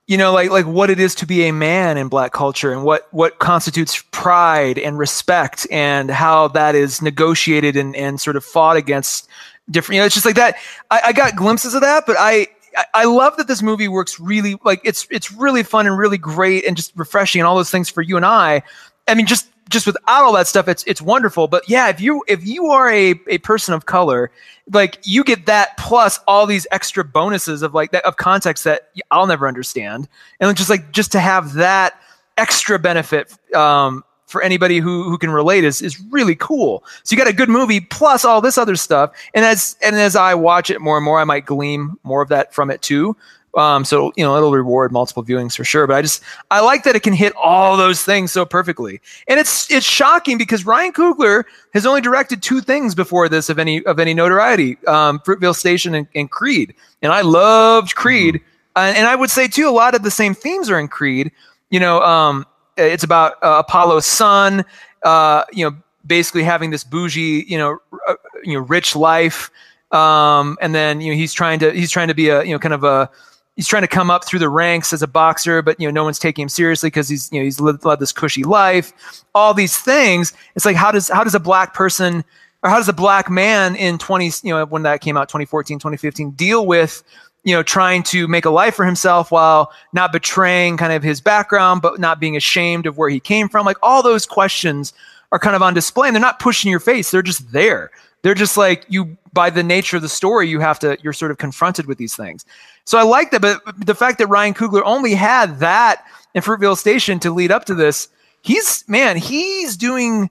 you 0.09 0.17
know, 0.17 0.33
like 0.33 0.51
like 0.51 0.67
what 0.67 0.91
it 0.91 0.99
is 1.01 1.15
to 1.17 1.27
be 1.27 1.47
a 1.49 1.53
man 1.53 1.97
in 1.99 2.09
black 2.09 2.33
culture, 2.33 2.73
and 2.73 2.85
what 2.85 3.07
what 3.13 3.39
constitutes 3.39 4.03
pride 4.13 4.79
and 4.79 4.99
respect, 4.99 5.67
and 5.71 6.11
how 6.11 6.49
that 6.49 6.75
is 6.75 7.01
negotiated 7.03 7.77
and 7.77 7.95
and 7.97 8.21
sort 8.21 8.37
of 8.37 8.45
fought 8.45 8.77
against 8.77 9.29
different. 9.71 9.97
You 9.97 10.01
know, 10.03 10.07
it's 10.07 10.15
just 10.15 10.27
like 10.27 10.37
that. 10.37 10.57
I, 10.91 11.01
I 11.07 11.13
got 11.13 11.37
glimpses 11.37 11.75
of 11.75 11.81
that, 11.83 12.05
but 12.07 12.17
I. 12.19 12.33
I- 12.77 12.85
I 12.93 13.05
love 13.07 13.39
that 13.39 13.49
this 13.49 13.63
movie 13.63 13.89
works 13.89 14.21
really 14.21 14.61
like 14.63 14.83
it's 14.85 15.07
it's 15.11 15.33
really 15.33 15.63
fun 15.63 15.87
and 15.87 15.97
really 15.97 16.19
great 16.19 16.67
and 16.67 16.77
just 16.77 16.93
refreshing 16.95 17.41
and 17.41 17.49
all 17.49 17.57
those 17.57 17.71
things 17.71 17.89
for 17.89 18.03
you 18.03 18.17
and 18.19 18.27
I. 18.27 18.63
I 19.09 19.15
mean, 19.15 19.25
just 19.25 19.49
just 19.69 19.87
without 19.87 20.23
all 20.23 20.33
that 20.33 20.47
stuff, 20.47 20.69
it's 20.69 20.85
it's 20.85 21.03
wonderful. 21.03 21.49
But 21.49 21.69
yeah, 21.69 21.89
if 21.89 22.01
you 22.01 22.25
if 22.29 22.47
you 22.47 22.67
are 22.67 22.91
a, 22.91 23.15
a 23.27 23.39
person 23.39 23.75
of 23.75 23.87
color, 23.87 24.31
like 24.73 24.99
you 25.03 25.25
get 25.25 25.47
that 25.47 25.77
plus 25.77 26.21
all 26.27 26.47
these 26.47 26.67
extra 26.71 27.05
bonuses 27.05 27.63
of 27.63 27.75
like 27.75 27.91
that 27.93 28.05
of 28.05 28.17
context 28.17 28.65
that 28.65 28.91
I'll 29.11 29.27
never 29.27 29.49
understand, 29.49 30.09
and 30.41 30.57
just 30.57 30.71
like 30.71 30.93
just 30.93 31.13
to 31.13 31.21
have 31.21 31.55
that 31.55 32.01
extra 32.39 32.79
benefit 32.79 33.37
um, 33.55 34.05
for 34.27 34.43
anybody 34.43 34.79
who 34.79 35.05
who 35.05 35.19
can 35.19 35.31
relate 35.31 35.65
is 35.65 35.83
is 35.83 36.01
really 36.11 36.37
cool. 36.37 36.85
So 37.03 37.15
you 37.15 37.19
got 37.19 37.29
a 37.29 37.33
good 37.33 37.49
movie 37.49 37.81
plus 37.81 38.25
all 38.25 38.41
this 38.41 38.59
other 38.59 38.77
stuff, 38.77 39.13
and 39.35 39.45
as 39.45 39.77
and 39.83 39.97
as 39.97 40.15
I 40.15 40.35
watch 40.35 40.71
it 40.71 40.81
more 40.81 40.97
and 40.97 41.05
more, 41.05 41.21
I 41.21 41.25
might 41.25 41.45
glean 41.45 41.97
more 42.05 42.23
of 42.23 42.29
that 42.29 42.55
from 42.55 42.71
it 42.71 42.83
too. 42.83 43.17
Um, 43.57 43.87
so 43.87 44.13
you 44.17 44.25
know 44.25 44.37
it'll 44.37 44.53
reward 44.53 44.93
multiple 44.93 45.25
viewings 45.25 45.57
for 45.57 45.65
sure. 45.65 45.87
But 45.87 45.97
I 45.97 46.03
just 46.03 46.23
I 46.51 46.61
like 46.61 46.85
that 46.85 46.95
it 46.95 47.03
can 47.03 47.15
hit 47.15 47.33
all 47.37 47.77
those 47.77 48.03
things 48.03 48.31
so 48.31 48.45
perfectly, 48.45 49.01
and 49.29 49.41
it's 49.41 49.71
it's 49.71 49.87
shocking 49.87 50.37
because 50.37 50.67
Ryan 50.67 50.93
Coogler 50.93 51.45
has 51.73 51.87
only 51.87 52.03
directed 52.03 52.43
two 52.43 52.61
things 52.61 52.95
before 52.95 53.29
this 53.29 53.49
of 53.49 53.59
any 53.59 53.85
of 53.87 53.99
any 53.99 54.13
notoriety: 54.13 54.77
um, 54.87 55.21
Fruitvale 55.21 55.57
Station 55.57 55.95
and, 55.95 56.07
and 56.15 56.31
Creed. 56.31 56.75
And 57.01 57.13
I 57.13 57.23
loved 57.23 57.95
Creed, 57.95 58.43
uh, 58.77 58.93
and 58.95 59.07
I 59.07 59.17
would 59.17 59.31
say 59.31 59.49
too 59.49 59.69
a 59.69 59.71
lot 59.71 59.95
of 59.95 60.03
the 60.03 60.11
same 60.11 60.35
themes 60.35 60.69
are 60.69 60.79
in 60.79 60.89
Creed. 60.89 61.33
You 61.71 61.81
know, 61.81 62.03
um, 62.03 62.45
it's 62.77 63.05
about 63.05 63.43
uh, 63.43 63.63
Apollo's 63.67 64.07
son. 64.07 64.65
Uh, 65.03 65.45
you 65.53 65.65
know, 65.65 65.77
basically 66.07 66.43
having 66.43 66.71
this 66.71 66.85
bougie, 66.85 67.45
you 67.49 67.57
know, 67.57 67.79
uh, 68.09 68.15
you 68.45 68.55
know, 68.55 68.61
rich 68.61 68.95
life, 68.97 69.51
um, 69.93 70.59
and 70.61 70.75
then 70.75 71.01
you 71.01 71.13
know 71.13 71.17
he's 71.17 71.33
trying 71.33 71.59
to 71.61 71.71
he's 71.73 71.91
trying 71.91 72.09
to 72.09 72.15
be 72.15 72.29
a 72.29 72.43
you 72.45 72.53
know 72.53 72.59
kind 72.59 72.75
of 72.75 72.85
a 72.85 73.09
he's 73.57 73.67
trying 73.67 73.83
to 73.83 73.89
come 73.89 74.11
up 74.11 74.25
through 74.25 74.39
the 74.39 74.49
ranks 74.49 74.93
as 74.93 75.03
a 75.03 75.07
boxer, 75.07 75.63
but 75.63 75.81
you 75.81 75.89
know 75.89 75.93
no 75.93 76.05
one's 76.05 76.19
taking 76.19 76.45
him 76.45 76.49
seriously 76.49 76.89
because 76.89 77.09
he's 77.09 77.33
you 77.33 77.41
know 77.41 77.45
he's 77.45 77.61
led 77.61 77.99
this 77.99 78.13
cushy 78.13 78.45
life. 78.45 78.93
All 79.35 79.55
these 79.55 79.77
things. 79.77 80.33
It's 80.55 80.65
like 80.65 80.77
how 80.77 80.93
does 80.93 81.09
how 81.09 81.25
does 81.25 81.35
a 81.35 81.41
black 81.41 81.75
person 81.75 82.25
or 82.63 82.71
how 82.71 82.77
does 82.77 82.89
a 82.89 82.93
black 82.93 83.31
man 83.31 83.77
in 83.77 83.99
20 83.99 84.31
you 84.43 84.55
know 84.55 84.65
when 84.67 84.83
that 84.83 85.01
came 85.01 85.17
out 85.17 85.29
2014 85.29 85.79
2015 85.79 86.31
deal 86.33 86.67
with 86.67 87.03
you 87.45 87.55
know 87.55 87.63
trying 87.63 88.03
to 88.03 88.27
make 88.27 88.45
a 88.45 88.51
life 88.51 88.75
for 88.75 88.85
himself 88.85 89.31
while 89.31 89.73
not 89.93 90.13
betraying 90.13 90.77
kind 90.77 90.93
of 90.93 91.03
his 91.03 91.21
background 91.21 91.83
but 91.83 92.01
not 92.01 92.19
being 92.19 92.37
ashamed 92.37 92.87
of 92.87 92.99
where 92.99 93.09
he 93.09 93.21
came 93.21 93.49
from 93.49 93.65
like 93.65 93.77
all 93.83 94.03
those 94.03 94.27
questions 94.27 94.93
are 95.33 95.39
kind 95.39 95.55
of 95.55 95.63
on 95.63 95.75
display 95.75 96.09
and 96.09 96.17
they're 96.17 96.21
not 96.21 96.41
pushing 96.41 96.71
your 96.71 96.81
face 96.81 97.11
they're 97.11 97.23
just 97.23 97.53
there 97.53 97.91
they're 98.23 98.35
just 98.35 98.57
like 98.57 98.85
you 98.89 99.17
by 99.33 99.51
the 99.51 99.63
nature 99.63 99.97
of 99.97 100.03
the 100.03 100.09
story 100.09 100.49
you 100.49 100.61
have 100.61 100.79
to 100.79 100.97
you're 101.03 101.13
sort 101.13 101.31
of 101.31 101.39
confronted 101.39 101.87
with 101.87 101.99
these 101.99 102.17
things 102.17 102.45
so 102.85 102.99
i 102.99 103.03
like 103.03 103.31
that 103.31 103.41
but 103.41 103.61
the 103.85 103.95
fact 103.95 104.19
that 104.19 104.27
ryan 104.29 104.55
coogler 104.55 104.83
only 104.85 105.15
had 105.15 105.59
that 105.61 106.05
in 106.35 106.43
fruitvale 106.43 106.77
station 106.77 107.19
to 107.19 107.31
lead 107.31 107.51
up 107.51 107.65
to 107.65 107.75
this 107.75 108.09
he's 108.43 108.85
man 108.89 109.17
he's 109.17 109.77
doing 109.77 110.31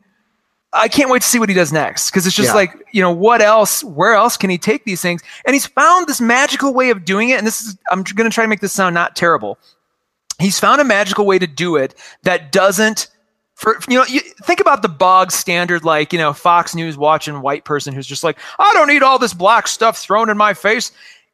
I 0.78 0.90
can't 0.90 1.10
wait 1.10 1.22
to 1.22 1.28
see 1.28 1.40
what 1.40 1.48
he 1.48 1.56
does 1.56 1.72
next 1.72 2.12
because 2.12 2.28
it's 2.28 2.36
just 2.36 2.50
Yeah. 2.50 2.56
like 2.56 2.74
you 2.92 3.02
know 3.02 3.12
what 3.12 3.42
else? 3.42 3.82
Where 3.82 4.14
else 4.14 4.36
can 4.36 4.50
he 4.50 4.58
take 4.58 4.84
these 4.84 5.02
things? 5.02 5.22
And 5.46 5.54
he's 5.56 5.66
found 5.66 6.08
this 6.08 6.20
magical 6.20 6.74
way 6.74 6.90
of 6.90 7.06
doing 7.06 7.30
it. 7.30 7.38
And 7.38 7.48
this 7.48 7.62
is 7.62 7.78
I'm 7.92 8.04
going 8.04 8.30
to 8.30 8.34
try 8.34 8.44
to 8.44 8.48
make 8.50 8.60
this 8.60 8.74
sound 8.74 8.94
not 8.94 9.16
terrible. 9.16 9.58
He's 10.38 10.60
found 10.60 10.82
a 10.82 10.84
magical 10.84 11.26
way 11.26 11.40
to 11.40 11.48
do 11.48 11.78
it 11.78 11.96
that 12.24 12.52
doesn't. 12.52 13.08
For 13.56 13.78
you 13.90 13.98
know, 13.98 14.06
you 14.06 14.20
think 14.20 14.60
about 14.60 14.82
the 14.82 14.90
bog 14.90 15.32
standard, 15.32 15.84
like 15.86 16.12
you 16.14 16.20
know, 16.20 16.34
Fox 16.34 16.76
News 16.76 16.98
watching 16.98 17.42
white 17.42 17.64
person 17.64 17.94
who's 17.94 18.06
just 18.08 18.24
like, 18.24 18.38
I 18.60 18.72
don't 18.74 18.88
need 18.88 19.02
all 19.02 19.18
this 19.18 19.34
black 19.34 19.68
stuff 19.68 19.98
thrown 19.98 20.30
in 20.30 20.38
my 20.38 20.54
face. 20.54 20.92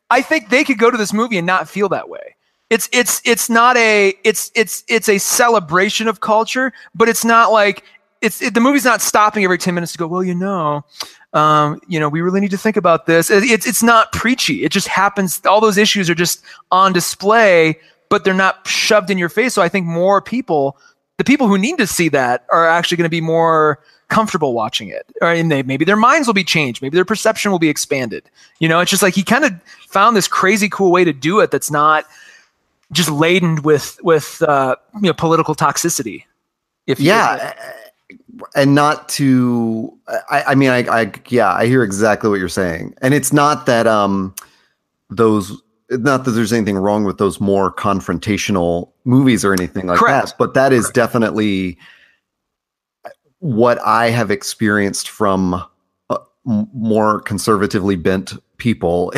I 0.09 0.21
think 0.21 0.49
they 0.49 0.63
could 0.63 0.77
go 0.77 0.91
to 0.91 0.97
this 0.97 1.13
movie 1.13 1.37
and 1.37 1.47
not 1.47 1.67
feel 1.67 1.89
that 1.89 2.09
way. 2.09 2.35
It's 2.69 2.87
it's 2.93 3.21
it's 3.25 3.49
not 3.49 3.75
a 3.75 4.13
it's 4.23 4.51
it's 4.55 4.83
it's 4.87 5.09
a 5.09 5.17
celebration 5.17 6.07
of 6.07 6.19
culture, 6.21 6.71
but 6.93 7.09
it's 7.09 7.25
not 7.25 7.51
like 7.51 7.83
it's 8.21 8.39
it, 8.41 8.53
the 8.53 8.59
movie's 8.61 8.85
not 8.85 9.01
stopping 9.01 9.43
every 9.43 9.57
10 9.57 9.73
minutes 9.73 9.91
to 9.93 9.97
go 9.97 10.05
well 10.07 10.23
you 10.23 10.35
know 10.35 10.85
um, 11.33 11.81
you 11.87 11.99
know 11.99 12.07
we 12.07 12.21
really 12.21 12.39
need 12.39 12.51
to 12.51 12.57
think 12.57 12.77
about 12.77 13.07
this 13.07 13.31
It- 13.31 13.43
it's 13.43 13.65
it's 13.65 13.81
not 13.81 14.11
preachy 14.11 14.63
it 14.63 14.71
just 14.71 14.87
happens 14.87 15.41
all 15.45 15.59
those 15.59 15.77
issues 15.77 16.07
are 16.07 16.13
just 16.15 16.43
on 16.71 16.93
display 16.93 17.79
but 18.09 18.23
they're 18.23 18.33
not 18.35 18.67
shoved 18.67 19.09
in 19.09 19.17
your 19.17 19.27
face 19.29 19.55
so 19.55 19.61
i 19.63 19.67
think 19.69 19.87
more 19.87 20.21
people 20.21 20.77
the 21.21 21.23
people 21.23 21.47
who 21.47 21.55
need 21.55 21.77
to 21.77 21.85
see 21.85 22.09
that 22.09 22.47
are 22.49 22.67
actually 22.67 22.97
going 22.97 23.05
to 23.05 23.09
be 23.09 23.21
more 23.21 23.77
comfortable 24.07 24.53
watching 24.53 24.87
it. 24.87 25.05
Or 25.21 25.27
and 25.27 25.51
they, 25.51 25.61
maybe 25.61 25.85
their 25.85 25.95
minds 25.95 26.27
will 26.27 26.33
be 26.33 26.43
changed. 26.43 26.81
Maybe 26.81 26.95
their 26.95 27.05
perception 27.05 27.51
will 27.51 27.59
be 27.59 27.69
expanded. 27.69 28.27
You 28.57 28.67
know 28.67 28.79
it's 28.79 28.89
just 28.89 29.03
like 29.03 29.13
he 29.13 29.21
kind 29.21 29.45
of 29.45 29.53
found 29.87 30.17
this 30.17 30.27
crazy 30.27 30.67
cool 30.67 30.91
way 30.91 31.03
to 31.03 31.13
do 31.13 31.39
it 31.39 31.51
that's 31.51 31.69
not 31.69 32.05
just 32.91 33.11
laden 33.11 33.61
with 33.61 33.99
with 34.01 34.41
uh, 34.41 34.77
you 34.95 35.01
know 35.01 35.13
political 35.13 35.53
toxicity 35.53 36.23
if 36.87 36.99
yeah 36.99 37.53
and 38.55 38.73
not 38.73 39.07
to 39.09 39.95
I, 40.31 40.43
I 40.47 40.55
mean 40.55 40.71
I, 40.71 41.01
I 41.01 41.11
yeah 41.29 41.53
i 41.53 41.67
hear 41.67 41.83
exactly 41.83 42.31
what 42.31 42.39
you're 42.39 42.49
saying. 42.49 42.95
And 43.03 43.13
it's 43.13 43.31
not 43.31 43.67
that 43.67 43.85
um 43.85 44.33
those 45.11 45.61
not 45.91 46.23
that 46.25 46.31
there's 46.31 46.53
anything 46.53 46.77
wrong 46.77 47.03
with 47.03 47.17
those 47.17 47.39
more 47.41 47.71
confrontational 47.73 48.89
movies 49.03 49.43
or 49.43 49.53
anything 49.53 49.87
like 49.87 49.99
Correct. 49.99 50.27
that 50.29 50.37
but 50.37 50.53
that 50.53 50.71
is 50.73 50.89
definitely 50.91 51.77
what 53.39 53.79
i 53.85 54.09
have 54.09 54.31
experienced 54.31 55.09
from 55.09 55.53
uh, 56.09 56.17
more 56.45 57.19
conservatively 57.21 57.95
bent 57.95 58.33
people 58.57 59.11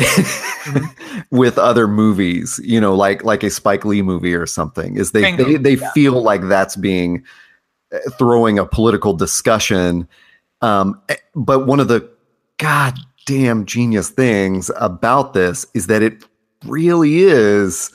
with 1.30 1.58
other 1.58 1.86
movies 1.86 2.58
you 2.64 2.80
know 2.80 2.94
like 2.94 3.22
like 3.24 3.42
a 3.42 3.50
spike 3.50 3.84
lee 3.84 4.02
movie 4.02 4.34
or 4.34 4.46
something 4.46 4.96
is 4.96 5.12
they 5.12 5.22
Bingo. 5.22 5.44
they, 5.44 5.56
they 5.56 5.74
Yeah. 5.76 5.90
feel 5.92 6.22
like 6.22 6.42
that's 6.48 6.76
being 6.76 7.22
uh, 7.94 7.98
throwing 8.18 8.58
a 8.58 8.64
political 8.66 9.12
discussion 9.14 10.08
um 10.62 11.00
eh, 11.10 11.16
but 11.34 11.66
one 11.66 11.78
of 11.78 11.88
the 11.88 12.08
goddamn 12.58 13.66
genius 13.66 14.08
things 14.08 14.70
about 14.76 15.34
this 15.34 15.66
is 15.74 15.86
that 15.88 16.02
it 16.02 16.24
really 16.66 17.20
is 17.20 17.90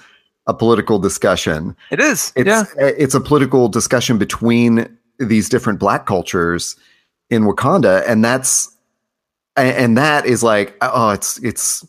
a 0.48 0.54
political 0.54 0.98
discussion 1.00 1.76
it 1.92 2.00
is 2.00 2.34
it's 2.36 2.48
yeah 2.48 2.64
it's 2.78 3.14
a 3.14 3.20
political 3.22 3.68
discussion 3.70 4.18
between 4.18 4.88
these 5.20 5.50
different 5.50 5.80
black 5.80 6.06
cultures 6.06 6.76
in 7.30 7.44
Wakanda, 7.44 8.04
and 8.08 8.24
that's 8.26 8.76
and, 9.56 9.98
that 9.98 10.26
is 10.26 10.42
like 10.42 10.76
oh, 10.82 11.10
it's 11.12 11.38
it's 11.44 11.86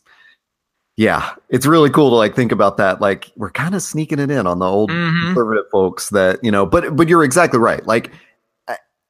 yeah, 0.97 1.31
it's 1.49 1.65
really 1.65 1.89
cool 1.89 2.11
to 2.11 2.17
like 2.17 2.35
think 2.37 2.53
about 2.53 2.77
that. 2.77 3.01
Like 3.01 3.31
we're 3.37 3.51
kind 3.53 3.75
of 3.75 3.83
sneaking 3.83 4.19
it 4.19 4.31
in 4.31 4.47
on 4.47 4.59
the 4.59 4.67
old 4.67 4.91
Mhm. 4.91 5.27
conservative 5.29 5.65
folks 5.71 6.11
that 6.11 6.43
you 6.45 6.51
know, 6.51 6.67
but 6.67 6.97
but 6.97 7.09
you're 7.09 7.25
exactly 7.25 7.59
right. 7.59 7.87
Like 7.87 8.11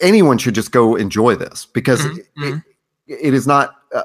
anyone 0.01 0.39
should 0.39 0.55
just 0.55 0.71
go 0.71 0.95
enjoy 0.95 1.35
this 1.35 1.67
because 1.67 2.01
Mhm, 2.03 2.19
it- 2.19 2.27
mhm. 2.39 2.65
it 3.09 3.35
is 3.35 3.47
not. 3.47 3.75
Uh, 3.95 4.03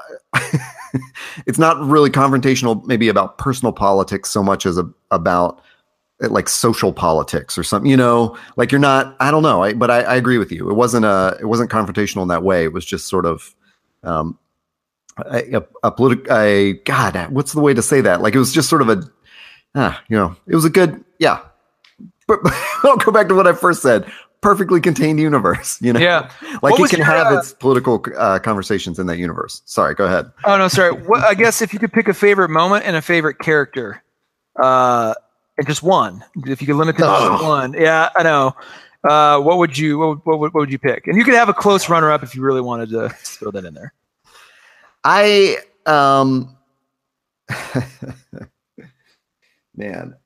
it's 1.46 1.58
not 1.58 1.80
really 1.80 2.10
confrontational, 2.10 2.84
maybe 2.86 3.08
about 3.08 3.38
personal 3.38 3.72
politics 3.72 4.30
so 4.30 4.42
much 4.42 4.66
as 4.66 4.78
a, 4.78 4.88
about 5.10 5.60
uh, 6.22 6.28
like 6.28 6.48
social 6.48 6.92
politics 6.92 7.56
or 7.58 7.62
something. 7.62 7.90
You 7.90 7.96
know, 7.96 8.36
like 8.56 8.72
you're 8.72 8.80
not. 8.80 9.16
I 9.20 9.30
don't 9.30 9.42
know, 9.42 9.62
I, 9.62 9.74
but 9.74 9.90
I, 9.90 10.02
I 10.02 10.14
agree 10.16 10.38
with 10.38 10.52
you. 10.52 10.70
It 10.70 10.74
wasn't 10.74 11.04
a. 11.04 11.36
It 11.40 11.46
wasn't 11.46 11.70
confrontational 11.70 12.22
in 12.22 12.28
that 12.28 12.42
way. 12.42 12.64
It 12.64 12.72
was 12.72 12.84
just 12.84 13.08
sort 13.08 13.26
of. 13.26 13.54
Um, 14.02 14.38
a, 15.18 15.56
a, 15.56 15.66
a 15.84 15.90
political, 15.90 16.36
a 16.36 16.74
God, 16.84 17.30
what's 17.30 17.52
the 17.52 17.60
way 17.60 17.74
to 17.74 17.82
say 17.82 18.00
that? 18.02 18.20
Like 18.20 18.34
it 18.34 18.38
was 18.38 18.52
just 18.52 18.68
sort 18.68 18.82
of 18.82 18.88
a, 18.90 19.02
ah, 19.74 20.02
you 20.08 20.16
know, 20.16 20.36
it 20.46 20.54
was 20.54 20.64
a 20.64 20.70
good, 20.70 21.02
yeah. 21.18 21.40
But 22.26 22.40
I'll 22.82 22.96
go 22.96 23.12
back 23.12 23.28
to 23.28 23.34
what 23.34 23.46
I 23.46 23.52
first 23.52 23.82
said. 23.82 24.10
Perfectly 24.40 24.80
contained 24.80 25.18
universe, 25.18 25.78
you 25.82 25.92
know. 25.92 26.00
Yeah. 26.00 26.30
like 26.62 26.62
What 26.62 26.80
it 26.82 26.88
can 26.90 26.98
your, 26.98 27.06
have 27.06 27.32
uh, 27.32 27.38
its 27.38 27.52
political 27.52 28.04
uh, 28.16 28.38
conversations 28.38 28.98
in 28.98 29.06
that 29.06 29.18
universe. 29.18 29.62
Sorry, 29.64 29.94
go 29.94 30.04
ahead. 30.04 30.30
Oh 30.44 30.56
no, 30.56 30.68
sorry. 30.68 30.92
What, 31.06 31.24
I 31.24 31.34
guess 31.34 31.62
if 31.62 31.72
you 31.72 31.78
could 31.78 31.92
pick 31.92 32.06
a 32.08 32.14
favorite 32.14 32.50
moment 32.50 32.84
and 32.84 32.96
a 32.96 33.02
favorite 33.02 33.38
character, 33.38 34.02
uh, 34.60 35.14
and 35.58 35.66
just 35.66 35.82
one, 35.82 36.24
if 36.46 36.60
you 36.60 36.66
could 36.66 36.76
limit 36.76 36.94
it 36.96 36.98
to 36.98 37.04
just 37.04 37.44
one, 37.44 37.72
yeah, 37.72 38.10
I 38.16 38.22
know. 38.22 38.54
Uh, 39.02 39.40
what 39.40 39.58
would 39.58 39.76
you 39.78 39.98
what, 39.98 40.08
would- 40.08 40.18
what, 40.24 40.38
would- 40.38 40.54
what 40.54 40.60
would 40.60 40.72
you 40.72 40.78
pick? 40.78 41.06
And 41.06 41.16
you 41.16 41.24
could 41.24 41.34
have 41.34 41.48
a 41.48 41.54
close 41.54 41.88
runner 41.88 42.10
up 42.10 42.22
if 42.22 42.34
you 42.34 42.42
really 42.42 42.60
wanted 42.60 42.90
to 42.90 43.08
throw 43.10 43.50
that 43.52 43.64
in 43.64 43.72
there. 43.74 43.92
I 45.04 45.58
um 45.86 46.56
man. 49.76 50.16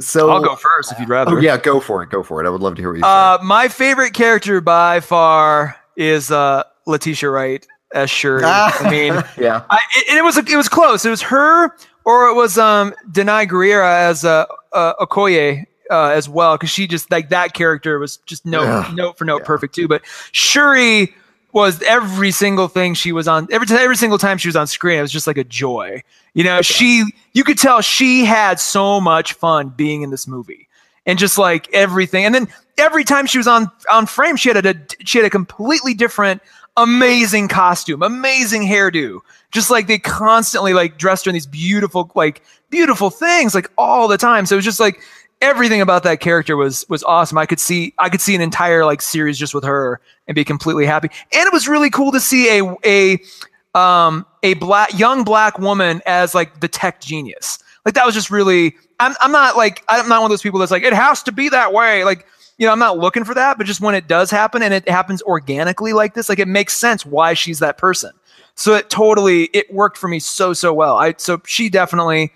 So 0.00 0.30
I'll 0.30 0.42
go 0.42 0.56
first 0.56 0.92
if 0.92 0.98
you'd 0.98 1.08
rather. 1.08 1.32
Oh 1.32 1.40
yeah, 1.40 1.56
go 1.58 1.78
for 1.80 2.02
it. 2.02 2.10
Go 2.10 2.22
for 2.22 2.42
it. 2.42 2.46
I 2.46 2.50
would 2.50 2.60
love 2.62 2.74
to 2.76 2.82
hear 2.82 2.90
what 2.90 2.98
you 2.98 3.04
Uh, 3.04 3.38
my 3.42 3.68
favorite 3.68 4.14
character 4.14 4.60
by 4.60 5.00
far 5.00 5.76
is 5.96 6.30
uh, 6.30 6.64
Letitia 6.86 7.28
Wright 7.30 7.66
as 7.92 8.08
Shuri. 8.10 8.42
Ah. 8.44 8.76
I 8.80 8.90
mean. 8.90 9.12
Yeah. 9.38 9.64
I, 9.70 9.78
it, 9.96 10.18
it 10.18 10.24
was 10.24 10.36
it 10.38 10.56
was 10.56 10.68
close. 10.68 11.04
It 11.04 11.10
was 11.10 11.22
her 11.22 11.76
or 12.04 12.28
it 12.28 12.34
was 12.34 12.56
um 12.58 12.94
Danai 13.10 13.46
Gurira 13.48 14.08
as 14.08 14.24
uh, 14.24 14.46
uh 14.72 14.94
Okoye 15.04 15.64
uh, 15.90 16.04
as 16.08 16.28
well 16.28 16.56
because 16.56 16.70
she 16.70 16.86
just 16.86 17.10
like 17.10 17.28
that 17.30 17.52
character 17.52 17.98
was 17.98 18.18
just 18.26 18.46
note 18.46 18.62
Yeah. 18.64 18.90
note 18.94 19.18
for 19.18 19.24
note 19.24 19.40
Yeah. 19.42 19.46
perfect 19.46 19.74
too. 19.74 19.86
But 19.88 20.02
Shuri 20.32 21.14
was 21.52 21.82
every 21.82 22.30
single 22.30 22.68
thing 22.68 22.94
she 22.94 23.12
was 23.12 23.26
on 23.26 23.48
every 23.50 23.66
every 23.76 23.96
single 23.96 24.18
time 24.18 24.38
she 24.38 24.48
was 24.48 24.56
on 24.56 24.66
screen. 24.66 24.98
It 24.98 25.02
was 25.02 25.12
just 25.12 25.26
like 25.26 25.38
a 25.38 25.44
joy. 25.44 26.02
You 26.34 26.44
know, 26.44 26.62
she 26.62 27.04
you 27.32 27.44
could 27.44 27.58
tell 27.58 27.80
she 27.80 28.24
had 28.24 28.60
so 28.60 29.00
much 29.00 29.32
fun 29.32 29.70
being 29.70 30.02
in 30.02 30.10
this 30.10 30.26
movie 30.26 30.68
and 31.06 31.18
just 31.18 31.38
like 31.38 31.72
everything. 31.72 32.24
And 32.24 32.34
then 32.34 32.48
every 32.78 33.04
time 33.04 33.26
she 33.26 33.38
was 33.38 33.48
on 33.48 33.70
on 33.90 34.06
frame, 34.06 34.36
she 34.36 34.48
had 34.48 34.64
a 34.64 34.74
she 35.04 35.18
had 35.18 35.24
a 35.24 35.30
completely 35.30 35.94
different, 35.94 36.42
amazing 36.76 37.48
costume, 37.48 38.02
amazing 38.02 38.62
hairdo. 38.62 39.20
Just 39.50 39.70
like 39.70 39.86
they 39.86 39.98
constantly 39.98 40.72
like 40.72 40.98
dressed 40.98 41.24
her 41.24 41.30
in 41.30 41.34
these 41.34 41.46
beautiful 41.46 42.10
like 42.14 42.42
beautiful 42.70 43.10
things 43.10 43.54
like 43.54 43.70
all 43.76 44.06
the 44.08 44.18
time. 44.18 44.46
So 44.46 44.54
it 44.54 44.58
was 44.58 44.64
just 44.64 44.80
like 44.80 45.00
everything 45.40 45.80
about 45.80 46.02
that 46.02 46.20
character 46.20 46.56
was 46.56 46.84
was 46.88 47.02
awesome. 47.04 47.38
I 47.38 47.46
could 47.46 47.60
see 47.60 47.94
I 47.98 48.08
could 48.08 48.20
see 48.20 48.34
an 48.34 48.40
entire 48.40 48.84
like 48.84 49.02
series 49.02 49.38
just 49.38 49.54
with 49.54 49.64
her 49.64 50.00
and 50.26 50.34
be 50.34 50.44
completely 50.44 50.86
happy. 50.86 51.08
And 51.32 51.46
it 51.46 51.52
was 51.52 51.68
really 51.68 51.90
cool 51.90 52.12
to 52.12 52.20
see 52.20 52.58
a 52.58 52.76
a 52.84 53.78
um 53.78 54.26
a 54.42 54.54
black 54.54 54.98
young 54.98 55.24
black 55.24 55.58
woman 55.58 56.02
as 56.06 56.34
like 56.34 56.60
the 56.60 56.68
tech 56.68 57.00
genius. 57.00 57.58
Like 57.84 57.94
that 57.94 58.04
was 58.04 58.14
just 58.14 58.30
really 58.30 58.76
I'm 58.98 59.14
I'm 59.20 59.32
not 59.32 59.56
like 59.56 59.82
I'm 59.88 60.08
not 60.08 60.20
one 60.20 60.30
of 60.30 60.30
those 60.30 60.42
people 60.42 60.60
that's 60.60 60.72
like 60.72 60.82
it 60.82 60.92
has 60.92 61.22
to 61.24 61.32
be 61.32 61.48
that 61.48 61.72
way. 61.72 62.04
Like 62.04 62.26
you 62.58 62.66
know, 62.66 62.72
I'm 62.72 62.78
not 62.78 62.98
looking 62.98 63.24
for 63.24 63.32
that, 63.32 63.56
but 63.56 63.66
just 63.66 63.80
when 63.80 63.94
it 63.94 64.06
does 64.06 64.30
happen 64.30 64.62
and 64.62 64.74
it 64.74 64.86
happens 64.86 65.22
organically 65.22 65.94
like 65.94 66.12
this, 66.12 66.28
like 66.28 66.38
it 66.38 66.48
makes 66.48 66.74
sense 66.74 67.06
why 67.06 67.32
she's 67.32 67.58
that 67.60 67.78
person. 67.78 68.12
So 68.54 68.74
it 68.74 68.90
totally 68.90 69.44
it 69.54 69.72
worked 69.72 69.96
for 69.96 70.08
me 70.08 70.18
so 70.18 70.52
so 70.52 70.74
well. 70.74 70.96
I 70.96 71.14
so 71.16 71.40
she 71.46 71.70
definitely 71.70 72.32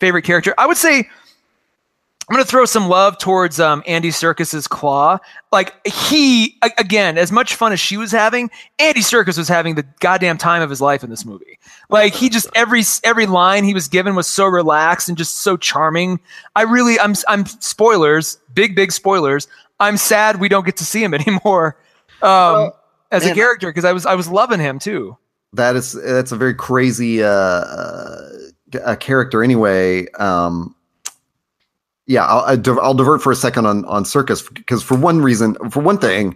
favorite 0.00 0.22
character. 0.22 0.52
I 0.58 0.66
would 0.66 0.76
say 0.76 1.08
I'm 2.28 2.34
gonna 2.34 2.44
throw 2.44 2.66
some 2.66 2.88
love 2.88 3.16
towards 3.16 3.58
um, 3.58 3.82
Andy 3.86 4.10
Serkis's 4.10 4.68
Claw. 4.68 5.18
Like 5.50 5.74
he, 5.86 6.58
again, 6.76 7.16
as 7.16 7.32
much 7.32 7.54
fun 7.54 7.72
as 7.72 7.80
she 7.80 7.96
was 7.96 8.12
having, 8.12 8.50
Andy 8.78 9.00
Serkis 9.00 9.38
was 9.38 9.48
having 9.48 9.76
the 9.76 9.84
goddamn 10.00 10.36
time 10.36 10.60
of 10.60 10.68
his 10.68 10.82
life 10.82 11.02
in 11.02 11.08
this 11.08 11.24
movie. 11.24 11.58
Like 11.88 12.12
he 12.12 12.28
just 12.28 12.46
every 12.54 12.82
every 13.02 13.24
line 13.24 13.64
he 13.64 13.72
was 13.72 13.88
given 13.88 14.14
was 14.14 14.26
so 14.26 14.44
relaxed 14.44 15.08
and 15.08 15.16
just 15.16 15.38
so 15.38 15.56
charming. 15.56 16.20
I 16.54 16.62
really, 16.62 17.00
I'm 17.00 17.14
I'm 17.28 17.46
spoilers, 17.46 18.38
big 18.52 18.76
big 18.76 18.92
spoilers. 18.92 19.48
I'm 19.80 19.96
sad 19.96 20.38
we 20.38 20.50
don't 20.50 20.66
get 20.66 20.76
to 20.78 20.84
see 20.84 21.02
him 21.02 21.14
anymore 21.14 21.78
um, 22.20 22.72
as 23.10 23.24
a 23.24 23.34
character 23.34 23.70
because 23.70 23.86
I 23.86 23.92
was 23.92 24.04
I 24.04 24.14
was 24.14 24.28
loving 24.28 24.60
him 24.60 24.78
too. 24.78 25.16
that 25.54 25.76
is 25.76 25.92
that's 25.92 26.32
a 26.32 26.36
very 26.36 26.54
crazy 26.54 27.22
uh, 27.22 27.28
uh 27.30 28.28
a 28.84 28.94
character 28.98 29.42
anyway 29.42 30.06
um 30.18 30.74
yeah 32.08 32.24
I'll, 32.24 32.80
I'll 32.80 32.94
divert 32.94 33.22
for 33.22 33.30
a 33.30 33.36
second 33.36 33.66
on 33.66 33.84
on 33.84 34.02
serkis 34.02 34.52
because 34.52 34.82
for 34.82 34.96
one 34.96 35.20
reason 35.20 35.54
for 35.70 35.80
one 35.80 35.98
thing 35.98 36.34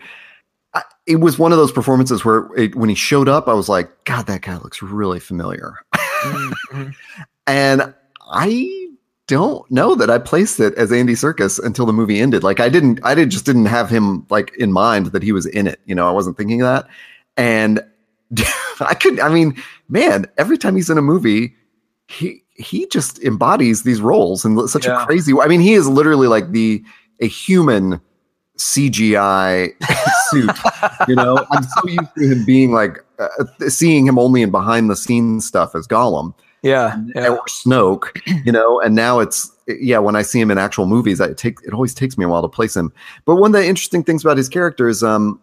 I, 0.75 0.83
it 1.07 1.17
was 1.17 1.39
one 1.39 1.51
of 1.51 1.59
those 1.59 1.73
performances 1.73 2.25
where 2.25 2.49
it, 2.57 2.77
when 2.77 2.89
he 2.89 2.95
showed 2.95 3.29
up 3.29 3.49
i 3.49 3.55
was 3.55 3.69
like 3.69 3.91
god 4.05 4.27
that 4.29 4.43
guy 4.43 4.57
looks 4.59 4.81
really 4.83 5.19
familiar. 5.19 5.75
Mhm. 5.95 6.95
and 7.49 7.95
i 8.33 8.89
don't 9.27 9.69
know 9.71 9.95
that 9.95 10.11
i 10.11 10.19
placed 10.19 10.61
it 10.61 10.75
as 10.75 10.93
andy 10.93 11.15
serkis 11.15 11.63
until 11.65 11.87
the 11.87 11.93
movie 11.93 12.21
ended. 12.21 12.45
Like 12.45 12.61
i 12.61 12.69
didn't 12.69 13.01
i 13.03 13.15
did 13.15 13.31
just 13.31 13.47
didn't 13.47 13.67
have 13.67 13.89
him 13.91 14.27
like 14.31 14.55
in 14.59 14.73
mind 14.73 15.07
that 15.07 15.23
he 15.23 15.33
was 15.33 15.47
in 15.47 15.67
it 15.67 15.81
you 15.87 15.95
know 15.95 16.07
i 16.09 16.13
wasn't 16.13 16.37
thinking 16.37 16.61
that. 16.61 16.87
And 17.37 17.81
i 18.81 18.95
could 18.95 19.19
i 19.21 19.29
mean 19.29 19.61
man 19.89 20.27
every 20.39 20.59
time 20.59 20.77
he's 20.77 20.91
in 20.91 20.99
a 20.99 21.03
movie 21.03 21.55
he 22.09 22.43
he 22.63 22.87
just 22.87 23.23
embodies 23.25 23.83
these 23.83 24.01
roles 24.01 24.45
in 24.45 24.67
such 24.69 24.87
Yeah. 24.87 25.03
a 25.03 25.07
crazy 25.07 25.33
way 25.33 25.45
i 25.45 25.49
mean 25.49 25.61
he 25.61 25.75
is 25.75 25.89
literally 25.89 26.29
like 26.29 26.53
the 26.53 26.83
a 27.21 27.27
human 27.27 28.01
cgi 28.59 29.73
suit 30.31 30.51
you 31.09 31.15
know 31.15 31.45
i'm 31.51 31.63
so 31.63 31.89
used 31.89 32.15
to 32.17 32.29
him 32.29 32.45
being 32.45 32.73
like 32.73 32.99
uh, 33.19 33.29
seeing 33.69 34.07
him 34.07 34.19
only 34.19 34.43
in 34.43 34.51
behind 34.51 34.91
the 34.91 34.97
scenes 34.97 35.47
stuff 35.47 35.75
as 35.75 35.87
gollum 35.87 36.35
Yeah, 36.63 36.97
yeah. 37.17 37.29
or 37.29 37.45
Snoke, 37.47 38.07
you 38.47 38.53
know, 38.53 38.81
and 38.81 38.95
now 38.95 39.19
it's 39.19 39.51
yeah. 39.67 39.99
When 39.99 40.15
I 40.15 40.23
see 40.23 40.41
him 40.41 40.51
in 40.51 40.59
actual 40.59 40.87
movies, 40.87 41.21
I, 41.21 41.33
take 41.35 41.57
it 41.67 41.73
always 41.75 41.93
takes 41.95 42.17
me 42.17 42.25
a 42.25 42.29
while 42.29 42.43
to 42.43 42.49
place 42.49 42.77
him. 42.77 42.93
But 43.25 43.37
one 43.37 43.53
of 43.55 43.61
the 43.61 43.67
interesting 43.67 44.05
things 44.05 44.25
about 44.25 44.37
his 44.37 44.49
character 44.49 44.89
is, 44.89 45.03
um, 45.03 45.41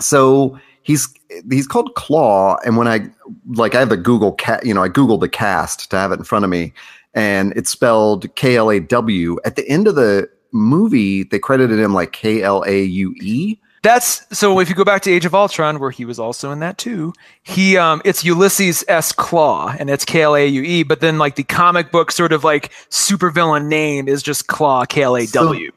so 0.00 0.58
he's 0.88 1.06
he's 1.48 1.68
called 1.68 1.94
Claw, 1.94 2.56
and 2.64 2.76
when 2.76 2.88
I 2.88 3.08
like 3.46 3.76
I 3.76 3.78
have 3.78 3.92
a 3.92 3.96
Google 3.96 4.32
cat, 4.32 4.66
you 4.66 4.74
know, 4.74 4.82
I 4.82 4.88
googled 4.88 5.20
the 5.20 5.28
cast 5.28 5.88
to 5.90 5.96
have 5.96 6.10
it 6.10 6.18
in 6.18 6.24
front 6.24 6.44
of 6.44 6.50
me, 6.50 6.72
and 7.14 7.52
it's 7.54 7.70
spelled 7.70 8.34
K 8.34 8.56
L 8.56 8.70
A 8.70 8.80
W. 8.80 9.38
At 9.44 9.54
the 9.54 9.68
end 9.68 9.86
of 9.86 9.94
the 9.94 10.28
movie, 10.50 11.22
they 11.22 11.38
credited 11.38 11.78
him 11.78 11.94
like 11.94 12.12
K 12.12 12.42
L 12.42 12.64
A 12.66 12.82
U 12.82 13.14
E. 13.20 13.58
That's 13.82 14.26
so. 14.36 14.58
If 14.58 14.68
you 14.68 14.74
go 14.74 14.84
back 14.84 15.02
to 15.02 15.12
Age 15.12 15.24
of 15.24 15.34
Ultron, 15.34 15.78
where 15.78 15.92
he 15.92 16.04
was 16.04 16.18
also 16.18 16.50
in 16.50 16.58
that 16.60 16.78
too, 16.78 17.12
he 17.42 17.76
um, 17.76 18.02
it's 18.04 18.24
Ulysses 18.24 18.84
S. 18.88 19.12
Claw, 19.12 19.76
and 19.78 19.88
it's 19.88 20.04
K 20.04 20.22
L 20.22 20.34
A 20.34 20.44
U 20.46 20.62
E. 20.62 20.82
But 20.82 21.00
then, 21.00 21.18
like 21.18 21.36
the 21.36 21.44
comic 21.44 21.92
book 21.92 22.10
sort 22.10 22.32
of 22.32 22.42
like 22.42 22.72
supervillain 22.90 23.66
name 23.66 24.08
is 24.08 24.22
just 24.22 24.48
Claw, 24.48 24.84
K 24.84 25.02
L 25.02 25.16
A 25.16 25.26
W. 25.26 25.70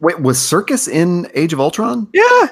Wait, 0.00 0.20
was 0.20 0.38
Serkis 0.38 0.88
in 0.88 1.30
Age 1.34 1.52
of 1.52 1.60
Ultron? 1.60 2.08
Yeah, 2.12 2.48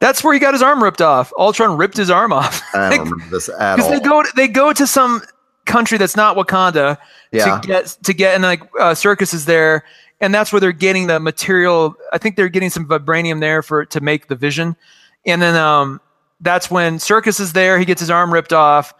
that's 0.00 0.22
where 0.22 0.34
he 0.34 0.40
got 0.40 0.52
his 0.54 0.62
arm 0.62 0.82
ripped 0.82 1.00
off. 1.00 1.32
Ultron 1.38 1.76
ripped 1.78 1.96
his 1.96 2.10
arm 2.10 2.32
off 2.32 2.62
I 2.74 2.90
don't 2.90 3.08
remember 3.10 3.24
this 3.30 3.48
at 3.48 3.76
because 3.76 3.90
all. 3.90 3.98
they 3.98 4.06
go 4.06 4.22
to, 4.22 4.32
they 4.36 4.48
go 4.48 4.72
to 4.72 4.86
some 4.86 5.22
country 5.64 5.96
that's 5.98 6.16
not 6.16 6.36
Wakanda 6.36 6.98
Yeah. 7.32 7.58
to 7.60 7.66
get 7.66 7.86
to 8.02 8.12
get 8.12 8.34
and 8.34 8.42
like 8.44 8.62
uh, 8.78 8.92
serkis 8.92 9.32
is 9.32 9.46
there 9.46 9.82
and 10.20 10.34
that's 10.34 10.52
where 10.52 10.60
they're 10.60 10.72
getting 10.72 11.06
the 11.06 11.18
material 11.18 11.94
i 12.12 12.18
think 12.18 12.36
they're 12.36 12.50
getting 12.50 12.68
some 12.70 12.86
vibranium 12.86 13.40
there 13.40 13.62
for 13.62 13.86
to 13.86 14.00
make 14.02 14.28
the 14.28 14.34
vision 14.36 14.76
and 15.24 15.40
then 15.40 15.56
um 15.56 16.00
that's 16.42 16.70
when 16.70 16.98
serkis 16.98 17.40
is 17.40 17.54
there 17.54 17.78
he 17.78 17.86
gets 17.86 18.00
his 18.00 18.10
arm 18.10 18.30
ripped 18.32 18.52
off 18.52 18.92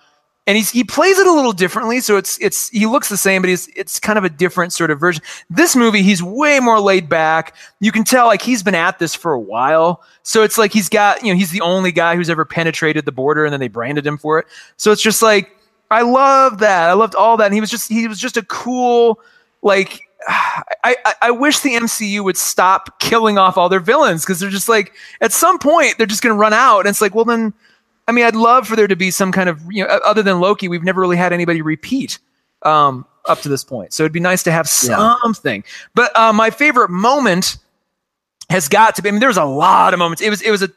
and 0.47 0.57
he's 0.57 0.71
he 0.71 0.85
plays 0.85 1.19
it 1.19 1.27
a 1.27 1.33
little 1.33 1.53
differently 1.53 2.01
so 2.01 2.17
it's 2.17 2.39
it's 2.39 2.69
he 2.71 2.87
looks 2.87 3.09
the 3.09 3.17
same 3.17 3.43
but 3.43 3.49
he's 3.49 3.69
it's 3.77 3.99
kind 3.99 4.19
of 4.19 4.25
a 4.25 4.29
different 4.29 4.73
sort 4.73 4.91
of 4.91 5.01
version 5.01 5.23
this 5.51 5.75
movie 5.75 6.03
he's 6.03 6.23
way 6.23 6.61
more 6.61 6.81
laid 6.81 7.09
back 7.09 7.55
you 7.81 7.91
can 7.91 8.05
tell 8.05 8.27
like 8.27 8.43
he's 8.43 8.63
been 8.63 8.75
at 8.75 8.99
this 8.99 9.15
for 9.15 9.33
a 9.33 9.41
while 9.41 10.03
so 10.23 10.43
it's 10.43 10.59
like 10.59 10.73
he's 10.73 10.89
got 10.89 11.23
you 11.23 11.33
know 11.33 11.39
he's 11.39 11.51
the 11.51 11.61
only 11.61 11.93
guy 11.93 12.17
who's 12.17 12.29
ever 12.29 12.45
penetrated 12.45 13.05
the 13.05 13.13
border 13.13 13.45
and 13.45 13.53
then 13.53 13.61
they 13.61 13.69
branded 13.69 14.07
him 14.07 14.19
for 14.19 14.39
it 14.39 14.47
so 14.77 14.93
it's 14.93 15.03
just 15.03 15.23
like 15.23 15.51
I 15.91 16.03
love 16.03 16.59
that. 16.59 16.91
I 16.91 16.95
loved 16.95 17.15
all 17.15 17.37
that. 17.37 17.47
And 17.47 17.55
he 17.55 17.61
was 17.61 17.71
just 17.71 17.89
he 17.89 18.09
was 18.09 18.19
just 18.19 18.37
a 18.37 18.43
cool 18.43 19.21
like 19.63 20.09
I, 20.29 20.97
I, 21.05 21.15
I 21.23 21.31
wish 21.31 21.61
the 21.61 21.75
MCU 21.75 22.23
would 22.25 22.37
stop 22.37 22.99
killing 22.99 23.39
off 23.39 23.57
all 23.57 23.69
their 23.69 23.81
villains 23.81 24.23
because 24.23 24.41
they're 24.41 24.51
just 24.51 24.69
like 24.69 24.93
at 25.21 25.33
some 25.33 25.59
point 25.59 25.97
they're 25.97 26.07
just 26.07 26.23
gonna 26.23 26.35
run 26.35 26.53
out. 26.53 26.81
And 26.81 26.89
it's 26.89 27.01
like, 27.01 27.15
well 27.15 27.25
then 27.25 27.55
I 28.09 28.13
mean 28.13 28.25
I'd 28.25 28.37
love 28.37 28.67
for 28.69 28.77
there 28.77 28.87
to 28.89 28.97
be 28.97 29.11
some 29.11 29.33
kind 29.33 29.49
of 29.49 29.61
you 29.71 29.83
know 29.85 29.89
other 30.05 30.23
than 30.23 30.41
Loki, 30.41 30.69
we've 30.69 30.83
never 30.85 31.01
really 31.01 31.17
had 31.17 31.33
anybody 31.33 31.63
repeat 31.63 32.19
um 32.63 33.07
up 33.27 33.41
to 33.41 33.49
this 33.49 33.65
point. 33.65 33.93
So 33.93 34.03
it'd 34.03 34.13
be 34.13 34.21
nice 34.21 34.43
to 34.43 34.53
have 34.53 34.67
Yeah. 34.83 35.17
something. 35.23 35.65
But 35.95 36.15
uh, 36.19 36.33
my 36.33 36.51
favorite 36.51 36.91
moment 36.91 37.57
has 38.51 38.69
got 38.69 38.95
to 38.97 39.03
be. 39.03 39.09
I 39.09 39.13
mean, 39.13 39.21
there 39.21 39.29
was 39.31 39.39
a 39.39 39.45
lot 39.45 39.95
of 39.95 39.99
moments. 39.99 40.21
It 40.21 40.29
was 40.31 40.43
it 40.43 40.51
was 40.51 40.63
a 40.63 40.69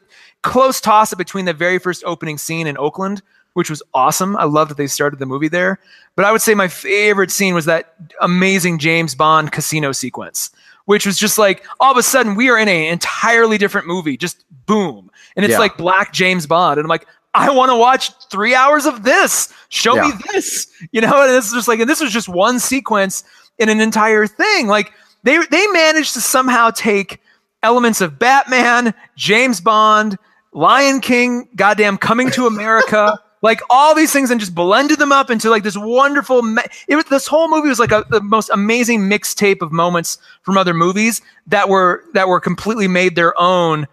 close 0.42 0.80
toss 0.80 1.12
up 1.12 1.18
between 1.18 1.44
the 1.44 1.52
very 1.52 1.78
first 1.78 2.02
opening 2.06 2.38
scene 2.38 2.66
in 2.66 2.78
Oakland, 2.78 3.20
which 3.52 3.68
was 3.68 3.82
awesome. 3.92 4.34
I 4.36 4.44
love 4.44 4.68
that 4.68 4.78
they 4.78 4.86
started 4.86 5.18
the 5.18 5.26
movie 5.26 5.48
there. 5.48 5.78
But 6.16 6.24
I 6.24 6.32
would 6.32 6.40
say 6.40 6.54
my 6.54 6.68
favorite 6.68 7.30
scene 7.30 7.54
was 7.54 7.66
that 7.66 7.94
amazing 8.22 8.78
James 8.78 9.14
Bond 9.14 9.52
casino 9.52 9.92
sequence, 9.92 10.50
which 10.86 11.04
was 11.04 11.18
just 11.18 11.36
like 11.36 11.66
all 11.80 11.92
of 11.92 11.98
a 11.98 12.02
sudden 12.02 12.34
we 12.34 12.48
are 12.48 12.56
in 12.58 12.68
an 12.68 12.84
entirely 12.92 13.58
different 13.58 13.86
movie. 13.86 14.16
Just 14.16 14.44
boom, 14.64 15.10
and 15.36 15.44
it's 15.44 15.52
Yeah. 15.52 15.58
like 15.58 15.76
Black 15.76 16.14
James 16.14 16.46
Bond, 16.46 16.78
and 16.78 16.86
I'm 16.86 16.88
like. 16.88 17.06
I 17.34 17.50
want 17.50 17.70
to 17.70 17.76
watch 17.76 18.10
three 18.30 18.54
hours 18.54 18.86
of 18.86 19.02
this. 19.02 19.52
Show 19.68 19.94
me 20.08 20.12
this. 20.32 20.66
You 20.92 21.00
know, 21.00 21.22
and 21.22 21.36
it's 21.36 21.52
just 21.52 21.68
like, 21.68 21.80
and 21.80 21.88
this 21.88 22.00
was 22.00 22.12
just 22.12 22.28
one 22.28 22.58
sequence 22.58 23.24
in 23.58 23.68
an 23.68 23.80
entire 23.80 24.26
thing. 24.26 24.66
Like 24.66 24.92
they 25.22 25.38
they 25.50 25.66
managed 25.68 26.14
to 26.14 26.20
somehow 26.20 26.70
take 26.70 27.20
elements 27.62 28.00
of 28.00 28.18
Batman, 28.18 28.94
James 29.16 29.60
Bond, 29.60 30.16
Lion 30.52 31.00
King, 31.00 31.48
goddamn 31.56 31.98
Coming 31.98 32.30
to 32.30 32.46
America, 32.46 33.18
like 33.42 33.60
all 33.70 33.94
these 33.94 34.12
things, 34.12 34.30
and 34.30 34.40
just 34.40 34.54
blended 34.54 34.98
them 34.98 35.12
up 35.12 35.30
into 35.30 35.50
like 35.50 35.62
this 35.64 35.76
wonderful. 35.76 36.42
Me- 36.42 36.62
it 36.86 36.96
was 36.96 37.04
this 37.06 37.26
whole 37.26 37.48
movie 37.48 37.68
was 37.68 37.78
like 37.80 37.92
a, 37.92 38.04
the 38.10 38.20
most 38.20 38.50
amazing 38.50 39.00
mixtape 39.00 39.60
of 39.60 39.72
moments 39.72 40.18
from 40.42 40.56
other 40.56 40.74
movies 40.74 41.20
that 41.46 41.68
were 41.68 42.04
that 42.14 42.28
were 42.28 42.40
completely 42.40 42.88
made 42.88 43.16
their 43.16 43.38
own 43.40 43.86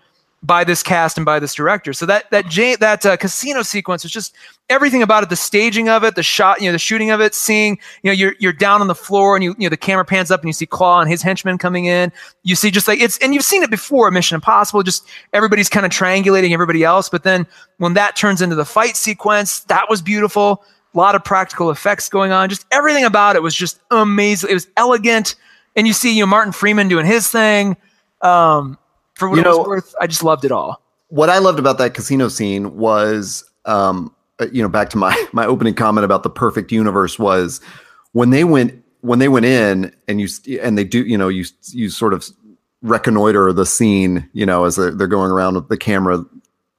by 0.45 0.63
this 0.63 0.83
cast 0.83 1.17
and 1.17 1.25
by 1.25 1.39
this 1.39 1.53
director. 1.53 1.93
So 1.93 2.05
that 2.05 2.29
that 2.31 2.45
that 2.79 3.05
uh, 3.05 3.17
casino 3.17 3.63
sequence 3.63 4.03
was 4.03 4.11
just 4.11 4.35
everything 4.69 5.01
about 5.01 5.23
it, 5.23 5.29
the 5.29 5.35
staging 5.35 5.89
of 5.89 6.03
it, 6.03 6.15
the 6.15 6.23
shot, 6.23 6.61
you 6.61 6.67
know, 6.67 6.71
the 6.71 6.79
shooting 6.79 7.11
of 7.11 7.21
it, 7.21 7.33
seeing, 7.33 7.77
you 8.03 8.09
know, 8.09 8.13
you're 8.13 8.35
you're 8.39 8.53
down 8.53 8.81
on 8.81 8.87
the 8.87 8.95
floor 8.95 9.35
and 9.35 9.43
you 9.43 9.55
you 9.57 9.65
know 9.65 9.69
the 9.69 9.77
camera 9.77 10.05
pans 10.05 10.31
up 10.31 10.41
and 10.41 10.47
you 10.47 10.53
see 10.53 10.65
Claw 10.65 11.01
and 11.01 11.09
his 11.09 11.21
henchmen 11.21 11.57
coming 11.57 11.85
in. 11.85 12.11
You 12.43 12.55
see 12.55 12.71
just 12.71 12.87
like 12.87 12.99
it's 12.99 13.17
and 13.19 13.33
you've 13.33 13.43
seen 13.43 13.63
it 13.63 13.71
before, 13.71 14.11
Mission 14.11 14.35
Impossible, 14.35 14.83
just 14.83 15.07
everybody's 15.33 15.69
kind 15.69 15.85
of 15.85 15.91
triangulating 15.91 16.51
everybody 16.51 16.83
else, 16.83 17.09
but 17.09 17.23
then 17.23 17.47
when 17.77 17.93
that 17.93 18.15
turns 18.15 18.41
into 18.41 18.55
the 18.55 18.65
fight 18.65 18.95
sequence, 18.95 19.61
that 19.61 19.89
was 19.89 20.01
beautiful. 20.01 20.63
A 20.93 20.97
lot 20.97 21.15
of 21.15 21.25
practical 21.25 21.71
effects 21.71 22.07
going 22.07 22.31
on. 22.31 22.49
Just 22.49 22.65
everything 22.71 23.03
about 23.03 23.35
it 23.35 23.43
was 23.43 23.53
just 23.53 23.79
amazing. 23.91 24.49
It 24.49 24.53
was 24.53 24.67
elegant. 24.77 25.35
And 25.75 25.87
you 25.87 25.91
see, 25.91 26.13
you 26.15 26.21
know, 26.21 26.27
Martin 26.27 26.53
Freeman 26.53 26.87
doing 26.87 27.05
his 27.05 27.29
thing. 27.29 27.75
Um, 28.21 28.77
for 29.15 29.29
what 29.29 29.35
You 29.37 29.41
it 29.43 29.47
was 29.47 29.57
know- 29.57 29.63
worth, 29.63 29.95
I 29.99 30.07
just 30.07 30.23
loved 30.23 30.45
it 30.45 30.51
all. 30.51 30.81
what 31.09 31.29
I 31.29 31.37
loved 31.39 31.59
about 31.59 31.77
that 31.79 31.93
casino 31.93 32.27
scene 32.27 32.75
was, 32.77 33.43
um, 33.65 34.13
uh, 34.39 34.47
you 34.51 34.61
know, 34.61 34.69
back 34.69 34.89
to 34.91 34.97
my 34.97 35.15
my 35.33 35.45
opening 35.45 35.73
comment 35.73 36.05
about 36.05 36.23
the 36.23 36.29
perfect 36.29 36.71
universe 36.71 37.17
was 37.19 37.61
when 38.13 38.29
they 38.29 38.43
went 38.43 38.73
when 39.01 39.19
they 39.19 39.27
went 39.29 39.45
in 39.45 39.93
and 40.07 40.19
you 40.19 40.27
and 40.61 40.77
they 40.77 40.83
do, 40.83 41.05
you 41.05 41.17
know, 41.17 41.27
you 41.27 41.45
you 41.71 41.89
sort 41.89 42.13
of 42.13 42.25
reconnoiter 42.81 43.51
the 43.53 43.65
scene, 43.65 44.29
you 44.33 44.45
know, 44.45 44.65
as 44.65 44.75
they're, 44.75 44.91
they're 44.91 45.07
going 45.07 45.31
around 45.31 45.55
with 45.55 45.69
the 45.69 45.77
camera, 45.77 46.23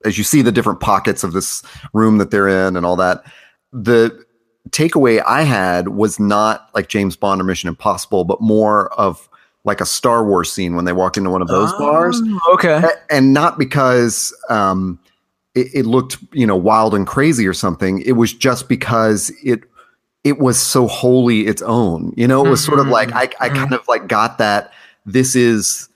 as 0.05 0.17
you 0.19 0.23
see 0.25 0.41
the 0.43 0.53
different 0.53 0.79
pockets 0.81 1.25
of 1.25 1.33
this 1.33 1.63
room 1.95 2.19
that 2.19 2.31
they're 2.31 2.49
in 2.49 2.77
and 2.77 2.85
all 2.87 2.95
that. 2.97 3.25
The 3.73 4.25
takeaway 4.71 5.23
I 5.27 5.43
had 5.43 5.89
was 5.89 6.21
not 6.21 6.69
like 6.75 6.89
James 6.89 7.17
Bond 7.17 7.41
or 7.41 7.45
Mission 7.45 7.69
Impossible, 7.69 8.25
but 8.25 8.41
more 8.41 8.93
of 8.95 9.29
like 9.67 9.81
a 9.81 9.87
Star 9.87 10.25
Wars 10.25 10.51
scene 10.51 10.75
when 10.77 10.85
they 10.87 10.93
walked 10.95 11.17
into 11.19 11.29
one 11.29 11.43
of 11.43 11.49
those 11.49 11.73
bars 11.75 12.19
Oh, 12.25 12.55
Okay. 12.55 12.83
and 13.11 13.35
not 13.35 13.59
because 13.59 14.35
um, 14.49 14.99
it, 15.55 15.67
it 15.75 15.87
looked 15.87 16.17
you 16.33 16.47
know 16.47 16.57
wild 16.57 16.95
and 16.95 17.07
crazy 17.07 17.47
or 17.47 17.53
something. 17.55 18.01
It 18.03 18.13
was 18.13 18.33
just 18.33 18.69
because 18.69 19.31
it 19.45 19.61
it 20.25 20.39
was 20.39 20.59
so 20.59 20.87
wholly 20.89 21.47
its 21.47 21.63
own. 21.63 22.13
You 22.17 22.27
know, 22.27 22.45
it 22.47 22.49
was 22.49 22.65
sort 22.65 22.79
of 22.81 22.87
like 22.89 23.13
I 23.13 23.29
I 23.41 23.49
kind 23.51 23.73
of 23.75 23.87
like 23.89 24.07
got 24.09 24.39
that 24.39 24.73
this 25.05 25.37
is 25.37 25.89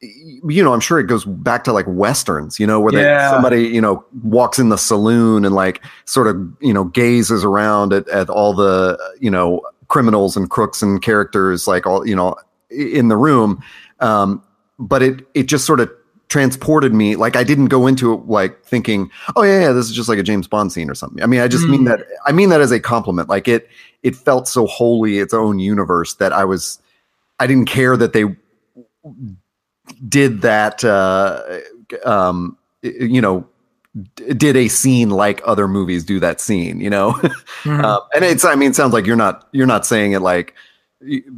you 0.00 0.62
know 0.62 0.74
i'm 0.74 0.80
sure 0.80 0.98
it 0.98 1.04
goes 1.04 1.24
back 1.24 1.64
to 1.64 1.72
like 1.72 1.86
westerns 1.88 2.60
you 2.60 2.66
know 2.66 2.78
where 2.78 2.92
Yeah. 2.92 3.26
they, 3.30 3.34
somebody 3.34 3.62
you 3.68 3.80
know 3.80 4.04
walks 4.22 4.58
in 4.58 4.68
the 4.68 4.76
saloon 4.76 5.46
and 5.46 5.54
like 5.54 5.82
sort 6.04 6.26
of 6.26 6.36
you 6.60 6.74
know 6.74 6.84
gazes 6.84 7.42
around 7.42 7.94
at, 7.94 8.06
at 8.08 8.28
all 8.28 8.52
the 8.52 8.98
you 9.18 9.30
know 9.30 9.62
criminals 9.88 10.36
and 10.36 10.50
crooks 10.50 10.82
and 10.82 11.00
characters 11.00 11.66
like 11.66 11.86
all 11.86 12.06
you 12.06 12.14
know 12.14 12.34
in 12.74 13.08
the 13.08 13.16
room 13.16 13.62
um 14.00 14.42
but 14.78 15.02
it 15.02 15.26
it 15.34 15.44
just 15.44 15.64
sort 15.64 15.80
of 15.80 15.90
transported 16.28 16.92
me 16.94 17.16
like 17.16 17.36
i 17.36 17.44
didn't 17.44 17.66
go 17.66 17.86
into 17.86 18.12
it 18.12 18.26
like 18.26 18.60
thinking 18.64 19.10
oh 19.36 19.42
yeah, 19.42 19.60
yeah 19.60 19.72
this 19.72 19.86
is 19.86 19.92
just 19.94 20.08
like 20.08 20.18
a 20.18 20.22
james 20.22 20.48
bond 20.48 20.72
scene 20.72 20.90
or 20.90 20.94
something 20.94 21.22
i 21.22 21.26
mean 21.26 21.40
i 21.40 21.46
just 21.46 21.68
mean 21.68 21.82
Mm. 21.82 21.88
that 21.98 22.06
i 22.26 22.32
mean 22.32 22.48
that 22.48 22.60
as 22.60 22.72
a 22.72 22.80
compliment 22.80 23.28
like 23.28 23.46
it 23.46 23.68
it 24.02 24.16
felt 24.16 24.48
so 24.48 24.66
wholly 24.66 25.18
its 25.18 25.32
own 25.34 25.58
universe 25.58 26.14
that 26.14 26.32
i 26.32 26.44
was 26.44 26.78
i 27.40 27.46
didn't 27.46 27.66
care 27.66 27.96
that 27.96 28.14
they 28.14 28.24
did 30.08 30.40
that 30.42 30.82
uh 30.84 31.42
um 32.04 32.56
you 32.82 33.20
know 33.20 33.46
did 34.36 34.56
a 34.56 34.66
scene 34.68 35.10
like 35.10 35.40
other 35.46 35.68
movies 35.68 36.04
do 36.04 36.18
that 36.18 36.40
scene 36.40 36.80
you 36.80 36.90
know 36.90 37.12
Mhm. 37.62 37.84
um, 37.84 38.00
and 38.14 38.24
it's 38.24 38.44
i 38.44 38.54
mean 38.54 38.70
it 38.70 38.74
sounds 38.76 38.92
like 38.92 39.06
you're 39.06 39.14
not 39.14 39.46
you're 39.52 39.66
not 39.66 39.86
saying 39.86 40.12
it 40.12 40.20
like 40.20 40.54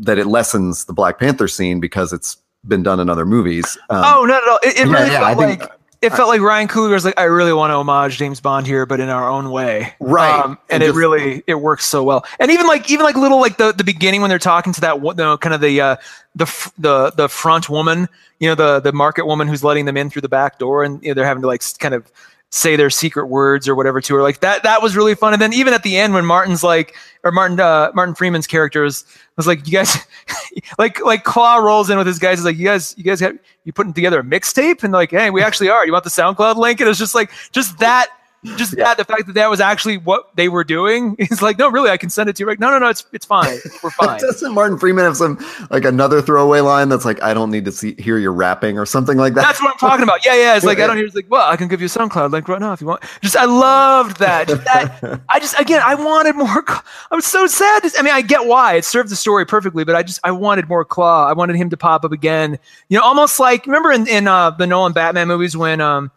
that 0.01 0.19
it 0.19 0.27
lessens 0.27 0.85
the 0.87 0.93
black 0.93 1.19
panther 1.19 1.49
scene 1.49 1.81
because 1.81 2.13
it's 2.13 2.37
been 2.67 2.83
done 2.83 2.99
in 3.01 3.09
other 3.09 3.25
movies 3.25 3.79
um, 3.91 4.03
oh, 4.05 4.25
not 4.25 4.43
at 4.43 4.49
all. 4.49 4.59
It, 4.63 4.79
it 4.81 4.87
yeah, 4.89 4.93
really 4.93 5.11
yeah, 5.13 5.21
felt 5.35 5.39
think- 5.39 5.61
like 5.61 5.71
it 6.03 6.13
felt 6.13 6.29
like 6.29 6.43
Ryan 6.43 6.69
Coogler 6.69 6.91
was 6.93 7.07
like, 7.07 7.19
I 7.19 7.25
really 7.25 7.55
want 7.55 7.71
to 7.71 7.75
homage 7.77 8.19
James 8.19 8.39
Bond 8.39 8.67
here, 8.67 8.85
but 8.85 9.01
in 9.01 9.09
our 9.09 9.29
own 9.31 9.51
way, 9.51 9.95
Right. 9.99 10.31
Um, 10.45 10.51
And 10.69 10.75
and 10.75 10.83
it 10.83 10.87
just- 10.89 10.99
really 10.99 11.43
it 11.47 11.55
works 11.55 11.87
so 11.87 12.03
well. 12.05 12.25
And 12.39 12.51
even 12.51 12.67
like 12.67 12.91
even 12.91 13.05
like 13.05 13.17
little 13.17 13.41
like 13.41 13.57
the 13.57 13.73
the 13.73 13.83
beginning 13.83 14.21
when 14.21 14.29
they're 14.29 14.39
talking 14.39 14.73
to 14.75 14.81
that 14.83 15.01
one- 15.01 15.17
the 15.17 15.39
kind 15.39 15.55
of 15.55 15.61
the 15.63 15.81
uh, 15.81 15.97
the 16.35 16.45
the 16.79 17.13
the 17.13 17.29
front 17.29 17.71
woman, 17.71 18.09
you 18.41 18.49
know, 18.49 18.55
the 18.55 18.81
the 18.81 18.93
market 18.93 19.27
woman 19.27 19.49
who's 19.49 19.65
letting 19.65 19.87
them 19.87 19.97
in 19.97 20.11
through 20.11 20.23
the 20.23 20.29
back 20.29 20.59
door, 20.59 20.85
and 20.85 21.03
you 21.03 21.09
know, 21.11 21.15
they're 21.15 21.25
having 21.25 21.41
to 21.43 21.47
like 21.49 21.63
s- 21.63 21.77
kind 21.77 21.95
of 21.95 22.11
say 22.51 22.77
their 22.77 22.91
secret 22.91 23.27
words 23.27 23.69
or 23.69 23.75
whatever 23.75 24.01
to 24.01 24.15
her. 24.15 24.23
Like 24.23 24.41
that 24.41 24.63
that 24.63 24.83
was 24.83 24.97
really 24.97 25.15
fun. 25.15 25.33
And 25.33 25.43
then 25.43 25.53
even 25.53 25.75
at 25.75 25.83
the 25.83 25.97
end 25.97 26.15
when 26.15 26.25
Martin's 26.25 26.63
like 26.63 26.95
or 27.25 27.33
Martin 27.33 27.59
uh, 27.59 27.91
Martin 27.95 28.15
Freeman's 28.15 28.47
character 28.47 28.83
was, 28.83 29.05
was 29.37 29.47
like, 29.47 29.67
you 29.67 29.73
guys 29.73 29.97
like 30.79 31.05
like 31.05 31.25
Claw 31.25 31.57
rolls 31.57 31.91
in 31.91 31.99
with 31.99 32.07
his 32.07 32.19
guys. 32.19 32.39
He's 32.39 32.45
like, 32.45 32.57
you 32.57 32.65
guys 32.65 32.95
you 32.97 33.05
guys 33.05 33.21
have 33.21 33.39
you 33.65 33.73
putting 33.73 33.93
together 33.93 34.21
a 34.21 34.25
mixtape? 34.25 34.83
And 34.85 34.93
like, 34.93 35.11
hey, 35.11 35.31
we 35.31 35.43
actually 35.43 35.69
are. 35.69 35.85
You 35.85 35.93
want 35.93 36.05
the 36.05 36.11
SoundCloud 36.11 36.57
link? 36.57 36.81
And 36.81 36.89
it's 36.89 36.99
just 36.99 37.15
like 37.15 37.31
just 37.53 37.79
that. 37.79 38.11
Just 38.57 38.77
that, 38.77 38.97
the 38.97 39.05
fact 39.05 39.27
that 39.27 39.35
that 39.35 39.51
was 39.51 39.61
actually 39.61 39.99
what 39.99 40.35
they 40.37 40.49
were 40.49 40.65
doing. 40.65 41.17
He's 41.19 41.43
like, 41.43 41.59
no, 41.59 41.69
really, 41.69 41.91
I 41.91 41.97
can 41.97 42.11
send 42.11 42.29
it 42.29 42.37
to 42.37 42.43
you. 42.43 42.47
Right? 42.47 42.61
No, 42.61 42.71
no, 42.71 42.79
no, 42.79 42.89
it's 42.89 43.05
it's 43.13 43.27
fine. 43.27 43.59
We're 43.83 43.91
fine. 43.91 44.21
doesn't 44.21 44.55
martin 44.55 44.79
freeman 44.79 45.05
have 45.05 45.17
some 45.17 45.39
like 45.71 45.85
another 45.85 46.23
throwaway 46.23 46.61
line 46.61 46.89
that's 46.89 47.05
like 47.05 47.23
i 47.23 47.35
don't 47.35 47.51
need 47.51 47.65
to 47.65 47.73
see 47.73 47.95
hear 47.99 48.19
your 48.19 48.33
rapping 48.33 48.79
or 48.79 48.87
something 48.87 49.17
like 49.17 49.35
that 49.35 49.43
That's 49.43 49.61
what 49.61 49.73
I'm 49.73 49.79
talking 49.79 50.03
about. 50.03 50.25
Yeah, 50.25 50.35
yeah. 50.35 50.57
It's 50.57 50.65
like 50.65 50.79
I 50.79 50.87
don't 50.87 50.97
hear. 50.97 51.07
It's 51.07 51.15
like, 51.15 51.31
well, 51.31 51.51
I 51.51 51.57
can 51.57 51.69
give 51.69 51.81
you 51.81 51.87
a 51.87 51.91
SoundCloud 51.91 52.31
link 52.31 52.49
right 52.49 52.61
now 52.61 52.73
if 52.73 52.81
you 52.81 52.87
want. 52.87 53.03
Just 53.23 53.37
I 53.37 53.45
loved 53.45 54.19
that. 54.19 54.49
Just 54.49 54.65
that 54.65 55.21
I 55.29 55.41
just 55.41 55.59
again 55.59 55.83
I 55.85 55.95
wanted 55.95 56.37
more. 56.37 56.65
I 56.69 57.15
was 57.15 57.27
so 57.27 57.47
sad. 57.47 57.83
I 57.99 58.03
mean, 58.03 58.15
I 58.15 58.23
get 58.23 58.47
why 58.47 58.75
it 58.75 58.85
served 58.85 59.11
the 59.11 59.17
story 59.17 59.47
perfectly, 59.47 59.85
but 59.85 59.95
I 59.95 60.03
just 60.03 60.21
I 60.25 60.31
wanted 60.31 60.69
more 60.69 60.85
Claw. 60.85 61.27
I 61.27 61.33
wanted 61.33 61.57
him 61.57 61.71
to 61.71 61.77
pop 61.77 62.05
up 62.05 62.13
again. 62.13 62.59
You 62.89 62.99
know, 62.99 63.05
almost 63.05 63.39
like 63.41 63.67
remember 63.67 63.93
in 63.93 64.07
in 64.07 64.29
uh, 64.29 64.51
the 64.51 64.67
Nolan 64.67 64.93
Batman 64.93 65.29
movies 65.29 65.57
when 65.57 65.81
um. 65.81 66.11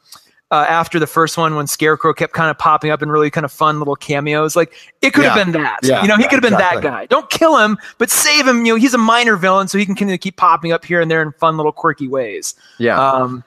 Uh, 0.52 0.66
after 0.68 0.98
the 0.98 1.06
first 1.06 1.38
one, 1.38 1.56
when 1.56 1.68
Scarecrow 1.68 2.12
kept 2.12 2.34
kind 2.34 2.50
of 2.50 2.58
popping 2.58 2.90
up 2.90 3.04
in 3.04 3.10
really 3.12 3.30
kind 3.30 3.46
of 3.46 3.52
fun 3.52 3.78
little 3.78 3.96
cameos, 3.96 4.56
like 4.56 4.74
it 5.04 5.14
could 5.14 5.24
have 5.26 5.36
been 5.36 5.52
that. 5.62 5.78
Yeah, 5.84 6.02
you 6.02 6.08
know, 6.08 6.18
he 6.18 6.24
could 6.24 6.34
have 6.34 6.42
been 6.42 6.54
exactly. 6.54 6.82
that 6.82 6.90
guy. 6.90 7.06
Don't 7.06 7.30
kill 7.30 7.58
him, 7.60 7.78
but 8.00 8.10
save 8.10 8.48
him. 8.48 8.66
You 8.66 8.74
know, 8.74 8.80
he's 8.80 8.96
a 8.96 8.98
minor 8.98 9.36
villain, 9.36 9.68
so 9.68 9.78
he 9.78 9.86
can 9.86 9.94
kind 9.94 10.12
of 10.12 10.20
keep 10.20 10.38
popping 10.38 10.72
up 10.72 10.84
here 10.84 11.02
and 11.02 11.12
there 11.12 11.22
in 11.22 11.32
fun 11.34 11.56
little 11.58 11.72
quirky 11.72 12.08
ways. 12.08 12.56
yeah 12.80 13.00
Um, 13.00 13.44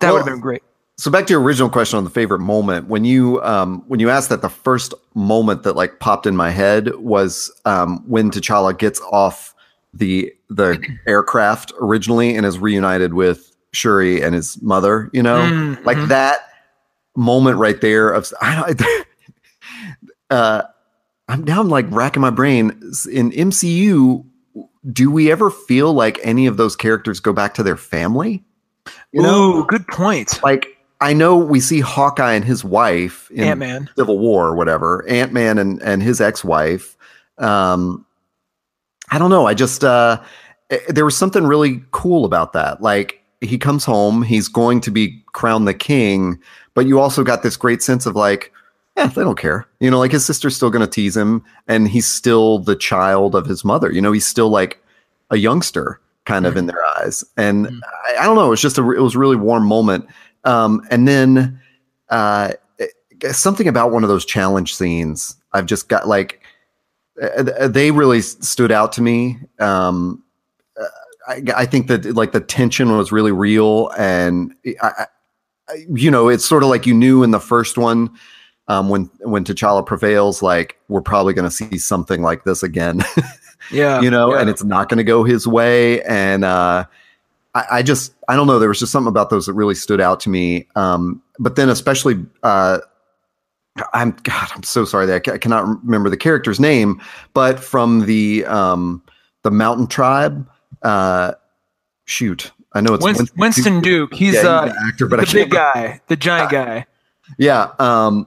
that 0.00 0.08
Well, 0.08 0.14
would 0.16 0.18
have 0.28 0.34
been 0.34 0.40
great. 0.40 0.62
so 0.98 1.10
back 1.10 1.26
to 1.28 1.32
your 1.32 1.40
original 1.40 1.70
question 1.70 1.96
on 1.96 2.04
the 2.04 2.10
favorite 2.10 2.40
moment 2.40 2.86
when 2.88 3.06
you 3.06 3.42
um 3.42 3.82
when 3.88 3.98
you 3.98 4.10
asked 4.10 4.28
that 4.28 4.42
the 4.42 4.50
first 4.50 4.92
moment 5.14 5.62
that 5.62 5.74
like 5.74 6.00
popped 6.00 6.26
in 6.26 6.36
my 6.36 6.50
head 6.50 6.94
was 6.96 7.50
um 7.64 8.02
when 8.06 8.30
T'Challa 8.30 8.76
gets 8.76 9.00
off 9.10 9.54
the 9.94 10.30
the 10.50 10.84
aircraft 11.06 11.72
originally 11.80 12.36
and 12.36 12.44
is 12.44 12.58
reunited 12.58 13.14
with 13.14 13.51
Shuri 13.72 14.22
and 14.22 14.34
his 14.34 14.60
mother 14.62 15.10
you 15.12 15.22
know 15.22 15.40
Mm, 15.40 15.84
like 15.84 15.98
that 16.08 16.40
moment 17.16 17.58
right 17.58 17.80
there 17.80 18.10
of 18.10 18.32
I 18.40 18.54
don't 18.76 18.82
uh 20.30 20.62
I'm 21.28 21.44
now 21.44 21.60
I'm 21.60 21.68
like 21.68 21.86
racking 21.90 22.22
my 22.22 22.30
brain 22.30 22.70
in 23.10 23.30
MCU 23.32 24.24
do 24.92 25.10
we 25.10 25.30
ever 25.30 25.50
feel 25.50 25.92
like 25.92 26.18
any 26.22 26.46
of 26.46 26.56
those 26.56 26.74
characters 26.74 27.20
go 27.20 27.32
back 27.32 27.54
to 27.54 27.62
their 27.62 27.76
family 27.76 28.44
you 29.12 29.22
know 29.22 29.58
Ooh, 29.58 29.66
good 29.66 29.86
point. 29.88 30.42
like 30.42 30.66
I 31.02 31.14
know 31.14 31.36
we 31.36 31.58
see 31.58 31.80
Hawkeye 31.80 32.34
and 32.34 32.44
his 32.44 32.64
wife 32.64 33.28
in 33.32 33.42
Ant 33.44 33.58
Man. 33.58 33.90
Civil 33.96 34.20
War 34.20 34.46
or 34.46 34.54
whatever, 34.54 35.04
Ant 35.08 35.32
Man 35.32 35.58
and 35.58 35.82
and 35.82 36.00
his 36.00 36.20
ex 36.20 36.44
wife. 36.44 36.96
Um, 37.38 38.06
I 39.10 39.18
don't 39.18 39.30
know. 39.30 39.46
I 39.46 39.54
just 39.54 39.82
uh, 39.82 40.22
eh, 40.70 40.78
there 40.88 41.04
was 41.04 41.16
something 41.16 41.44
really 41.44 41.82
cool 41.90 42.24
about 42.24 42.52
that. 42.52 42.82
Like 42.82 43.20
he 43.42 43.58
comes 43.58 43.84
home, 43.84 44.22
he's 44.22 44.48
going 44.48 44.80
to 44.82 44.90
be 44.90 45.22
crowned 45.32 45.66
the 45.68 45.74
king, 45.74 46.40
but 46.74 46.86
you 46.86 47.00
also 47.00 47.22
got 47.24 47.42
this 47.42 47.56
great 47.56 47.82
sense 47.82 48.06
of 48.06 48.14
like, 48.16 48.52
yeah, 48.96 49.06
they 49.06 49.22
don't 49.22 49.38
care. 49.38 49.66
You 49.80 49.90
know, 49.90 49.98
like 49.98 50.12
his 50.12 50.24
sister's 50.24 50.54
still 50.54 50.70
going 50.70 50.84
to 50.84 50.90
tease 50.90 51.16
him, 51.16 51.42
and 51.66 51.88
he's 51.88 52.06
still 52.06 52.58
the 52.58 52.76
child 52.76 53.34
of 53.34 53.46
his 53.46 53.64
mother. 53.64 53.90
You 53.90 54.00
know, 54.00 54.12
he's 54.12 54.26
still 54.26 54.50
like 54.50 54.82
a 55.30 55.36
youngster 55.36 55.98
kind 56.24 56.46
of 56.46 56.56
in 56.56 56.66
their 56.66 56.84
eyes. 56.98 57.24
And 57.36 57.66
Mhm. 57.66 57.80
I, 58.06 58.22
I 58.22 58.24
don't 58.26 58.36
know. 58.36 58.52
It's 58.52 58.62
just 58.62 58.78
a, 58.78 58.90
it 58.92 59.00
was 59.00 59.14
a 59.16 59.18
really 59.18 59.34
warm 59.36 59.66
moment. 59.66 60.06
Um, 60.44 60.86
and 60.90 61.08
then 61.08 61.60
uh, 62.10 62.52
eh, 62.78 63.32
something 63.32 63.66
about 63.66 63.90
one 63.92 64.04
of 64.04 64.08
those 64.08 64.24
challenge 64.24 64.74
scenes, 64.76 65.34
I've 65.52 65.66
just 65.66 65.88
got 65.88 66.06
like, 66.06 66.40
uh, 67.20 67.66
they 67.66 67.90
really 67.90 68.20
stood 68.20 68.70
out 68.70 68.92
to 68.92 69.02
me. 69.02 69.38
Um, 69.58 70.22
uh, 70.80 70.86
I, 71.28 71.42
I 71.56 71.66
think 71.66 71.86
that 71.88 72.04
like 72.14 72.32
the 72.32 72.40
tension 72.40 72.96
was 72.96 73.12
really 73.12 73.32
real, 73.32 73.90
and 73.96 74.54
I, 74.82 75.06
I, 75.68 75.74
you 75.94 76.10
know, 76.10 76.28
it's 76.28 76.44
sort 76.44 76.62
of 76.62 76.68
like 76.68 76.86
you 76.86 76.94
knew 76.94 77.22
in 77.22 77.30
the 77.30 77.40
first 77.40 77.78
one 77.78 78.10
um, 78.68 78.88
when 78.88 79.10
when 79.20 79.44
T'Challa 79.44 79.84
prevails, 79.84 80.42
like 80.42 80.76
we're 80.88 81.00
probably 81.02 81.34
going 81.34 81.44
to 81.48 81.50
see 81.50 81.78
something 81.78 82.22
like 82.22 82.44
this 82.44 82.62
again, 82.62 83.02
Yeah. 83.70 84.00
you 84.00 84.10
know, 84.10 84.34
yeah. 84.34 84.40
and 84.40 84.50
it's 84.50 84.64
not 84.64 84.88
going 84.88 84.98
to 84.98 85.04
go 85.04 85.24
his 85.24 85.46
way. 85.46 86.02
And 86.02 86.44
uh, 86.44 86.84
I, 87.54 87.64
I 87.70 87.82
just, 87.82 88.14
I 88.28 88.36
don't 88.36 88.46
know, 88.46 88.58
there 88.58 88.68
was 88.68 88.78
just 88.78 88.92
something 88.92 89.08
about 89.08 89.30
those 89.30 89.46
that 89.46 89.52
really 89.54 89.74
stood 89.74 90.00
out 90.00 90.20
to 90.20 90.30
me. 90.30 90.66
Um, 90.74 91.22
but 91.38 91.56
then, 91.56 91.68
especially, 91.68 92.24
uh, 92.42 92.78
I'm 93.94 94.10
God, 94.22 94.48
I'm 94.54 94.62
so 94.62 94.84
sorry 94.84 95.06
that 95.06 95.14
I, 95.14 95.18
ca- 95.20 95.32
I 95.32 95.38
cannot 95.38 95.66
remember 95.84 96.10
the 96.10 96.16
character's 96.16 96.60
name, 96.60 97.00
but 97.34 97.58
from 97.58 98.06
the 98.06 98.44
um, 98.46 99.02
the 99.42 99.50
Mountain 99.50 99.86
Tribe. 99.88 100.48
Uh, 100.82 101.32
shoot, 102.04 102.52
I 102.72 102.80
know 102.80 102.94
it's 102.94 103.04
Winston, 103.04 103.28
Winston 103.36 103.80
Duke. 103.80 104.14
He's, 104.14 104.34
Yeah, 104.34 104.40
uh, 104.40 104.64
the 104.66 104.84
actor, 104.86 105.06
but 105.06 105.20
I 105.20 105.24
the 105.24 105.30
can't 105.30 105.50
big 105.50 105.50
guy, 105.50 106.00
the 106.08 106.16
giant 106.16 106.50
guy. 106.50 106.86
Yeah, 107.38 107.72
um, 107.78 108.26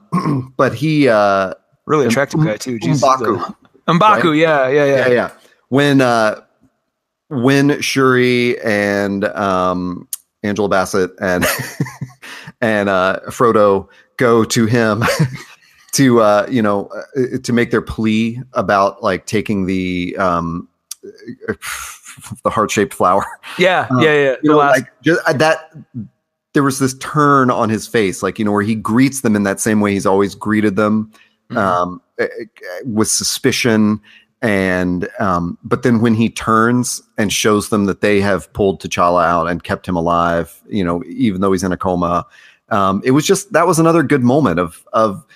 but 0.56 0.74
he 0.74 1.08
uh, 1.08 1.54
Really 1.86 2.06
attractive 2.06 2.42
guy 2.42 2.56
too. 2.56 2.78
Jesus. 2.80 3.02
M'Baku. 3.02 3.54
M'Baku, 3.86 4.36
yeah, 4.36 4.68
yeah, 4.68 4.84
yeah. 4.84 4.96
yeah, 4.96 5.08
yeah. 5.08 5.30
When 5.68 6.00
uh, 6.00 6.40
when 7.28 7.80
Shuri 7.80 8.60
and 8.60 9.24
um, 9.24 10.08
Angela 10.42 10.68
Bassett 10.68 11.12
and 11.20 11.44
and 12.60 12.88
uh, 12.88 13.20
Frodo 13.28 13.88
go 14.16 14.44
to 14.44 14.66
him 14.66 15.04
to 15.92 16.20
uh, 16.20 16.46
you 16.50 16.60
know 16.60 16.86
uh, 17.16 17.38
to 17.44 17.52
make 17.52 17.70
their 17.70 17.82
plea 17.82 18.40
about 18.54 19.00
like 19.00 19.26
taking 19.26 19.66
the 19.66 20.16
um, 20.18 20.68
the 22.44 22.50
heart 22.50 22.70
shaped 22.70 22.94
flower. 22.94 23.24
Yeah, 23.58 23.86
Uh, 23.90 23.98
yeah, 24.00 24.12
yeah. 24.12 24.30
You 24.30 24.36
The 24.42 24.48
know, 24.48 24.56
last- 24.58 24.78
like 24.80 24.92
just, 25.02 25.20
uh, 25.26 25.32
that. 25.34 25.72
There 26.54 26.62
was 26.62 26.78
this 26.78 26.94
turn 27.00 27.50
on 27.50 27.68
his 27.68 27.86
face, 27.86 28.22
like 28.22 28.38
you 28.38 28.44
know, 28.46 28.50
where 28.52 28.62
he 28.62 28.74
greets 28.74 29.20
them 29.20 29.36
in 29.36 29.42
that 29.42 29.60
same 29.60 29.80
way 29.80 29.92
he's 29.92 30.06
always 30.06 30.34
greeted 30.34 30.74
them, 30.76 31.12
Mhm. 31.52 31.56
um, 31.58 32.00
eh, 32.18 32.24
eh, 32.38 32.44
with 32.86 33.08
suspicion. 33.08 34.00
And 34.40 35.06
um, 35.18 35.58
but 35.62 35.82
then 35.82 36.00
when 36.00 36.14
he 36.14 36.30
turns 36.30 37.02
and 37.18 37.30
shows 37.30 37.68
them 37.68 37.84
that 37.86 38.00
they 38.00 38.22
have 38.22 38.50
pulled 38.54 38.80
T'Challa 38.80 39.22
out 39.22 39.48
and 39.48 39.62
kept 39.64 39.86
him 39.86 39.96
alive, 39.96 40.62
you 40.66 40.82
know, 40.82 41.02
even 41.06 41.42
though 41.42 41.52
he's 41.52 41.62
in 41.62 41.72
a 41.72 41.76
coma, 41.76 42.24
um, 42.70 43.02
it 43.04 43.10
was 43.10 43.26
just 43.26 43.52
that 43.52 43.66
was 43.66 43.78
another 43.78 44.02
good 44.02 44.22
moment 44.22 44.58
of 44.58 44.82
of 44.94 45.26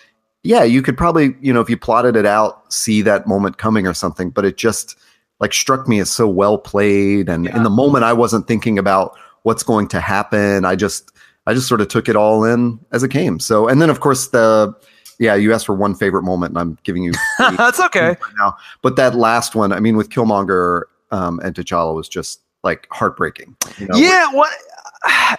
yeah, 0.42 0.62
you 0.64 0.80
could 0.80 0.96
probably 0.96 1.34
you 1.42 1.52
know 1.52 1.60
if 1.60 1.68
you 1.68 1.76
plotted 1.76 2.16
it 2.16 2.24
out 2.24 2.72
see 2.72 3.02
that 3.02 3.26
moment 3.26 3.58
coming 3.58 3.86
or 3.86 3.92
something, 3.92 4.30
but 4.30 4.46
it 4.46 4.56
just 4.56 4.96
like 5.40 5.52
struck 5.52 5.88
me 5.88 5.98
as 6.00 6.10
so 6.10 6.28
well 6.28 6.58
played 6.58 7.28
and 7.28 7.46
in 7.48 7.62
the 7.62 7.70
moment 7.70 8.04
I 8.04 8.12
wasn't 8.12 8.46
thinking 8.46 8.78
about 8.78 9.16
what's 9.42 9.62
going 9.62 9.88
to 9.88 10.00
happen. 10.00 10.64
I 10.64 10.76
just 10.76 11.10
I 11.46 11.54
just 11.54 11.66
sort 11.66 11.80
of 11.80 11.88
took 11.88 12.08
it 12.08 12.16
all 12.16 12.44
in 12.44 12.78
as 12.92 13.02
it 13.02 13.10
came. 13.10 13.40
So 13.40 13.66
and 13.68 13.80
then 13.80 13.90
of 13.90 14.00
course 14.00 14.28
the 14.28 14.74
yeah, 15.18 15.34
you 15.34 15.52
asked 15.52 15.66
for 15.66 15.74
one 15.74 15.94
favorite 15.94 16.22
moment 16.22 16.50
and 16.52 16.58
I'm 16.58 16.78
giving 16.82 17.02
you 17.02 17.12
That's 17.38 17.80
okay. 17.80 18.08
right 18.08 18.18
now. 18.38 18.56
But 18.82 18.96
that 18.96 19.14
last 19.14 19.54
one, 19.54 19.72
I 19.72 19.80
mean 19.80 19.96
with 19.96 20.10
Killmonger 20.10 20.82
um, 21.10 21.40
and 21.42 21.54
T'Challa 21.54 21.94
was 21.94 22.08
just 22.08 22.40
like 22.62 22.86
heartbreaking. 22.92 23.56
You 23.78 23.86
know? 23.88 23.96
Yeah, 23.96 24.30
what? 24.32 24.52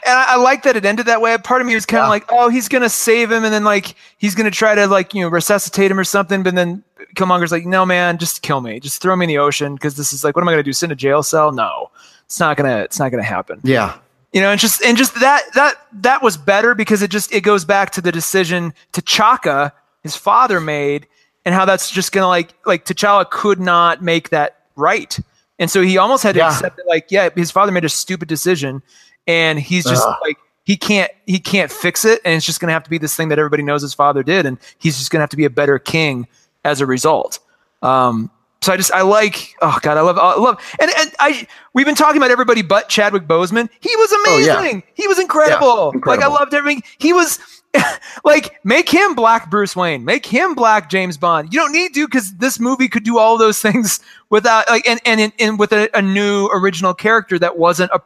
And 0.04 0.18
I, 0.18 0.26
I 0.30 0.36
like 0.38 0.64
that 0.64 0.76
it 0.76 0.86
ended 0.86 1.06
that 1.06 1.22
way. 1.22 1.38
Part 1.38 1.62
of 1.62 1.68
me 1.68 1.76
was 1.76 1.86
kind 1.86 2.00
of 2.02 2.06
Yeah. 2.06 2.10
like, 2.10 2.26
oh, 2.32 2.50
he's 2.50 2.68
gonna 2.68 2.90
save 2.90 3.32
him, 3.32 3.44
and 3.44 3.54
then 3.54 3.64
like 3.64 3.94
he's 4.18 4.34
gonna 4.34 4.50
try 4.50 4.74
to 4.74 4.88
like 4.88 5.14
you 5.14 5.22
know 5.22 5.28
resuscitate 5.30 5.92
him 5.92 6.00
or 6.00 6.04
something. 6.04 6.42
But 6.42 6.56
then 6.56 6.84
Killmonger's 7.16 7.52
like, 7.52 7.66
no, 7.66 7.86
man, 7.86 8.18
just 8.18 8.42
kill 8.42 8.62
me, 8.62 8.80
just 8.80 9.02
throw 9.02 9.16
me 9.16 9.26
in 9.26 9.28
the 9.28 9.38
ocean 9.38 9.76
because 9.76 9.96
this 9.96 10.14
is 10.14 10.24
like, 10.24 10.36
what 10.36 10.42
am 10.44 10.48
I 10.50 10.54
gonna 10.54 10.64
do? 10.64 10.74
Sit 10.74 10.88
in 10.88 10.92
a 10.92 10.96
jail 10.96 11.24
cell? 11.24 11.52
No, 11.52 11.90
it's 12.26 12.40
not 12.40 12.58
gonna, 12.58 12.80
it's 12.80 13.00
not 13.00 13.12
gonna 13.12 13.24
happen. 13.24 13.60
Yeah. 13.64 13.98
You 14.34 14.40
know, 14.40 14.50
and 14.50 14.60
just 14.60 14.82
and 14.84 14.98
just 14.98 15.20
that 15.20 15.44
that 15.56 15.76
that 15.92 16.22
was 16.24 16.38
better 16.38 16.74
because 16.74 17.02
it 17.02 17.12
just 17.12 17.34
it 17.34 17.42
goes 17.42 17.66
back 17.66 17.92
to 17.92 18.02
the 18.02 18.14
decision 18.14 18.74
T'Chaka, 18.94 19.74
his 20.04 20.16
father, 20.16 20.62
made, 20.62 21.06
and 21.44 21.54
how 21.54 21.66
that's 21.66 21.92
just 21.92 22.14
gonna 22.14 22.28
like 22.30 22.54
like 22.66 22.86
T'Challa 22.86 23.30
could 23.30 23.60
not 23.60 24.02
make 24.02 24.30
that 24.30 24.62
right, 24.78 25.20
and 25.60 25.70
so 25.70 25.82
he 25.82 25.98
almost 25.98 26.24
had 26.24 26.36
to 26.36 26.40
Yeah. 26.40 26.48
accept 26.48 26.78
that 26.78 26.88
like 26.88 27.08
yeah, 27.12 27.28
his 27.36 27.52
father 27.52 27.74
made 27.74 27.84
a 27.84 27.90
stupid 27.90 28.30
decision, 28.30 28.82
and 29.28 29.60
he's 29.60 29.84
just 29.84 30.08
Ugh. 30.08 30.18
like 30.22 30.38
he 30.64 30.78
can't 30.78 31.12
he 31.26 31.38
can't 31.38 31.70
fix 31.70 32.06
it, 32.06 32.22
and 32.24 32.34
it's 32.34 32.46
just 32.46 32.62
gonna 32.62 32.72
have 32.72 32.84
to 32.84 32.90
be 32.90 32.98
this 32.98 33.14
thing 33.18 33.28
that 33.30 33.38
everybody 33.40 33.64
knows 33.64 33.82
his 33.82 33.94
father 33.94 34.24
did, 34.24 34.46
and 34.46 34.58
he's 34.78 34.98
just 34.98 35.12
gonna 35.12 35.24
have 35.24 35.30
to 35.32 35.36
be 35.38 35.44
a 35.44 35.50
better 35.50 35.78
king 35.78 36.26
as 36.66 36.82
a 36.82 36.86
result. 36.86 37.40
Um, 37.82 38.30
so 38.62 38.72
I 38.72 38.78
just 38.78 38.92
I 38.92 39.02
like 39.02 39.56
oh 39.64 39.80
god 39.82 39.98
I 39.98 40.02
love 40.02 40.20
I 40.20 40.36
love 40.36 40.62
and 40.80 40.92
and 40.96 41.12
I 41.20 41.48
we've 41.74 41.86
been 41.88 41.96
talking 41.96 42.18
about 42.18 42.30
everybody 42.30 42.62
but 42.62 42.90
Chadwick 42.90 43.24
Boseman. 43.24 43.70
He 43.80 43.96
was 43.96 44.12
Oh, 44.14 44.38
yeah. 44.46 44.60
amazing. 44.60 44.84
He 44.94 45.08
was 45.08 45.18
incredible. 45.20 45.94
Like 46.06 46.20
I 46.22 46.28
loved 46.28 46.54
everything. 46.54 46.84
He 47.00 47.12
was 47.12 47.40
like 48.24 48.64
make 48.64 48.88
him 48.88 49.16
Black 49.16 49.50
Bruce 49.50 49.76
Wayne. 49.76 50.06
Make 50.06 50.28
him 50.28 50.54
Black 50.54 50.92
James 50.92 51.18
Bond. 51.18 51.52
You 51.52 51.60
don't 51.60 51.72
need 51.72 51.96
to 51.96 52.06
because 52.06 52.36
this 52.36 52.60
movie 52.60 52.88
could 52.88 53.04
do 53.04 53.18
all 53.18 53.36
those 53.38 53.60
things 53.62 54.00
without 54.30 54.70
like 54.70 54.88
and 54.88 55.00
and 55.06 55.34
and 55.40 55.58
with 55.58 55.72
a, 55.72 55.90
a 55.98 56.02
new 56.04 56.48
original 56.54 56.94
character 56.94 57.40
that 57.40 57.58
wasn't 57.58 57.90
a 57.92 58.02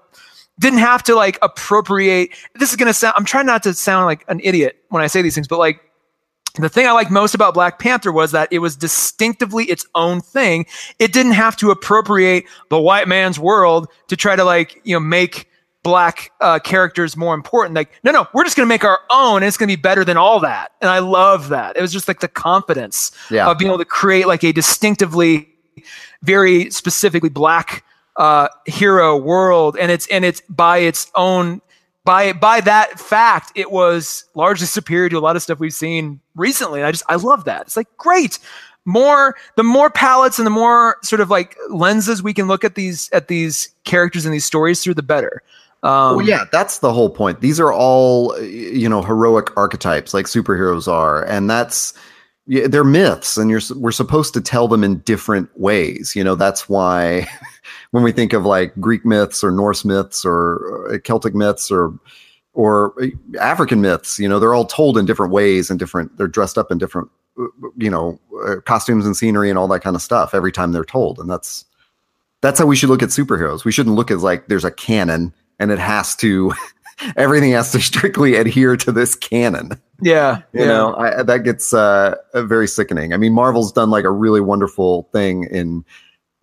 didn't 0.57 0.79
have 0.79 1.03
to 1.03 1.15
like 1.15 1.37
appropriate. 1.41 2.29
This 2.53 2.69
is 2.69 2.77
gonna 2.77 2.93
sound. 2.93 3.15
I'm 3.17 3.25
trying 3.25 3.45
not 3.45 3.61
to 3.63 3.73
sound 3.73 4.05
like 4.05 4.23
an 4.29 4.39
idiot 4.41 4.77
when 4.87 5.03
I 5.03 5.07
say 5.07 5.21
these 5.21 5.35
things, 5.35 5.49
but 5.49 5.59
like 5.59 5.81
the 6.63 6.69
thing 6.69 6.87
I 6.87 6.91
liked 6.91 7.11
most 7.11 7.35
about 7.35 7.53
Black 7.53 7.79
Panther 7.79 8.11
was 8.11 8.31
that 8.31 8.47
it 8.51 8.59
was 8.59 8.75
distinctively 8.75 9.65
its 9.65 9.85
own 9.95 10.21
thing. 10.21 10.65
It 10.99 11.11
didn't 11.13 11.33
have 11.33 11.55
to 11.57 11.71
appropriate 11.71 12.45
the 12.69 12.79
white 12.79 13.07
man's 13.07 13.39
world 13.39 13.87
to 14.07 14.15
try 14.15 14.35
to 14.35 14.43
like, 14.43 14.81
you 14.83 14.95
know, 14.95 14.99
make 14.99 15.49
black 15.83 16.31
uh, 16.41 16.57
characters 16.59 17.15
more 17.15 17.35
important. 17.35 17.75
Like, 17.75 17.91
no, 18.03 18.11
no, 18.11 18.27
we're 18.33 18.43
just 18.43 18.57
going 18.57 18.65
to 18.65 18.69
make 18.69 18.83
our 18.83 18.99
own 19.11 19.37
and 19.37 19.45
it's 19.45 19.55
going 19.57 19.69
to 19.69 19.77
be 19.77 19.81
better 19.81 20.03
than 20.03 20.17
all 20.17 20.39
that. 20.39 20.71
And 20.81 20.89
I 20.89 20.97
love 20.99 21.49
that. 21.49 21.77
It 21.77 21.81
was 21.81 21.93
just 21.93 22.07
like 22.07 22.21
the 22.21 22.27
confidence 22.27 23.11
Yeah. 23.29 23.47
of 23.47 23.57
being 23.59 23.69
able 23.69 23.77
to 23.77 23.85
create 23.85 24.25
like 24.27 24.43
a 24.43 24.51
distinctively, 24.51 25.47
very 26.23 26.71
specifically 26.71 27.29
black 27.29 27.83
uh, 28.15 28.47
hero 28.65 29.15
world. 29.15 29.77
And 29.79 29.91
it's, 29.91 30.07
and 30.07 30.25
it's 30.25 30.41
by 30.49 30.79
its 30.79 31.11
own 31.13 31.61
by 32.05 32.31
by 32.31 32.61
that 32.61 32.99
fact, 32.99 33.51
it 33.55 33.71
was 33.71 34.23
largely 34.35 34.67
superior 34.67 35.09
to 35.09 35.17
a 35.17 35.19
lot 35.19 35.35
of 35.35 35.41
stuff 35.41 35.59
we've 35.59 35.73
seen 35.73 36.21
recently. 36.35 36.79
And 36.79 36.87
I 36.87 36.91
just 36.91 37.03
I 37.09 37.15
love 37.15 37.43
that. 37.45 37.63
It's 37.63 37.75
like 37.75 37.87
great. 37.97 38.39
More 38.85 39.35
the 39.55 39.63
more 39.63 39.89
palettes 39.89 40.37
and 40.37 40.45
the 40.45 40.51
more 40.51 40.97
sort 41.01 41.19
of 41.19 41.31
like 41.31 41.57
lenses 41.69 42.21
we 42.21 42.33
can 42.33 42.47
look 42.47 42.63
at 42.63 42.75
these 42.75 43.09
at 43.11 43.27
these 43.27 43.69
characters 43.83 44.25
and 44.25 44.33
these 44.33 44.45
stories 44.45 44.83
through, 44.83 44.93
the 44.93 45.03
better. 45.03 45.41
Um, 45.81 46.17
well, 46.17 46.25
yeah, 46.25 46.45
that's 46.51 46.79
the 46.79 46.93
whole 46.93 47.09
point. 47.09 47.41
These 47.41 47.59
are 47.59 47.73
all, 47.73 48.39
you 48.41 48.89
know, 48.89 49.03
heroic 49.03 49.55
archetypes 49.57 50.13
like 50.13 50.25
superheroes 50.25 50.87
are, 50.87 51.23
and 51.25 51.49
that's 51.49 51.93
they're 52.47 52.83
myths, 52.83 53.37
and 53.37 53.49
you're 53.49 53.61
we're 53.75 53.91
supposed 53.91 54.33
to 54.35 54.41
tell 54.41 54.67
them 54.67 54.83
in 54.83 54.99
different 54.99 55.49
ways. 55.59 56.15
You 56.15 56.23
know, 56.23 56.35
that's 56.35 56.69
why 56.69 57.27
when 57.91 58.03
we 58.03 58.11
think 58.11 58.33
of 58.33 58.45
like 58.45 58.73
Greek 58.79 59.05
myths 59.05 59.43
or 59.43 59.51
Norse 59.51 59.85
myths 59.85 60.25
or 60.25 60.93
uh, 60.93 60.97
Celtic 60.99 61.35
myths 61.35 61.71
or 61.71 61.93
or 62.53 62.93
uh, 63.01 63.07
African 63.39 63.81
myths, 63.81 64.19
you 64.19 64.29
know, 64.29 64.39
they're 64.39 64.53
all 64.53 64.65
told 64.65 64.97
in 64.97 65.05
different 65.05 65.31
ways 65.31 65.69
and 65.69 65.77
different. 65.77 66.17
They're 66.17 66.27
dressed 66.27 66.57
up 66.57 66.71
in 66.71 66.77
different, 66.77 67.09
uh, 67.39 67.45
you 67.77 67.89
know, 67.89 68.19
costumes 68.65 69.05
and 69.05 69.15
scenery 69.15 69.49
and 69.49 69.59
all 69.59 69.67
that 69.67 69.81
kind 69.81 69.95
of 69.95 70.01
stuff 70.01 70.33
every 70.33 70.51
time 70.51 70.71
they're 70.71 70.85
told, 70.85 71.19
and 71.19 71.29
that's 71.29 71.65
that's 72.41 72.59
how 72.59 72.65
we 72.65 72.75
should 72.75 72.89
look 72.89 73.03
at 73.03 73.09
superheroes. 73.09 73.65
We 73.65 73.71
shouldn't 73.71 73.95
look 73.95 74.11
at 74.11 74.19
like 74.19 74.47
there's 74.47 74.65
a 74.65 74.71
canon 74.71 75.33
and 75.59 75.71
it 75.71 75.79
has 75.79 76.15
to 76.17 76.53
everything 77.17 77.51
has 77.51 77.71
to 77.71 77.81
strictly 77.81 78.35
adhere 78.35 78.77
to 78.77 78.91
this 78.91 79.15
canon. 79.15 79.71
yeah, 80.01 80.41
You 80.53 80.61
yeah. 80.61 80.65
know, 80.67 80.95
I, 80.95 81.23
that 81.23 81.39
gets 81.39 81.73
uh, 81.73 82.15
very 82.33 82.67
sickening. 82.67 83.13
I 83.13 83.17
mean, 83.17 83.33
Marvel's 83.33 83.71
done 83.71 83.89
like 83.89 84.05
a 84.05 84.11
really 84.11 84.41
wonderful 84.41 85.09
thing 85.11 85.45
in 85.45 85.83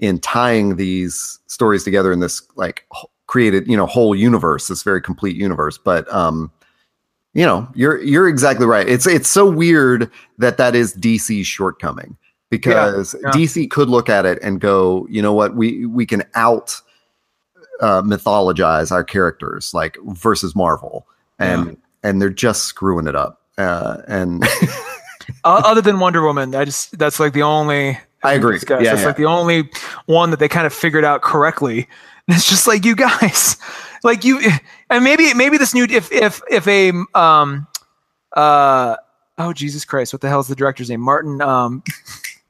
in 0.03 0.19
tying 0.19 0.77
these 0.77 1.39
stories 1.47 1.85
together 1.85 2.13
in 2.13 2.19
this 2.19 2.43
like 2.57 2.87
created 3.29 3.67
you 3.69 3.77
know 3.77 3.87
whole 3.87 4.15
universe, 4.15 4.69
this 4.69 4.83
very 4.83 5.01
complete 5.01 5.37
universe. 5.37 5.79
But 5.79 6.13
um, 6.13 6.51
you 7.33 7.47
know, 7.47 7.67
you're 7.75 8.03
you're 8.03 8.29
exactly 8.29 8.67
right. 8.67 8.87
It's 8.87 9.07
it's 9.07 9.29
so 9.29 9.49
weird 9.49 10.11
that 10.37 10.59
that 10.59 10.75
is 10.75 10.95
DC's 10.95 11.47
shortcoming 11.47 12.17
because 12.51 13.15
yeah. 13.23 13.31
DC 13.31 13.71
could 13.71 13.89
look 13.89 14.11
at 14.11 14.27
it 14.27 14.39
and 14.43 14.61
go, 14.61 15.07
you 15.09 15.23
know 15.23 15.33
what, 15.33 15.55
we 15.55 15.87
we 15.87 16.05
can 16.05 16.25
out 16.35 16.79
uh, 17.81 18.03
mythologize 18.03 18.91
our 18.91 19.05
characters 19.05 19.73
like 19.73 19.97
versus 20.09 20.57
Marvel, 20.57 21.07
and 21.39 21.77
and 22.03 22.21
they're 22.21 22.29
just 22.29 22.65
screwing 22.65 23.07
it 23.07 23.15
up. 23.15 23.41
Uh, 23.57 23.99
and 24.09 24.45
other 25.45 25.81
than 25.81 26.01
Wonder 26.01 26.23
Woman, 26.23 26.57
I 26.57 26.65
just 26.65 26.99
that's 26.99 27.21
like 27.21 27.35
the 27.35 27.45
only 27.45 27.99
I 28.25 28.35
agree. 28.35 28.59
Yeah, 28.69 28.79
that's 28.79 29.01
yeah. 29.01 29.07
like 29.07 29.17
the 29.17 29.27
only 29.27 29.71
one 30.07 30.31
that 30.31 30.39
they 30.39 30.49
kind 30.49 30.67
of 30.67 30.73
figured 30.73 31.05
out 31.05 31.23
correctly. 31.23 31.89
And 32.29 32.37
it's 32.37 32.49
just 32.49 32.67
like 32.67 32.85
you 32.85 32.95
guys, 32.95 33.57
like 34.05 34.25
you, 34.25 34.41
and 34.91 35.05
maybe 35.05 35.33
maybe 35.35 35.59
this 35.59 35.75
new 35.75 35.85
if 35.85 36.11
if 36.13 36.41
if 36.51 36.67
a 36.67 36.93
um 37.15 37.67
uh 38.37 38.97
oh 39.39 39.53
Jesus 39.53 39.85
Christ, 39.85 40.13
what 40.13 40.21
the 40.21 40.29
hell 40.29 40.41
is 40.41 40.49
the 40.49 40.57
director's 40.57 40.91
name? 40.91 41.01
Martin 41.01 41.41
um 41.41 41.83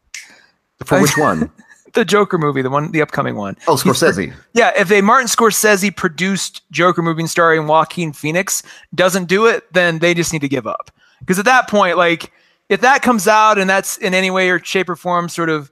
for 0.84 1.00
which 1.00 1.16
one? 1.16 1.50
the 1.92 2.04
Joker 2.04 2.38
movie, 2.38 2.62
the 2.62 2.70
one 2.70 2.90
the 2.92 3.02
upcoming 3.02 3.36
one. 3.36 3.56
Oh, 3.66 3.76
He's- 3.76 4.00
Scorsese. 4.00 4.34
Yeah, 4.54 4.72
if 4.76 4.90
a 4.90 5.00
Martin 5.00 5.28
Scorsese 5.28 5.94
produced 5.94 6.62
Joker 6.70 7.02
movie 7.02 7.26
starring 7.26 7.66
Joaquin 7.66 8.12
Phoenix 8.12 8.62
doesn't 8.94 9.26
do 9.26 9.46
it, 9.46 9.72
then 9.72 9.98
they 9.98 10.14
just 10.14 10.32
need 10.32 10.42
to 10.42 10.48
give 10.48 10.66
up. 10.66 10.90
Because 11.20 11.38
at 11.38 11.44
that 11.44 11.68
point, 11.68 11.96
like 11.96 12.32
if 12.72 12.80
that 12.80 13.02
comes 13.02 13.28
out 13.28 13.58
and 13.58 13.68
that's 13.68 13.98
in 13.98 14.14
any 14.14 14.30
way 14.30 14.48
or 14.48 14.58
shape 14.64 14.88
or 14.88 14.96
form 14.96 15.28
sort 15.28 15.50
of, 15.50 15.70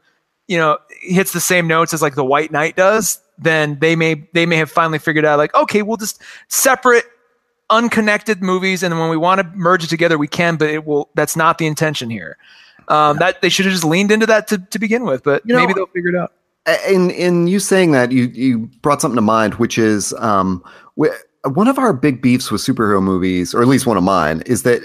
you 0.49 0.59
know, 0.59 0.77
hits 1.01 1.33
the 1.33 1.41
same 1.41 1.67
notes 1.67 1.95
as 1.95 2.03
like 2.03 2.15
the 2.15 2.25
White 2.25 2.53
Knight 2.53 2.77
does, 2.77 3.21
then 3.39 3.79
they 3.81 3.97
may 3.97 4.29
they 4.35 4.45
may 4.45 4.57
have 4.57 4.71
finally 4.71 4.99
figured 4.99 5.25
out 5.25 5.39
like, 5.39 5.55
okay, 5.55 5.81
we'll 5.81 5.97
just 5.97 6.23
separate 6.49 7.05
unconnected 7.71 8.43
movies 8.43 8.83
and 8.83 8.99
when 9.01 9.09
we 9.09 9.17
want 9.17 9.41
to 9.41 9.47
merge 9.57 9.83
it 9.83 9.87
together 9.87 10.19
we 10.19 10.29
can, 10.29 10.57
but 10.57 10.69
it 10.69 10.85
will 10.85 11.09
that's 11.15 11.37
not 11.37 11.57
the 11.57 11.67
intention 11.67 12.11
here. 12.11 12.37
Um, 12.89 13.17
that 13.17 13.41
they 13.41 13.49
should 13.49 13.65
have 13.65 13.73
just 13.73 13.85
leaned 13.85 14.11
into 14.11 14.27
that 14.27 14.47
to, 14.49 14.59
to 14.59 14.79
begin 14.79 15.05
with, 15.05 15.23
but 15.23 15.43
You 15.47 15.55
know, 15.55 15.61
maybe 15.61 15.73
they'll 15.73 15.87
figure 15.87 16.11
it 16.11 16.17
out. 16.17 16.33
in 16.87 17.11
in 17.13 17.47
you 17.47 17.61
saying 17.61 17.93
that 17.93 18.13
you 18.13 18.25
you 18.25 18.69
brought 18.83 19.01
something 19.01 19.17
to 19.17 19.23
mind, 19.23 19.55
which 19.55 19.79
is 19.79 20.13
um, 20.19 20.63
one 20.97 21.67
of 21.67 21.79
our 21.79 21.95
big 21.95 22.21
beefs 22.21 22.51
with 22.51 22.61
superhero 22.61 23.03
movies, 23.03 23.55
or 23.55 23.63
at 23.63 23.69
least 23.69 23.87
one 23.87 23.97
of 23.97 24.03
mine, 24.03 24.43
is 24.45 24.65
that 24.65 24.83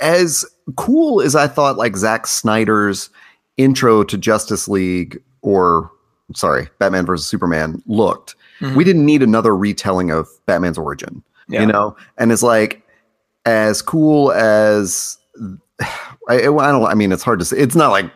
as 0.00 0.44
cool 0.74 1.20
as 1.20 1.36
I 1.36 1.46
thought, 1.46 1.76
like 1.76 1.96
Zack 1.96 2.26
Snyder's 2.26 3.10
intro 3.56 4.04
to 4.04 4.18
Justice 4.18 4.68
League, 4.68 5.22
or 5.42 5.90
sorry, 6.34 6.68
Batman 6.78 7.06
versus 7.06 7.26
Superman 7.26 7.82
looked, 7.86 8.34
mm-hmm. 8.60 8.76
we 8.76 8.84
didn't 8.84 9.06
need 9.06 9.22
another 9.22 9.56
retelling 9.56 10.10
of 10.10 10.28
Batman's 10.46 10.78
origin, 10.78 11.22
yeah. 11.48 11.60
you 11.60 11.66
know. 11.66 11.96
And 12.18 12.32
it's 12.32 12.42
like 12.42 12.82
as 13.44 13.80
cool 13.82 14.32
as 14.32 15.18
I, 16.28 16.38
I 16.38 16.40
don't. 16.40 16.84
I 16.84 16.94
mean, 16.94 17.12
it's 17.12 17.22
hard 17.22 17.38
to 17.38 17.44
say. 17.44 17.58
It's 17.58 17.76
not 17.76 17.90
like 17.90 18.10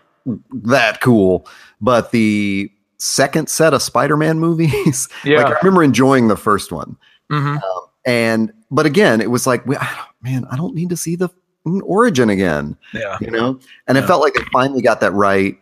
that 0.64 1.00
cool, 1.00 1.46
but 1.80 2.10
the 2.10 2.70
second 2.98 3.48
set 3.48 3.72
of 3.72 3.82
Spider-Man 3.82 4.38
movies, 4.40 5.08
yeah. 5.24 5.38
like 5.38 5.46
I 5.46 5.58
remember 5.62 5.82
enjoying 5.82 6.28
the 6.28 6.36
first 6.36 6.72
one, 6.72 6.96
mm-hmm. 7.30 7.56
um, 7.56 7.86
and 8.04 8.52
but 8.70 8.86
again, 8.86 9.20
it 9.20 9.30
was 9.30 9.46
like, 9.46 9.64
we 9.66 9.76
man, 10.22 10.44
I 10.50 10.56
don't 10.56 10.74
need 10.74 10.90
to 10.90 10.96
see 10.96 11.16
the 11.16 11.28
origin 11.64 12.30
again. 12.30 12.76
Yeah, 12.92 13.18
you 13.20 13.30
know, 13.30 13.58
and 13.86 13.96
yeah. 13.96 14.04
it 14.04 14.06
felt 14.06 14.22
like 14.22 14.36
it 14.36 14.46
finally 14.52 14.82
got 14.82 15.00
that 15.00 15.12
right 15.12 15.56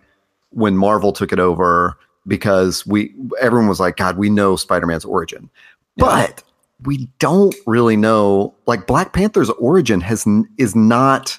when 0.51 0.77
Marvel 0.77 1.13
took 1.13 1.33
it 1.33 1.39
over 1.39 1.99
because 2.27 2.87
we 2.87 3.15
everyone 3.41 3.69
was 3.69 3.81
like, 3.81 3.97
God, 3.97 4.19
we 4.19 4.31
know 4.31 4.57
Spider-Man's 4.57 5.05
origin, 5.05 5.51
yeah. 5.97 6.05
but 6.05 6.43
we 6.85 7.09
don't 7.19 7.55
really 7.67 7.97
know. 7.97 8.55
Like 8.67 8.87
Black 8.87 9.13
Panther's 9.13 9.51
origin 9.51 10.01
has 10.01 10.27
is 10.59 10.77
not 10.77 11.39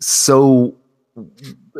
so 0.00 0.74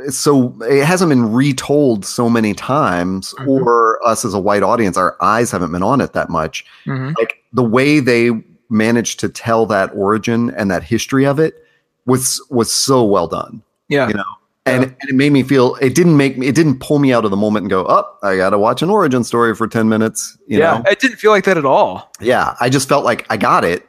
so 0.09 0.57
it 0.63 0.85
hasn't 0.85 1.09
been 1.09 1.33
retold 1.33 2.05
so 2.05 2.29
many 2.29 2.55
times 2.55 3.35
mm-hmm. 3.35 3.49
or 3.49 4.05
us 4.07 4.25
as 4.25 4.35
a 4.35 4.41
white 4.41 4.63
audience 4.63 4.97
our 4.97 5.17
eyes 5.21 5.51
haven't 5.51 5.73
been 5.73 5.83
on 5.83 6.01
it 6.01 6.13
that 6.13 6.29
much 6.29 6.65
mm-hmm. 6.85 7.13
like 7.19 7.43
the 7.53 7.63
way 7.63 8.01
they 8.01 8.31
managed 8.69 9.19
to 9.21 9.29
tell 9.29 9.67
that 9.67 9.91
origin 9.95 10.51
and 10.57 10.71
that 10.71 10.83
history 10.83 11.25
of 11.27 11.39
it 11.39 11.65
was 12.11 12.45
was 12.51 12.73
so 12.73 13.05
well 13.05 13.27
done 13.27 13.63
yeah 13.89 14.09
you 14.09 14.15
know 14.15 14.25
and, 14.67 14.83
yeah. 14.83 14.89
and 15.01 15.11
it 15.11 15.15
made 15.15 15.33
me 15.33 15.43
feel 15.43 15.77
it 15.77 15.95
didn't 15.95 16.17
make 16.17 16.37
me 16.37 16.47
it 16.47 16.55
didn't 16.55 16.79
pull 16.81 16.99
me 16.99 17.13
out 17.13 17.25
of 17.25 17.31
the 17.31 17.37
moment 17.37 17.65
and 17.65 17.71
go 17.71 17.85
up 17.87 18.19
oh, 18.23 18.29
i 18.29 18.37
gotta 18.37 18.59
watch 18.59 18.83
an 18.83 18.91
origin 18.91 19.25
story 19.25 19.55
for 19.55 19.67
10 19.67 19.89
minutes 19.89 20.37
you 20.47 20.59
yeah 20.59 20.79
know? 20.79 20.91
it 20.91 21.01
didn't 21.01 21.17
feel 21.17 21.31
like 21.31 21.45
that 21.45 21.57
at 21.57 21.65
all 21.65 22.11
yeah 22.21 22.55
i 22.61 22.69
just 22.69 22.89
felt 22.89 23.05
like 23.05 23.27
i 23.31 23.37
got 23.37 23.65
it 23.65 23.89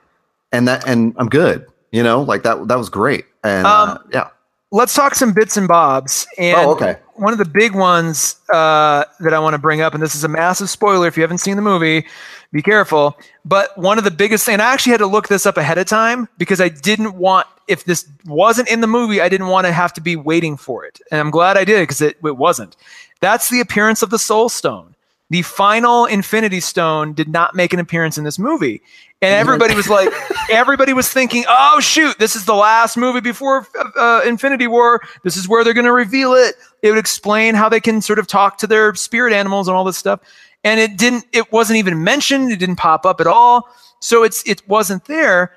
and 0.51 0.67
that 0.67 0.87
and 0.87 1.13
i'm 1.17 1.27
good 1.27 1.65
you 1.91 2.01
know 2.03 2.21
like 2.21 2.43
that 2.43 2.67
that 2.67 2.77
was 2.77 2.89
great 2.89 3.25
and 3.43 3.65
um, 3.65 3.89
uh, 3.89 3.97
yeah 4.13 4.29
let's 4.71 4.93
talk 4.93 5.15
some 5.15 5.33
bits 5.33 5.57
and 5.57 5.67
bobs. 5.67 6.25
And 6.37 6.57
oh, 6.57 6.71
okay. 6.71 6.97
One 7.15 7.33
of 7.33 7.39
the 7.39 7.45
big 7.45 7.75
ones 7.75 8.37
uh, 8.51 9.03
that 9.19 9.33
I 9.33 9.39
want 9.39 9.53
to 9.53 9.59
bring 9.59 9.81
up, 9.81 9.93
and 9.93 10.01
this 10.01 10.15
is 10.15 10.23
a 10.23 10.27
massive 10.27 10.69
spoiler 10.69 11.07
if 11.07 11.17
you 11.17 11.21
haven't 11.21 11.37
seen 11.39 11.55
the 11.55 11.61
movie, 11.61 12.05
be 12.51 12.61
careful. 12.61 13.17
But 13.45 13.77
one 13.77 13.97
of 13.97 14.03
the 14.03 14.11
biggest, 14.11 14.47
and 14.49 14.61
I 14.61 14.73
actually 14.73 14.91
had 14.91 14.99
to 14.99 15.07
look 15.07 15.27
this 15.27 15.45
up 15.45 15.57
ahead 15.57 15.77
of 15.77 15.87
time 15.87 16.27
because 16.37 16.59
I 16.59 16.69
didn't 16.69 17.15
want, 17.15 17.47
if 17.67 17.85
this 17.85 18.07
wasn't 18.25 18.69
in 18.69 18.81
the 18.81 18.87
movie, 18.87 19.21
I 19.21 19.29
didn't 19.29 19.47
want 19.47 19.67
to 19.67 19.73
have 19.73 19.93
to 19.93 20.01
be 20.01 20.15
waiting 20.15 20.57
for 20.57 20.85
it. 20.85 20.99
And 21.11 21.19
I'm 21.19 21.31
glad 21.31 21.57
I 21.57 21.63
did 21.63 21.81
because 21.81 22.01
it, 22.01 22.17
it 22.23 22.37
wasn't. 22.37 22.75
That's 23.21 23.49
the 23.49 23.61
appearance 23.61 24.01
of 24.01 24.09
the 24.09 24.19
Soul 24.19 24.49
Stone. 24.49 24.95
The 25.29 25.43
final 25.43 26.05
Infinity 26.05 26.59
Stone 26.59 27.13
did 27.13 27.29
not 27.29 27.55
make 27.55 27.71
an 27.71 27.79
appearance 27.79 28.17
in 28.17 28.25
this 28.25 28.37
movie. 28.37 28.81
And 29.21 29.33
everybody 29.33 29.75
was 29.75 29.87
like, 29.87 30.11
everybody 30.49 30.91
was 30.91 31.09
thinking, 31.09 31.45
oh, 31.47 31.79
shoot, 31.79 32.19
this 32.19 32.35
is 32.35 32.43
the 32.43 32.55
last 32.55 32.97
movie 32.97 33.21
before 33.21 33.65
uh, 33.97 34.23
Infinity 34.25 34.67
War. 34.67 34.99
This 35.23 35.37
is 35.37 35.47
where 35.47 35.63
they're 35.63 35.73
going 35.73 35.85
to 35.85 35.93
reveal 35.93 36.33
it. 36.33 36.55
It 36.81 36.89
would 36.89 36.97
explain 36.97 37.55
how 37.55 37.69
they 37.69 37.79
can 37.79 38.01
sort 38.01 38.19
of 38.19 38.27
talk 38.27 38.57
to 38.57 38.67
their 38.67 38.93
spirit 38.95 39.31
animals 39.31 39.69
and 39.69 39.77
all 39.77 39.85
this 39.85 39.97
stuff. 39.97 40.19
And 40.63 40.79
it 40.79 40.97
didn't, 40.97 41.25
it 41.31 41.51
wasn't 41.51 41.77
even 41.77 42.03
mentioned. 42.03 42.51
It 42.51 42.59
didn't 42.59 42.75
pop 42.75 43.05
up 43.05 43.19
at 43.19 43.27
all. 43.27 43.69
So 43.99 44.23
it's, 44.23 44.47
it 44.47 44.67
wasn't 44.67 45.05
there. 45.05 45.55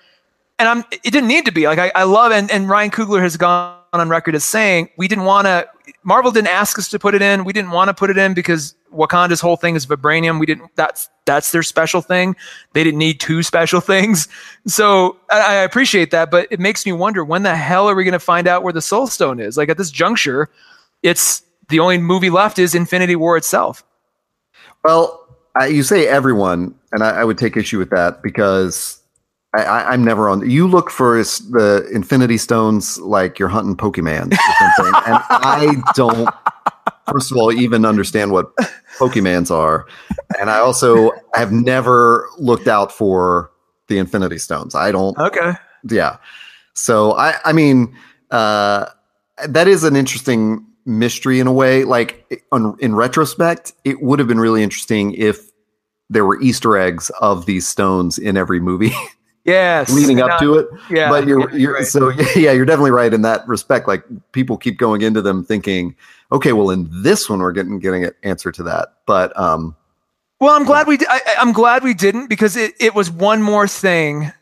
And 0.58 0.68
I'm, 0.68 0.84
it 0.92 1.10
didn't 1.10 1.28
need 1.28 1.44
to 1.46 1.52
be. 1.52 1.66
Like, 1.66 1.78
I, 1.78 1.92
I 1.94 2.04
love, 2.04 2.32
and, 2.32 2.50
and 2.50 2.68
Ryan 2.68 2.90
Coogler 2.90 3.20
has 3.20 3.36
gone 3.36 3.76
on 3.92 4.08
record 4.08 4.34
as 4.34 4.44
saying, 4.44 4.88
we 4.96 5.08
didn't 5.08 5.24
want 5.24 5.46
to, 5.46 5.68
Marvel 6.02 6.30
didn't 6.30 6.48
ask 6.48 6.78
us 6.78 6.88
to 6.90 6.98
put 6.98 7.14
it 7.14 7.22
in. 7.22 7.44
We 7.44 7.52
didn't 7.52 7.72
want 7.72 7.88
to 7.88 7.94
put 7.94 8.10
it 8.10 8.16
in 8.16 8.34
because 8.34 8.74
Wakanda's 8.94 9.40
whole 9.40 9.56
thing 9.56 9.74
is 9.74 9.86
vibranium. 9.86 10.38
We 10.38 10.46
didn't. 10.46 10.70
That's 10.76 11.08
that's 11.26 11.52
their 11.52 11.62
special 11.62 12.00
thing. 12.00 12.36
They 12.72 12.84
didn't 12.84 12.98
need 12.98 13.20
two 13.20 13.42
special 13.42 13.80
things. 13.92 14.28
So 14.66 15.18
I, 15.30 15.40
I 15.40 15.54
appreciate 15.56 16.10
that, 16.12 16.30
but 16.30 16.48
it 16.50 16.60
makes 16.60 16.86
me 16.86 16.92
wonder 16.92 17.24
when 17.24 17.42
the 17.42 17.56
hell 17.56 17.88
are 17.88 17.94
we 17.94 18.04
going 18.04 18.12
to 18.12 18.18
find 18.18 18.46
out 18.46 18.62
where 18.62 18.72
the 18.72 18.82
Soul 18.82 19.06
Stone 19.06 19.40
is? 19.40 19.56
Like 19.56 19.68
at 19.68 19.78
this 19.78 19.90
juncture, 19.90 20.48
it's 21.02 21.42
the 21.68 21.80
only 21.80 21.98
movie 21.98 22.30
left 22.30 22.58
is 22.58 22.74
Infinity 22.74 23.16
War 23.16 23.36
itself. 23.36 23.84
Well, 24.84 25.26
I, 25.56 25.66
you 25.66 25.82
say 25.82 26.06
everyone, 26.06 26.74
and 26.92 27.02
I, 27.02 27.20
I 27.20 27.24
would 27.24 27.38
take 27.38 27.56
issue 27.56 27.78
with 27.78 27.90
that 27.90 28.22
because 28.22 29.00
I, 29.54 29.94
am 29.94 30.04
never 30.04 30.28
on. 30.28 30.48
You 30.48 30.66
look 30.66 30.90
for 30.90 31.16
the 31.16 31.88
Infinity 31.92 32.38
Stones 32.38 32.98
like 32.98 33.38
you're 33.38 33.48
hunting 33.48 33.76
Pokemon 33.76 34.32
or 34.32 34.54
something, 34.58 34.94
and 35.06 35.22
I 35.30 35.82
don't. 35.94 36.28
First 37.10 37.30
of 37.30 37.36
all, 37.36 37.52
even 37.52 37.84
understand 37.84 38.32
what 38.32 38.54
Pokemons 38.98 39.50
are, 39.50 39.86
and 40.40 40.50
I 40.50 40.58
also 40.58 41.12
have 41.34 41.52
never 41.52 42.28
looked 42.38 42.66
out 42.66 42.90
for 42.90 43.50
the 43.88 43.98
Infinity 43.98 44.38
Stones. 44.38 44.74
I 44.74 44.90
don't. 44.90 45.16
Okay. 45.18 45.52
Yeah. 45.88 46.16
So 46.74 47.12
I, 47.12 47.36
I 47.44 47.52
mean, 47.52 47.96
uh, 48.30 48.86
that 49.46 49.68
is 49.68 49.84
an 49.84 49.96
interesting 49.96 50.66
mystery 50.86 51.40
in 51.40 51.46
a 51.46 51.52
way. 51.52 51.84
Like 51.84 52.44
in 52.80 52.94
retrospect, 52.94 53.72
it 53.84 54.02
would 54.02 54.18
have 54.18 54.28
been 54.28 54.40
really 54.40 54.62
interesting 54.62 55.12
if 55.14 55.50
there 56.10 56.24
were 56.24 56.40
Easter 56.40 56.76
eggs 56.76 57.10
of 57.20 57.46
these 57.46 57.66
stones 57.66 58.18
in 58.18 58.36
every 58.36 58.60
movie. 58.60 58.92
yes. 59.44 59.92
Leading 59.92 60.20
up 60.20 60.38
to 60.40 60.54
it. 60.54 60.68
Yeah. 60.90 61.08
But 61.08 61.26
you're 61.26 61.50
yeah, 61.50 61.56
you're 61.56 61.74
right. 61.74 61.86
so 61.86 62.10
yeah 62.36 62.52
you're 62.52 62.66
definitely 62.66 62.90
right 62.90 63.12
in 63.12 63.22
that 63.22 63.46
respect. 63.48 63.88
Like 63.88 64.04
people 64.32 64.56
keep 64.56 64.78
going 64.78 65.02
into 65.02 65.22
them 65.22 65.44
thinking 65.44 65.96
okay 66.32 66.52
well 66.52 66.70
in 66.70 66.88
this 67.02 67.28
one 67.28 67.40
we're 67.40 67.52
getting 67.52 67.78
getting 67.78 68.04
an 68.04 68.12
answer 68.22 68.52
to 68.52 68.62
that. 68.64 68.94
But 69.06 69.38
um 69.38 69.76
well 70.40 70.54
i'm 70.54 70.64
glad 70.64 70.86
we 70.86 70.98
I, 71.08 71.20
i'm 71.38 71.52
glad 71.52 71.82
we 71.82 71.94
didn't 71.94 72.28
because 72.28 72.56
it, 72.56 72.74
it 72.80 72.94
was 72.94 73.10
one 73.10 73.40
more 73.40 73.68
thing 73.68 74.32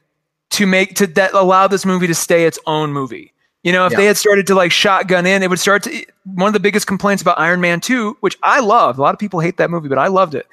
to 0.50 0.66
make 0.66 0.94
to 0.96 1.06
that 1.06 1.32
allow 1.34 1.68
this 1.68 1.84
movie 1.84 2.06
to 2.06 2.14
stay 2.14 2.44
its 2.44 2.58
own 2.66 2.92
movie 2.92 3.32
you 3.62 3.72
know 3.72 3.86
if 3.86 3.92
yeah. 3.92 3.98
they 3.98 4.06
had 4.06 4.16
started 4.16 4.46
to 4.46 4.54
like 4.54 4.72
shotgun 4.72 5.26
in 5.26 5.42
it 5.42 5.50
would 5.50 5.58
start 5.58 5.82
to 5.82 6.04
one 6.24 6.48
of 6.48 6.52
the 6.52 6.60
biggest 6.60 6.86
complaints 6.86 7.22
about 7.22 7.38
iron 7.38 7.60
man 7.60 7.80
2 7.80 8.16
which 8.20 8.36
i 8.42 8.60
love 8.60 8.98
a 8.98 9.02
lot 9.02 9.14
of 9.14 9.18
people 9.18 9.40
hate 9.40 9.56
that 9.56 9.70
movie 9.70 9.88
but 9.88 9.98
i 9.98 10.06
loved 10.06 10.34
it 10.34 10.46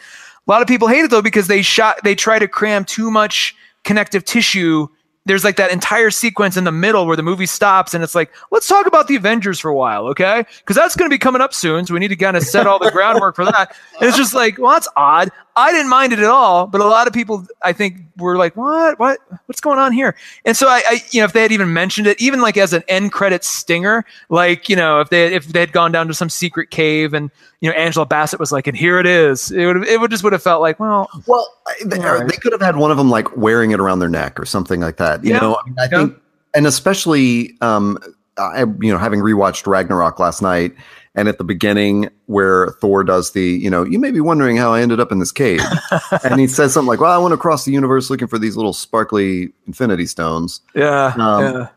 a 0.48 0.52
lot 0.52 0.62
of 0.62 0.68
people 0.68 0.88
hate 0.88 1.04
it 1.04 1.12
though 1.12 1.22
because 1.22 1.48
they 1.48 1.62
shot 1.62 2.00
they 2.04 2.16
try 2.16 2.40
to 2.40 2.48
cram 2.48 2.86
too 2.86 3.12
much 3.12 3.56
connective 3.84 4.24
tissue 4.24 4.88
there's 5.30 5.44
like 5.44 5.58
that 5.58 5.72
entire 5.72 6.10
sequence 6.10 6.58
in 6.58 6.64
the 6.64 6.72
middle 6.72 7.06
where 7.06 7.16
the 7.16 7.24
movie 7.24 7.46
stops 7.46 7.94
and 7.94 8.04
it's 8.04 8.16
like, 8.16 8.32
let's 8.52 8.68
talk 8.68 8.88
about 8.88 9.08
the 9.08 9.16
Avengers 9.16 9.60
for 9.60 9.70
a 9.70 9.76
while, 9.76 10.08
okay? 10.08 10.44
Because 10.58 10.76
that's 10.76 10.96
going 10.96 11.08
to 11.08 11.14
be 11.14 11.20
coming 11.20 11.40
up 11.40 11.54
soon. 11.54 11.86
So 11.86 11.94
we 11.94 12.00
need 12.00 12.08
to 12.08 12.16
kind 12.16 12.36
of 12.36 12.42
set 12.42 12.66
all 12.66 12.80
the 12.80 12.90
groundwork 12.94 13.36
for 13.36 13.46
that. 13.46 13.76
And 14.00 14.08
it's 14.08 14.18
just 14.18 14.34
like, 14.34 14.58
well, 14.58 14.72
that's 14.72 14.88
odd. 14.96 15.30
I 15.56 15.72
didn't 15.72 15.90
mind 15.90 16.14
it 16.14 16.20
at 16.20 16.26
all, 16.26 16.68
but 16.68 16.80
a 16.80 16.86
lot 16.86 17.08
of 17.08 17.14
people, 17.14 17.46
I 17.62 17.74
think, 17.74 17.98
were 18.18 18.38
like, 18.38 18.56
what, 18.56 18.98
what, 18.98 19.20
what's 19.46 19.60
going 19.60 19.80
on 19.80 19.92
here? 19.92 20.16
And 20.46 20.56
so 20.56 20.68
I, 20.68 20.82
I 20.88 21.04
you 21.12 21.20
know, 21.20 21.26
if 21.26 21.34
they 21.34 21.42
had 21.42 21.52
even 21.52 21.74
mentioned 21.74 22.08
it, 22.08 22.22
even 22.22 22.40
like 22.40 22.56
as 22.56 22.72
an 22.72 22.84
end 22.88 23.12
credit 23.12 23.44
stinger, 23.44 24.06
like, 24.30 24.70
you 24.70 24.76
know, 24.76 25.02
if 25.02 25.10
they, 25.10 25.34
if 25.34 25.48
they 25.48 25.60
had 25.60 25.72
gone 25.72 25.92
down 25.92 26.08
to 26.08 26.14
some 26.14 26.30
secret 26.30 26.70
cave 26.70 27.14
and, 27.14 27.30
you 27.60 27.70
know, 27.70 27.76
Angela 27.76 28.06
Bassett 28.06 28.40
was 28.40 28.52
like, 28.52 28.68
and 28.68 28.78
here 28.78 29.00
it 29.00 29.06
is, 29.06 29.52
it 29.52 29.66
would, 29.66 29.86
it 29.88 30.00
would 30.00 30.12
just 30.12 30.24
would 30.24 30.34
have 30.34 30.44
felt 30.44 30.62
like, 30.62 30.80
well, 30.80 31.10
well, 31.28 31.48
they, 31.84 32.00
right. 32.00 32.28
they 32.28 32.38
could 32.38 32.54
have 32.54 32.62
had 32.62 32.78
one 32.78 32.92
of 32.92 32.98
them 32.98 33.10
like 33.10 33.36
wearing 33.36 33.72
it 33.72 33.80
around 33.80 34.00
their 34.00 34.10
neck 34.10 34.40
or 34.40 34.46
something 34.46 34.80
like 34.80 34.98
that. 34.98 35.24
You 35.24 35.32
yeah. 35.32 35.40
know, 35.40 35.56
I, 35.56 35.66
mean, 35.66 35.76
I 35.78 35.84
yeah. 35.84 35.90
think, 35.90 36.18
and 36.56 36.68
especially, 36.68 37.58
um, 37.62 37.98
I, 38.38 38.62
you 38.62 38.92
know, 38.92 38.98
having 38.98 39.20
rewatched 39.20 39.68
Ragnarok 39.68 40.20
last 40.20 40.42
night, 40.42 40.74
and 41.16 41.28
at 41.28 41.38
the 41.38 41.44
beginning 41.44 42.10
where 42.28 42.70
Thor 42.82 43.04
does 43.04 43.32
the, 43.32 43.44
you 43.44 43.70
know, 43.70 43.84
you 43.84 44.00
may 44.00 44.12
be 44.12 44.22
wondering 44.22 44.58
how 44.58 44.74
I 44.74 44.82
ended 44.82 45.00
up 45.00 45.12
in 45.12 45.20
this 45.20 45.32
cave, 45.32 45.62
and 46.24 46.40
he 46.40 46.48
says 46.48 46.74
something 46.74 46.88
like, 46.88 47.00
"Well, 47.00 47.12
I 47.12 47.22
went 47.22 47.34
across 47.34 47.66
the 47.66 47.72
universe 47.72 48.10
looking 48.10 48.28
for 48.28 48.40
these 48.40 48.56
little 48.56 48.74
sparkly 48.74 49.52
Infinity 49.68 50.06
Stones." 50.06 50.62
Yeah, 50.76 51.14
um, 51.18 51.44
yeah 51.44 51.68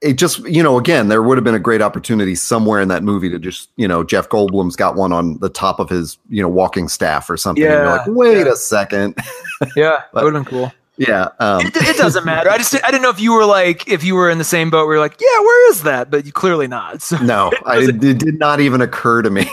it 0.00 0.14
just 0.14 0.38
you 0.46 0.62
know 0.62 0.78
again 0.78 1.08
there 1.08 1.22
would 1.22 1.36
have 1.36 1.44
been 1.44 1.54
a 1.54 1.60
great 1.60 1.82
opportunity 1.82 2.34
somewhere 2.34 2.80
in 2.80 2.88
that 2.88 3.02
movie 3.02 3.28
to 3.28 3.38
just 3.38 3.70
you 3.76 3.88
know 3.88 4.04
Jeff 4.04 4.28
Goldblum's 4.28 4.76
got 4.76 4.94
one 4.94 5.12
on 5.12 5.38
the 5.38 5.48
top 5.48 5.80
of 5.80 5.88
his 5.88 6.18
you 6.28 6.40
know 6.40 6.48
walking 6.48 6.88
staff 6.88 7.28
or 7.28 7.36
something. 7.36 7.64
Yeah, 7.64 7.90
like 7.92 8.06
wait 8.06 8.46
yeah. 8.46 8.52
a 8.52 8.56
second. 8.56 9.16
yeah, 9.76 10.02
that 10.14 10.24
would 10.24 10.34
have 10.34 10.44
been 10.44 10.50
cool. 10.50 10.72
Yeah, 10.98 11.28
um. 11.38 11.64
it, 11.64 11.76
it, 11.76 11.96
doesn't 11.96 12.24
matter. 12.26 12.50
I 12.50 12.58
just 12.58 12.74
I 12.84 12.90
didn't 12.90 13.02
know 13.02 13.10
if 13.10 13.20
you 13.20 13.32
were 13.32 13.46
like 13.46 13.88
if 13.88 14.02
you 14.02 14.16
were 14.16 14.28
in 14.28 14.38
the 14.38 14.44
same 14.44 14.68
boat. 14.68 14.88
We 14.88 14.94
were 14.94 15.00
like, 15.00 15.16
yeah, 15.20 15.40
where 15.40 15.70
is 15.70 15.84
that? 15.84 16.10
But 16.10 16.26
you 16.26 16.32
clearly 16.32 16.66
not. 16.66 17.00
So 17.02 17.18
no, 17.18 17.52
I, 17.66 17.78
it 17.78 18.00
did 18.00 18.38
not 18.38 18.60
even 18.60 18.80
occur 18.80 19.22
to 19.22 19.30
me 19.30 19.44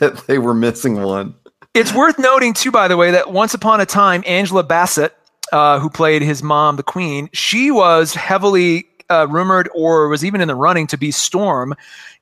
that 0.00 0.24
they 0.26 0.38
were 0.38 0.54
missing 0.54 1.00
one. 1.00 1.34
It's 1.72 1.94
worth 1.94 2.18
noting 2.18 2.52
too, 2.52 2.72
by 2.72 2.88
the 2.88 2.96
way, 2.96 3.12
that 3.12 3.30
once 3.32 3.54
upon 3.54 3.80
a 3.80 3.86
time, 3.86 4.24
Angela 4.26 4.64
Bassett, 4.64 5.16
uh, 5.52 5.78
who 5.78 5.88
played 5.88 6.22
his 6.22 6.42
mom, 6.42 6.76
the 6.76 6.82
Queen, 6.82 7.30
she 7.32 7.70
was 7.70 8.14
heavily 8.14 8.88
uh, 9.08 9.28
rumored 9.30 9.70
or 9.74 10.08
was 10.08 10.24
even 10.24 10.40
in 10.40 10.48
the 10.48 10.56
running 10.56 10.88
to 10.88 10.98
be 10.98 11.12
Storm 11.12 11.74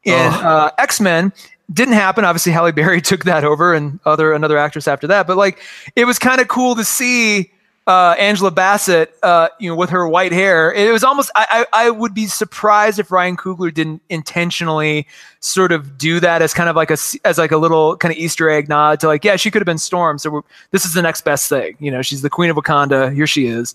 in 0.04 0.14
oh. 0.14 0.40
uh, 0.46 0.70
X 0.76 1.00
Men. 1.00 1.32
didn't 1.72 1.94
happen. 1.94 2.26
Obviously, 2.26 2.52
Halle 2.52 2.72
Berry 2.72 3.00
took 3.00 3.24
that 3.24 3.42
over, 3.42 3.72
and 3.72 3.98
other 4.04 4.34
another 4.34 4.58
actress 4.58 4.86
after 4.86 5.06
that. 5.06 5.26
But 5.26 5.38
like, 5.38 5.60
it 5.94 6.04
was 6.04 6.18
kind 6.18 6.42
of 6.42 6.48
cool 6.48 6.74
to 6.74 6.84
see 6.84 7.50
uh, 7.86 8.16
Angela 8.18 8.50
Bassett, 8.50 9.14
uh, 9.22 9.48
you 9.60 9.70
know, 9.70 9.76
with 9.76 9.90
her 9.90 10.08
white 10.08 10.32
hair. 10.32 10.72
It 10.72 10.90
was 10.92 11.04
almost. 11.04 11.30
I, 11.36 11.66
I, 11.72 11.86
I 11.86 11.90
would 11.90 12.14
be 12.14 12.26
surprised 12.26 12.98
if 12.98 13.12
Ryan 13.12 13.36
Coogler 13.36 13.72
didn't 13.72 14.02
intentionally 14.08 15.06
sort 15.40 15.70
of 15.70 15.96
do 15.96 16.18
that 16.20 16.42
as 16.42 16.52
kind 16.52 16.68
of 16.68 16.74
like 16.74 16.90
a 16.90 16.96
as 17.24 17.38
like 17.38 17.52
a 17.52 17.56
little 17.56 17.96
kind 17.96 18.12
of 18.12 18.18
Easter 18.18 18.50
egg 18.50 18.68
nod 18.68 19.00
to 19.00 19.06
like, 19.06 19.24
yeah, 19.24 19.36
she 19.36 19.50
could 19.50 19.62
have 19.62 19.66
been 19.66 19.78
Storm. 19.78 20.18
So 20.18 20.44
this 20.72 20.84
is 20.84 20.94
the 20.94 21.02
next 21.02 21.24
best 21.24 21.48
thing. 21.48 21.76
You 21.78 21.90
know, 21.90 22.02
she's 22.02 22.22
the 22.22 22.30
Queen 22.30 22.50
of 22.50 22.56
Wakanda. 22.56 23.14
Here 23.14 23.26
she 23.26 23.46
is. 23.46 23.74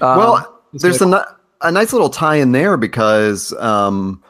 Um, 0.00 0.18
well, 0.18 0.62
there's 0.74 1.00
a, 1.00 1.36
a 1.62 1.72
nice 1.72 1.92
little 1.92 2.10
tie 2.10 2.36
in 2.36 2.52
there 2.52 2.76
because, 2.76 3.54
um, 3.54 4.22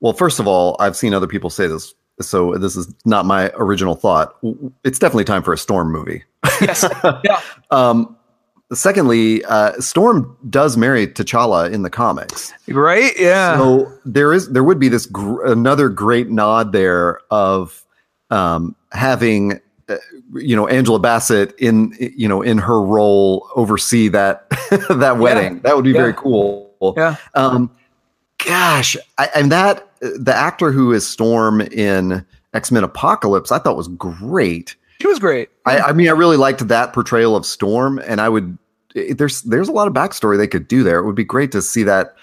well, 0.00 0.14
first 0.14 0.40
of 0.40 0.46
all, 0.46 0.76
I've 0.80 0.96
seen 0.96 1.12
other 1.12 1.26
people 1.26 1.50
say 1.50 1.66
this 1.66 1.94
so 2.20 2.54
this 2.54 2.76
is 2.76 2.92
not 3.04 3.26
my 3.26 3.50
original 3.54 3.94
thought. 3.94 4.36
It's 4.84 4.98
definitely 4.98 5.24
time 5.24 5.42
for 5.42 5.52
a 5.52 5.58
Storm 5.58 5.90
movie. 5.90 6.24
Yes. 6.60 6.84
Yeah. 7.24 7.40
um, 7.70 8.16
secondly, 8.72 9.44
uh, 9.44 9.72
Storm 9.80 10.36
does 10.48 10.76
marry 10.76 11.06
T'Challa 11.06 11.70
in 11.70 11.82
the 11.82 11.90
comics, 11.90 12.52
right? 12.68 13.12
Yeah. 13.18 13.56
So 13.56 13.92
there 14.04 14.32
is 14.32 14.50
there 14.50 14.64
would 14.64 14.78
be 14.78 14.88
this 14.88 15.06
gr- 15.06 15.44
another 15.44 15.88
great 15.88 16.30
nod 16.30 16.72
there 16.72 17.20
of 17.30 17.84
um, 18.30 18.74
having 18.92 19.60
uh, 19.88 19.96
you 20.34 20.56
know 20.56 20.66
Angela 20.68 20.98
Bassett 20.98 21.54
in 21.58 21.94
you 21.98 22.28
know 22.28 22.42
in 22.42 22.58
her 22.58 22.80
role 22.80 23.48
oversee 23.54 24.08
that 24.08 24.48
that 24.88 25.18
wedding. 25.18 25.56
Yeah. 25.56 25.60
That 25.62 25.76
would 25.76 25.84
be 25.84 25.90
yeah. 25.90 25.98
very 25.98 26.14
cool. 26.14 26.70
Yeah. 26.96 27.16
Um, 27.34 27.70
gosh, 28.44 28.96
I, 29.18 29.28
and 29.34 29.52
that 29.52 29.88
the 30.00 30.34
actor 30.34 30.72
who 30.72 30.92
is 30.92 31.06
Storm 31.06 31.60
in 31.60 32.24
X 32.54 32.70
Men 32.70 32.84
Apocalypse, 32.84 33.52
I 33.52 33.58
thought 33.58 33.76
was 33.76 33.88
great. 33.88 34.76
She 35.00 35.08
was 35.08 35.18
great. 35.18 35.48
I, 35.66 35.80
I, 35.80 35.92
mean, 35.92 36.08
I 36.08 36.12
really 36.12 36.36
liked 36.36 36.66
that 36.68 36.92
portrayal 36.92 37.34
of 37.34 37.44
Storm, 37.44 37.98
and 37.98 38.20
I 38.20 38.28
would. 38.28 38.56
There's 38.94 39.42
there's 39.42 39.68
a 39.68 39.72
lot 39.72 39.88
of 39.88 39.94
backstory 39.94 40.36
they 40.36 40.46
could 40.46 40.68
do 40.68 40.82
there. 40.82 40.98
It 40.98 41.06
would 41.06 41.14
be 41.14 41.24
great 41.24 41.52
to 41.52 41.62
see 41.62 41.82
that. 41.84 42.16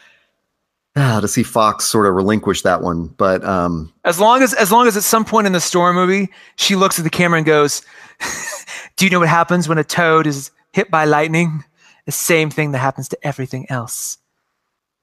Ah, 0.96 1.20
to 1.20 1.28
see 1.28 1.44
Fox 1.44 1.86
sort 1.86 2.08
of 2.08 2.16
relinquish 2.16 2.64
that 2.64 2.82
one, 2.82 3.08
but 3.08 3.44
um, 3.46 3.94
as 4.06 4.20
long 4.20 4.42
as 4.42 4.54
as 4.56 4.72
long 4.72 4.88
as 4.88 4.98
at 4.98 5.04
some 5.04 5.24
point 5.24 5.48
in 5.48 5.54
the 5.54 5.62
Storm 5.62 5.96
movie, 5.96 6.30
she 6.56 6.76
looks 6.76 6.98
at 6.98 7.04
the 7.04 7.10
camera 7.12 7.38
and 7.38 7.46
goes, 7.46 7.84
"Do 8.98 9.06
you 9.06 9.12
know 9.12 9.20
what 9.20 9.30
happens 9.30 9.70
when 9.70 9.78
a 9.78 9.84
toad 9.84 10.26
is 10.26 10.52
hit 10.74 10.90
by 10.90 11.06
lightning? 11.06 11.64
The 12.06 12.12
same 12.12 12.50
thing 12.50 12.72
that 12.72 12.80
happens 12.80 13.08
to 13.10 13.18
everything 13.22 13.68
else." 13.70 14.18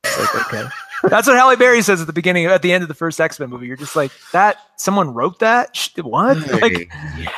Like, 0.05 0.53
okay. 0.53 0.69
That's 1.09 1.27
what 1.27 1.37
Halle 1.37 1.57
Berry 1.57 1.83
says 1.83 2.01
at 2.01 2.07
the 2.07 2.13
beginning, 2.13 2.47
at 2.47 2.63
the 2.63 2.73
end 2.73 2.83
of 2.83 2.89
the 2.89 2.95
first 2.95 3.21
X 3.21 3.39
Men 3.39 3.51
movie. 3.51 3.67
You're 3.67 3.77
just 3.77 3.97
like 3.97 4.11
that. 4.33 4.59
Someone 4.77 5.15
wrote 5.15 5.39
that. 5.41 5.91
What? 6.03 6.37
Like 6.51 6.91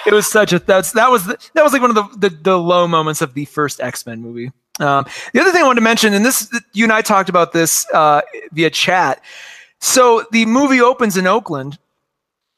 it 0.06 0.12
was 0.12 0.26
such 0.26 0.52
a 0.52 0.58
that's 0.58 0.92
that 0.92 1.10
was 1.10 1.26
the, 1.26 1.38
that 1.54 1.62
was 1.62 1.72
like 1.72 1.82
one 1.82 1.96
of 1.96 1.96
the, 1.96 2.28
the, 2.28 2.36
the 2.36 2.58
low 2.58 2.88
moments 2.88 3.22
of 3.22 3.34
the 3.34 3.44
first 3.44 3.80
X 3.80 4.06
Men 4.06 4.20
movie. 4.20 4.52
Um, 4.80 5.06
the 5.32 5.40
other 5.40 5.50
thing 5.50 5.62
I 5.62 5.66
wanted 5.66 5.80
to 5.80 5.84
mention, 5.84 6.14
and 6.14 6.24
this 6.24 6.52
you 6.72 6.84
and 6.84 6.92
I 6.92 7.02
talked 7.02 7.28
about 7.28 7.52
this 7.52 7.86
uh, 7.92 8.22
via 8.52 8.70
chat. 8.70 9.22
So 9.80 10.24
the 10.32 10.46
movie 10.46 10.80
opens 10.80 11.16
in 11.16 11.26
Oakland, 11.26 11.78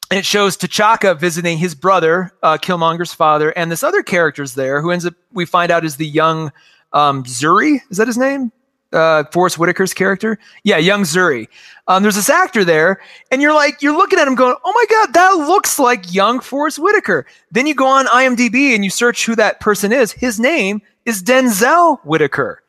and 0.09 0.19
it 0.19 0.25
shows 0.25 0.57
T'Chaka 0.57 1.19
visiting 1.19 1.57
his 1.57 1.75
brother, 1.75 2.31
uh, 2.43 2.57
Killmonger's 2.57 3.13
father, 3.13 3.51
and 3.51 3.71
this 3.71 3.83
other 3.83 4.03
character's 4.03 4.55
there, 4.55 4.81
who 4.81 4.91
ends 4.91 5.05
up 5.05 5.13
we 5.33 5.45
find 5.45 5.71
out 5.71 5.85
is 5.85 5.97
the 5.97 6.07
young 6.07 6.51
um, 6.93 7.23
Zuri. 7.23 7.79
Is 7.89 7.97
that 7.97 8.07
his 8.07 8.17
name? 8.17 8.51
Uh, 8.93 9.23
Forest 9.31 9.57
Whitaker's 9.57 9.93
character. 9.93 10.37
Yeah, 10.63 10.77
young 10.77 11.03
Zuri. 11.03 11.47
Um, 11.87 12.03
there's 12.03 12.15
this 12.15 12.29
actor 12.29 12.63
there, 12.63 13.01
and 13.31 13.41
you're 13.41 13.53
like, 13.53 13.81
you're 13.81 13.95
looking 13.95 14.19
at 14.19 14.27
him 14.27 14.35
going, 14.35 14.55
oh 14.63 14.73
my 14.73 14.85
God, 14.89 15.13
that 15.13 15.47
looks 15.47 15.79
like 15.79 16.13
young 16.13 16.39
Forest 16.39 16.79
Whitaker. 16.79 17.25
Then 17.51 17.67
you 17.67 17.75
go 17.75 17.87
on 17.87 18.05
IMDb 18.07 18.75
and 18.75 18.83
you 18.83 18.89
search 18.89 19.25
who 19.25 19.35
that 19.35 19.59
person 19.59 19.91
is. 19.91 20.11
His 20.11 20.39
name 20.39 20.81
is 21.05 21.23
Denzel 21.23 21.99
Whitaker. 22.03 22.63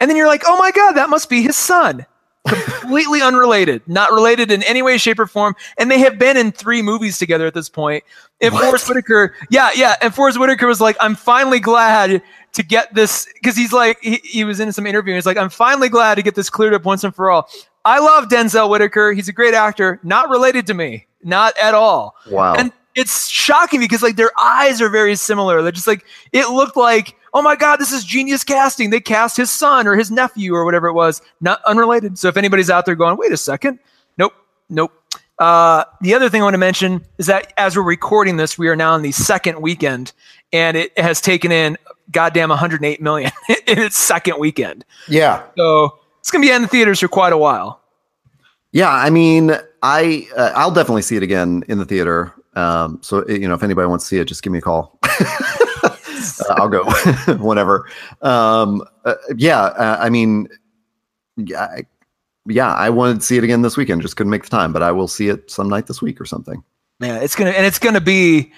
And 0.00 0.10
then 0.10 0.16
you're 0.16 0.26
like, 0.26 0.42
oh 0.46 0.58
my 0.58 0.70
God, 0.70 0.92
that 0.92 1.08
must 1.08 1.28
be 1.28 1.42
his 1.42 1.56
son. 1.56 2.06
Completely 2.46 3.22
unrelated, 3.22 3.80
not 3.86 4.12
related 4.12 4.50
in 4.50 4.62
any 4.64 4.82
way, 4.82 4.98
shape, 4.98 5.18
or 5.18 5.26
form. 5.26 5.54
And 5.78 5.90
they 5.90 5.98
have 6.00 6.18
been 6.18 6.36
in 6.36 6.52
three 6.52 6.82
movies 6.82 7.18
together 7.18 7.46
at 7.46 7.54
this 7.54 7.70
point. 7.70 8.04
And 8.42 8.52
what? 8.52 8.64
Forest 8.64 8.88
Whitaker, 8.88 9.34
yeah, 9.50 9.70
yeah. 9.74 9.96
And 10.02 10.14
Forest 10.14 10.38
Whitaker 10.38 10.66
was 10.66 10.78
like, 10.78 10.96
I'm 11.00 11.14
finally 11.14 11.58
glad 11.58 12.22
to 12.54 12.62
get 12.62 12.94
this 12.94 13.28
because 13.34 13.56
he's 13.56 13.72
like 13.72 13.98
he, 14.00 14.20
he 14.24 14.44
was 14.44 14.60
in 14.60 14.72
some 14.72 14.86
interview 14.86 15.12
and 15.12 15.16
he's 15.16 15.26
like 15.26 15.36
i'm 15.36 15.50
finally 15.50 15.88
glad 15.88 16.14
to 16.14 16.22
get 16.22 16.34
this 16.34 16.48
cleared 16.48 16.74
up 16.74 16.84
once 16.84 17.04
and 17.04 17.14
for 17.14 17.30
all. 17.30 17.48
I 17.84 17.98
love 17.98 18.28
denzel 18.28 18.70
whitaker. 18.70 19.12
He's 19.12 19.28
a 19.28 19.32
great 19.32 19.52
actor. 19.52 20.00
Not 20.02 20.30
related 20.30 20.66
to 20.68 20.74
me. 20.74 21.06
Not 21.22 21.54
at 21.58 21.74
all. 21.74 22.16
Wow. 22.30 22.54
And 22.54 22.72
it's 22.94 23.28
shocking 23.28 23.80
because 23.80 24.02
like 24.02 24.16
their 24.16 24.30
eyes 24.40 24.80
are 24.80 24.88
very 24.88 25.16
similar. 25.16 25.60
They're 25.62 25.72
just 25.72 25.86
like 25.86 26.04
it 26.32 26.48
looked 26.50 26.76
like 26.76 27.16
oh 27.34 27.42
my 27.42 27.56
god 27.56 27.76
this 27.76 27.92
is 27.92 28.04
genius 28.04 28.44
casting. 28.44 28.90
They 28.90 29.00
cast 29.00 29.36
his 29.36 29.50
son 29.50 29.86
or 29.86 29.96
his 29.96 30.10
nephew 30.10 30.54
or 30.54 30.64
whatever 30.64 30.86
it 30.88 30.94
was. 30.94 31.20
Not 31.40 31.62
unrelated. 31.64 32.18
So 32.18 32.28
if 32.28 32.36
anybody's 32.36 32.70
out 32.70 32.86
there 32.86 32.94
going 32.94 33.18
wait 33.18 33.32
a 33.32 33.36
second. 33.36 33.78
Nope. 34.16 34.32
Nope. 34.70 34.92
Uh, 35.38 35.84
the 36.00 36.14
other 36.14 36.30
thing 36.30 36.40
I 36.40 36.44
want 36.44 36.54
to 36.54 36.58
mention 36.58 37.04
is 37.18 37.26
that 37.26 37.52
as 37.56 37.76
we're 37.76 37.82
recording 37.82 38.36
this, 38.36 38.56
we 38.56 38.68
are 38.68 38.76
now 38.76 38.94
in 38.94 39.02
the 39.02 39.10
second 39.10 39.60
weekend, 39.60 40.12
and 40.52 40.76
it 40.76 40.96
has 40.96 41.20
taken 41.20 41.50
in 41.50 41.76
goddamn 42.10 42.50
108 42.50 43.00
million 43.00 43.30
in 43.66 43.78
its 43.78 43.96
second 43.96 44.38
weekend. 44.38 44.84
Yeah. 45.08 45.42
So 45.56 45.98
it's 46.20 46.30
gonna 46.30 46.42
be 46.42 46.50
in 46.50 46.62
the 46.62 46.68
theaters 46.68 47.00
for 47.00 47.08
quite 47.08 47.32
a 47.32 47.38
while. 47.38 47.80
Yeah, 48.72 48.90
I 48.90 49.10
mean, 49.10 49.52
I 49.82 50.26
uh, 50.36 50.52
I'll 50.54 50.70
definitely 50.70 51.02
see 51.02 51.16
it 51.16 51.22
again 51.22 51.62
in 51.68 51.78
the 51.78 51.84
theater. 51.84 52.32
Um, 52.54 52.98
so 53.02 53.26
you 53.28 53.46
know, 53.48 53.54
if 53.54 53.62
anybody 53.62 53.86
wants 53.86 54.04
to 54.04 54.08
see 54.08 54.18
it, 54.18 54.24
just 54.24 54.42
give 54.42 54.52
me 54.52 54.58
a 54.58 54.62
call. 54.62 54.98
uh, 55.04 56.54
I'll 56.56 56.68
go 56.68 56.84
whenever. 57.38 57.88
Um, 58.22 58.82
uh, 59.04 59.14
yeah, 59.36 59.60
uh, 59.60 59.98
I 60.00 60.10
mean, 60.10 60.48
yeah, 61.36 61.62
I, 61.64 61.82
yeah, 62.46 62.72
I 62.74 62.90
wanted 62.90 63.20
to 63.20 63.26
see 63.26 63.36
it 63.36 63.44
again 63.44 63.62
this 63.62 63.76
weekend. 63.76 64.02
Just 64.02 64.16
couldn't 64.16 64.30
make 64.30 64.42
the 64.42 64.50
time, 64.50 64.72
but 64.72 64.82
I 64.82 64.92
will 64.92 65.08
see 65.08 65.28
it 65.28 65.50
some 65.50 65.68
night 65.68 65.86
this 65.86 66.02
week 66.02 66.20
or 66.20 66.24
something. 66.24 66.62
Yeah, 67.00 67.18
it's 67.18 67.36
gonna 67.36 67.50
and 67.50 67.66
it's 67.66 67.78
gonna 67.78 68.00
be, 68.00 68.52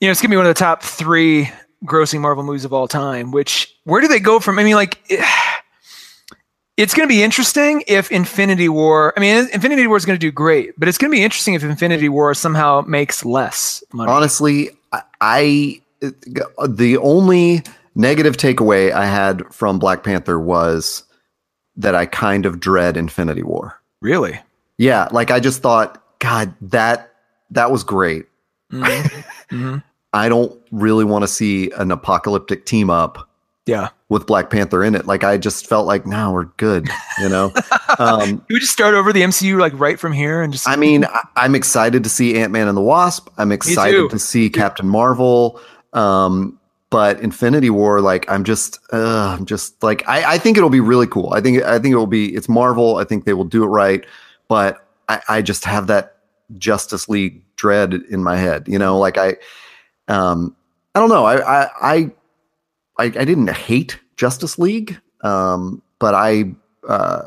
you 0.00 0.08
know, 0.08 0.10
it's 0.10 0.20
gonna 0.20 0.30
be 0.30 0.36
one 0.36 0.46
of 0.46 0.54
the 0.54 0.58
top 0.58 0.82
three 0.82 1.50
grossing 1.84 2.20
Marvel 2.20 2.44
movies 2.44 2.64
of 2.64 2.72
all 2.72 2.88
time. 2.88 3.30
Which 3.30 3.74
where 3.84 4.00
do 4.00 4.08
they 4.08 4.20
go 4.20 4.40
from? 4.40 4.58
I 4.58 4.64
mean, 4.64 4.76
like. 4.76 5.00
It's 6.76 6.94
going 6.94 7.08
to 7.08 7.12
be 7.12 7.24
interesting 7.24 7.82
if 7.88 8.12
Infinity 8.12 8.68
War. 8.68 9.12
I 9.16 9.20
mean, 9.20 9.48
Infinity 9.52 9.88
War 9.88 9.96
is 9.96 10.04
going 10.04 10.14
to 10.16 10.24
do 10.24 10.30
great, 10.30 10.78
but 10.78 10.86
it's 10.86 10.96
going 10.96 11.10
to 11.10 11.12
be 11.12 11.24
interesting 11.24 11.54
if 11.54 11.64
Infinity 11.64 12.08
War 12.08 12.34
somehow 12.34 12.82
makes 12.82 13.24
less 13.24 13.82
money. 13.92 14.08
Honestly, 14.08 14.70
I 15.20 15.82
the 16.00 16.98
only 17.02 17.64
negative 17.94 18.36
takeaway 18.36 18.92
I 18.92 19.06
had 19.06 19.44
from 19.52 19.78
Black 19.78 20.04
Panther 20.04 20.38
was 20.38 21.02
that 21.76 21.94
I 21.94 22.06
kind 22.06 22.46
of 22.46 22.60
dread 22.60 22.96
Infinity 22.96 23.42
War. 23.42 23.80
Really? 24.00 24.40
Yeah, 24.78 25.08
like 25.10 25.30
I 25.30 25.40
just 25.40 25.60
thought, 25.60 26.02
God, 26.20 26.54
that 26.60 27.12
that 27.50 27.70
was 27.70 27.84
great. 27.84 28.26
Mm-hmm. 28.72 29.20
mm-hmm. 29.56 29.78
I 30.12 30.28
don't 30.28 30.58
really 30.70 31.04
want 31.04 31.22
to 31.22 31.28
see 31.28 31.70
an 31.72 31.90
apocalyptic 31.90 32.64
team 32.64 32.90
up. 32.90 33.28
Yeah. 33.66 33.90
With 34.08 34.26
Black 34.26 34.48
Panther 34.48 34.82
in 34.82 34.94
it. 34.94 35.06
Like 35.06 35.24
I 35.24 35.36
just 35.36 35.66
felt 35.66 35.86
like, 35.86 36.06
now 36.06 36.32
we're 36.32 36.46
good, 36.56 36.88
you 37.20 37.28
know? 37.28 37.52
um, 37.98 38.38
Can 38.38 38.46
we 38.48 38.60
just 38.60 38.72
start 38.72 38.94
over 38.94 39.12
the 39.12 39.20
MCU 39.20 39.58
like 39.58 39.78
right 39.78 40.00
from 40.00 40.12
here 40.12 40.40
and 40.42 40.50
just 40.50 40.66
I 40.66 40.76
mean, 40.76 41.04
I, 41.04 41.44
am 41.44 41.54
excited 41.54 42.02
to 42.04 42.08
see 42.08 42.38
Ant-Man 42.38 42.68
and 42.68 42.76
the 42.76 42.82
Wasp. 42.82 43.28
I'm 43.36 43.52
excited 43.52 44.08
to 44.08 44.18
see 44.18 44.48
Captain 44.48 44.88
Marvel. 44.88 45.60
Um, 45.92 46.58
but 46.90 47.20
Infinity 47.20 47.68
War, 47.68 48.00
like 48.00 48.30
I'm 48.30 48.44
just, 48.44 48.78
uh, 48.92 49.36
I'm 49.38 49.44
just 49.44 49.82
like 49.82 50.08
I, 50.08 50.34
I 50.34 50.38
think 50.38 50.56
it'll 50.56 50.70
be 50.70 50.80
really 50.80 51.06
cool. 51.06 51.34
I 51.34 51.42
think 51.42 51.62
I 51.62 51.78
think 51.78 51.92
it 51.92 51.96
will 51.96 52.06
be. 52.06 52.34
It's 52.34 52.48
Marvel. 52.48 52.96
I 52.96 53.04
think 53.04 53.26
they 53.26 53.34
will 53.34 53.44
do 53.44 53.62
it 53.62 53.66
right. 53.66 54.06
But 54.48 54.86
I, 55.08 55.20
I 55.28 55.42
just 55.42 55.66
have 55.66 55.86
that 55.88 56.16
Justice 56.56 57.08
League 57.08 57.42
dread 57.56 57.92
in 57.92 58.22
my 58.22 58.36
head. 58.36 58.66
You 58.66 58.78
know, 58.78 58.98
like 58.98 59.18
I, 59.18 59.36
um, 60.08 60.56
I 60.94 61.00
don't 61.00 61.08
know. 61.08 61.24
I, 61.24 61.36
I, 61.36 61.70
I, 61.90 62.12
I, 62.98 63.08
didn't 63.08 63.48
hate 63.50 63.98
Justice 64.16 64.58
League, 64.58 64.98
um, 65.22 65.82
but 65.98 66.14
I, 66.14 66.54
uh, 66.88 67.26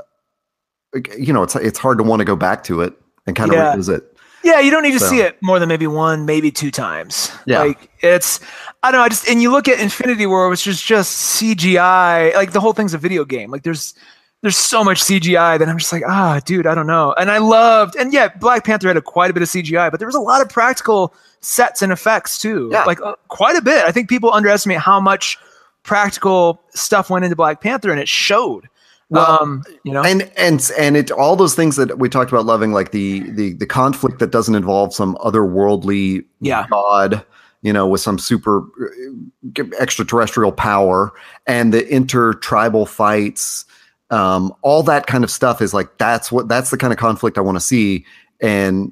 you 1.17 1.31
know, 1.31 1.43
it's 1.43 1.55
it's 1.55 1.79
hard 1.79 1.97
to 1.99 2.03
want 2.03 2.19
to 2.19 2.25
go 2.25 2.35
back 2.35 2.63
to 2.65 2.81
it 2.81 2.93
and 3.25 3.35
kind 3.35 3.51
of 3.51 3.57
yeah. 3.57 3.69
revisit. 3.69 4.17
Yeah, 4.43 4.59
you 4.59 4.71
don't 4.71 4.83
need 4.83 4.93
to 4.93 4.99
so. 4.99 5.05
see 5.07 5.21
it 5.21 5.37
more 5.41 5.59
than 5.59 5.69
maybe 5.69 5.87
one, 5.87 6.25
maybe 6.25 6.51
two 6.51 6.71
times. 6.71 7.31
Yeah. 7.45 7.59
Like 7.59 7.89
it's 7.99 8.39
I 8.83 8.91
don't 8.91 8.99
know, 8.99 9.05
I 9.05 9.09
just 9.09 9.27
and 9.29 9.41
you 9.41 9.51
look 9.51 9.67
at 9.67 9.79
Infinity 9.79 10.25
War, 10.25 10.49
which 10.49 10.65
is 10.67 10.81
just 10.81 11.39
CGI, 11.39 12.33
like 12.33 12.51
the 12.51 12.59
whole 12.59 12.73
thing's 12.73 12.93
a 12.93 12.97
video 12.97 13.23
game. 13.23 13.51
Like 13.51 13.63
there's 13.63 13.93
there's 14.41 14.57
so 14.57 14.83
much 14.83 15.01
CGI 15.01 15.59
that 15.59 15.69
I'm 15.69 15.77
just 15.77 15.91
like, 15.91 16.03
ah, 16.07 16.39
dude, 16.43 16.65
I 16.65 16.73
don't 16.73 16.87
know. 16.87 17.13
And 17.13 17.29
I 17.29 17.37
loved, 17.37 17.95
and 17.95 18.11
yeah, 18.11 18.29
Black 18.39 18.65
Panther 18.65 18.87
had 18.87 18.97
a, 18.97 19.01
quite 19.01 19.29
a 19.29 19.33
bit 19.33 19.43
of 19.43 19.49
CGI, 19.49 19.91
but 19.91 19.99
there 19.99 20.07
was 20.07 20.15
a 20.15 20.19
lot 20.19 20.41
of 20.41 20.49
practical 20.49 21.13
sets 21.41 21.81
and 21.81 21.91
effects 21.91 22.39
too. 22.39 22.69
Yeah. 22.71 22.83
Like 22.83 23.01
uh, 23.01 23.15
quite 23.27 23.55
a 23.55 23.61
bit. 23.61 23.85
I 23.85 23.91
think 23.91 24.09
people 24.09 24.33
underestimate 24.33 24.79
how 24.79 24.99
much 24.99 25.37
practical 25.83 26.61
stuff 26.71 27.09
went 27.09 27.23
into 27.25 27.35
Black 27.35 27.61
Panther, 27.61 27.91
and 27.91 27.99
it 27.99 28.07
showed. 28.07 28.67
Well, 29.09 29.41
um, 29.41 29.63
you 29.83 29.91
know, 29.91 30.03
and 30.03 30.31
and 30.37 30.71
and 30.79 30.95
it 30.95 31.11
all 31.11 31.35
those 31.35 31.53
things 31.53 31.75
that 31.75 31.99
we 31.99 32.07
talked 32.07 32.31
about 32.31 32.45
loving, 32.45 32.71
like 32.71 32.91
the 32.91 33.29
the 33.31 33.53
the 33.53 33.65
conflict 33.65 34.19
that 34.19 34.31
doesn't 34.31 34.55
involve 34.55 34.93
some 34.93 35.15
otherworldly 35.17 36.23
Yeah. 36.39 36.65
god, 36.69 37.25
you 37.61 37.73
know, 37.73 37.87
with 37.87 37.99
some 37.99 38.17
super 38.17 38.61
uh, 38.61 39.63
extraterrestrial 39.79 40.53
power, 40.53 41.11
and 41.45 41.73
the 41.73 41.85
intertribal 41.89 42.85
fights, 42.85 43.65
um, 44.11 44.53
all 44.61 44.83
that 44.83 45.07
kind 45.07 45.23
of 45.23 45.31
stuff 45.31 45.61
is 45.61 45.73
like 45.73 45.97
that's 45.97 46.31
what 46.31 46.47
that's 46.47 46.69
the 46.69 46.77
kind 46.77 46.93
of 46.93 46.99
conflict 46.99 47.37
I 47.37 47.41
want 47.41 47.55
to 47.55 47.61
see, 47.61 48.05
and 48.39 48.91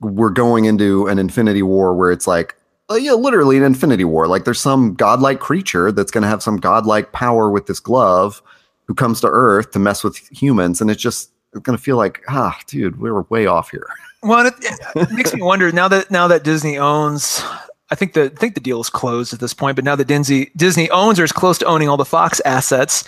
we're 0.00 0.30
going 0.30 0.66
into 0.66 1.06
an 1.06 1.18
Infinity 1.18 1.62
War 1.62 1.94
where 1.94 2.12
it's 2.12 2.26
like. 2.26 2.54
uh, 2.90 2.94
yeah, 2.94 3.12
literally 3.12 3.56
an 3.56 3.62
Infinity 3.62 4.04
War. 4.04 4.26
Like 4.26 4.44
there's 4.44 4.60
some 4.60 4.94
godlike 4.94 5.40
creature 5.40 5.92
that's 5.92 6.10
going 6.10 6.22
to 6.22 6.28
have 6.28 6.42
some 6.42 6.56
godlike 6.56 7.12
power 7.12 7.50
with 7.50 7.66
this 7.66 7.80
glove, 7.80 8.42
who 8.86 8.94
comes 8.94 9.20
to 9.20 9.28
Earth 9.28 9.72
to 9.72 9.78
mess 9.78 10.02
with 10.02 10.16
humans, 10.30 10.80
and 10.80 10.90
it's 10.90 11.02
just 11.02 11.30
gonna 11.62 11.78
feel 11.78 11.96
like, 11.96 12.22
ah, 12.28 12.58
dude, 12.66 12.98
we 13.00 13.10
were 13.10 13.22
way 13.28 13.46
off 13.46 13.70
here. 13.70 13.86
Well, 14.22 14.46
it, 14.46 14.54
it 14.96 15.10
makes 15.12 15.32
me 15.34 15.42
wonder 15.42 15.70
now 15.70 15.88
that 15.88 16.10
now 16.10 16.26
that 16.28 16.42
Disney 16.42 16.78
owns. 16.78 17.42
I 17.90 17.94
think 17.94 18.14
the 18.14 18.24
I 18.24 18.28
think 18.28 18.54
the 18.54 18.60
deal 18.60 18.80
is 18.80 18.90
closed 18.90 19.32
at 19.32 19.40
this 19.40 19.54
point, 19.54 19.76
but 19.76 19.84
now 19.84 19.94
that 19.96 20.06
Disney 20.06 20.50
Disney 20.56 20.90
owns 20.90 21.20
or 21.20 21.24
is 21.24 21.32
close 21.32 21.58
to 21.58 21.66
owning 21.66 21.88
all 21.88 21.96
the 21.96 22.04
Fox 22.04 22.40
assets, 22.44 23.04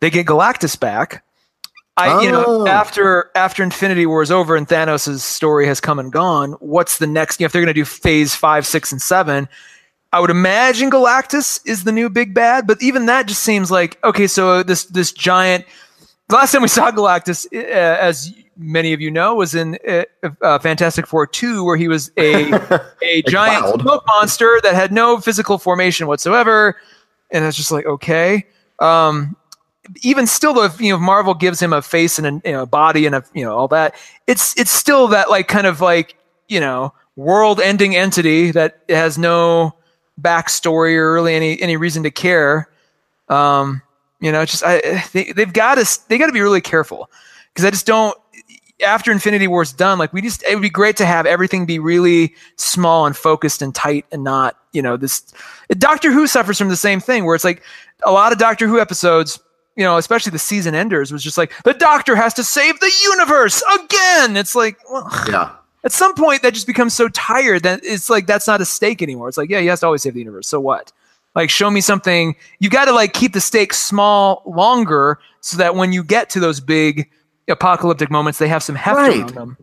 they 0.00 0.10
get 0.10 0.26
Galactus 0.26 0.78
back. 0.78 1.24
I 1.96 2.22
you 2.22 2.30
know 2.30 2.44
Oh. 2.46 2.66
after 2.68 3.30
after 3.34 3.62
Infinity 3.62 4.06
War 4.06 4.22
is 4.22 4.30
over 4.30 4.54
and 4.54 4.68
Thanos' 4.68 5.18
story 5.20 5.66
has 5.66 5.80
come 5.80 5.98
and 5.98 6.12
gone, 6.12 6.52
what's 6.60 6.98
the 6.98 7.06
next? 7.08 7.40
You 7.40 7.44
know, 7.44 7.46
if 7.46 7.52
they're 7.52 7.62
going 7.62 7.74
to 7.74 7.80
do 7.80 7.84
Phase 7.84 8.34
five, 8.36 8.66
six, 8.66 8.92
and 8.92 9.02
seven, 9.02 9.48
I 10.12 10.20
would 10.20 10.30
imagine 10.30 10.90
Galactus 10.92 11.60
is 11.66 11.82
the 11.84 11.90
new 11.92 12.08
big 12.08 12.34
bad. 12.34 12.68
But 12.68 12.80
even 12.80 13.06
that 13.06 13.26
just 13.26 13.42
seems 13.42 13.70
like 13.72 13.98
okay. 14.04 14.28
So 14.28 14.62
this 14.62 14.84
this 14.84 15.10
giant. 15.12 15.64
The 16.28 16.36
last 16.36 16.52
time 16.52 16.62
we 16.62 16.68
saw 16.68 16.90
Galactus, 16.92 17.46
uh, 17.52 17.58
as 17.66 18.32
many 18.58 18.92
of 18.92 19.00
you 19.00 19.10
know, 19.10 19.34
was 19.34 19.54
in 19.54 19.78
uh, 19.88 20.04
uh, 20.42 20.58
Fantastic 20.60 21.06
Four 21.06 21.26
two, 21.26 21.64
where 21.64 21.76
he 21.76 21.88
was 21.88 22.12
a 22.18 22.52
a 23.02 23.22
giant 23.22 23.64
cloud. 23.64 23.80
smoke 23.80 24.04
monster 24.06 24.60
that 24.62 24.74
had 24.74 24.92
no 24.92 25.18
physical 25.18 25.58
formation 25.58 26.06
whatsoever, 26.06 26.76
and 27.32 27.44
it's 27.44 27.56
just 27.56 27.72
like 27.72 27.86
okay. 27.86 28.46
Um, 28.78 29.34
even 30.02 30.26
still, 30.26 30.54
though, 30.54 30.68
you 30.78 30.92
know 30.92 30.98
Marvel 30.98 31.34
gives 31.34 31.60
him 31.60 31.72
a 31.72 31.82
face 31.82 32.18
and 32.18 32.26
a 32.26 32.48
you 32.48 32.52
know, 32.52 32.66
body 32.66 33.06
and 33.06 33.14
a 33.14 33.24
you 33.34 33.44
know 33.44 33.56
all 33.56 33.68
that, 33.68 33.94
it's 34.26 34.58
it's 34.58 34.70
still 34.70 35.08
that 35.08 35.30
like 35.30 35.48
kind 35.48 35.66
of 35.66 35.80
like 35.80 36.16
you 36.48 36.60
know 36.60 36.92
world-ending 37.16 37.96
entity 37.96 38.52
that 38.52 38.80
has 38.88 39.18
no 39.18 39.74
backstory 40.20 40.94
or 40.96 41.12
really 41.12 41.34
any 41.34 41.60
any 41.60 41.76
reason 41.76 42.02
to 42.02 42.10
care. 42.10 42.68
Um, 43.28 43.82
you 44.20 44.32
know, 44.32 44.44
just 44.44 44.62
I 44.64 45.04
they, 45.12 45.32
they've 45.32 45.52
got 45.52 45.76
to 45.76 46.00
they 46.08 46.18
got 46.18 46.26
to 46.26 46.32
be 46.32 46.40
really 46.40 46.60
careful 46.60 47.10
because 47.52 47.64
I 47.64 47.70
just 47.70 47.86
don't. 47.86 48.16
After 48.86 49.10
Infinity 49.10 49.48
War's 49.48 49.72
done, 49.72 49.98
like 49.98 50.12
we 50.12 50.22
just 50.22 50.44
it 50.44 50.54
would 50.54 50.62
be 50.62 50.70
great 50.70 50.96
to 50.98 51.04
have 51.04 51.26
everything 51.26 51.66
be 51.66 51.80
really 51.80 52.34
small 52.54 53.06
and 53.06 53.16
focused 53.16 53.60
and 53.60 53.74
tight 53.74 54.06
and 54.12 54.22
not 54.22 54.56
you 54.72 54.80
know 54.80 54.96
this. 54.96 55.22
Doctor 55.70 56.12
Who 56.12 56.28
suffers 56.28 56.58
from 56.58 56.68
the 56.68 56.76
same 56.76 57.00
thing 57.00 57.24
where 57.24 57.34
it's 57.34 57.44
like 57.44 57.62
a 58.04 58.12
lot 58.12 58.30
of 58.30 58.38
Doctor 58.38 58.68
Who 58.68 58.78
episodes 58.78 59.40
you 59.78 59.84
know, 59.84 59.96
especially 59.96 60.30
the 60.32 60.38
season 60.40 60.74
enders 60.74 61.12
was 61.12 61.22
just 61.22 61.38
like 61.38 61.52
the 61.62 61.72
doctor 61.72 62.16
has 62.16 62.34
to 62.34 62.42
save 62.44 62.78
the 62.80 62.90
universe 63.04 63.62
again. 63.76 64.36
It's 64.36 64.54
like, 64.56 64.76
well, 64.90 65.08
Yeah. 65.28 65.52
at 65.84 65.92
some 65.92 66.14
point 66.14 66.42
that 66.42 66.52
just 66.52 66.66
becomes 66.66 66.92
so 66.94 67.08
tired 67.08 67.62
that 67.62 67.80
it's 67.84 68.10
like 68.10 68.26
that's 68.26 68.48
not 68.48 68.60
a 68.60 68.64
stake 68.64 69.00
anymore. 69.02 69.28
It's 69.28 69.38
like, 69.38 69.48
yeah, 69.48 69.60
he 69.60 69.68
has 69.68 69.80
to 69.80 69.86
always 69.86 70.02
save 70.02 70.14
the 70.14 70.18
universe. 70.20 70.48
So 70.48 70.58
what? 70.58 70.92
Like, 71.36 71.48
show 71.48 71.70
me 71.70 71.80
something. 71.80 72.34
You 72.58 72.68
got 72.68 72.86
to 72.86 72.92
like 72.92 73.12
keep 73.12 73.32
the 73.32 73.40
stakes 73.40 73.78
small 73.78 74.42
longer 74.44 75.20
so 75.40 75.56
that 75.58 75.76
when 75.76 75.92
you 75.92 76.02
get 76.02 76.28
to 76.30 76.40
those 76.40 76.58
big 76.58 77.08
apocalyptic 77.48 78.10
moments, 78.10 78.40
they 78.40 78.48
have 78.48 78.64
some 78.64 78.74
heft 78.74 78.96
Right. 78.96 79.18
around 79.18 79.28
them. 79.30 79.56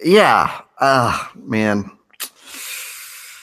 Yeah. 0.00 0.60
Ah, 0.80 1.32
man. 1.34 1.90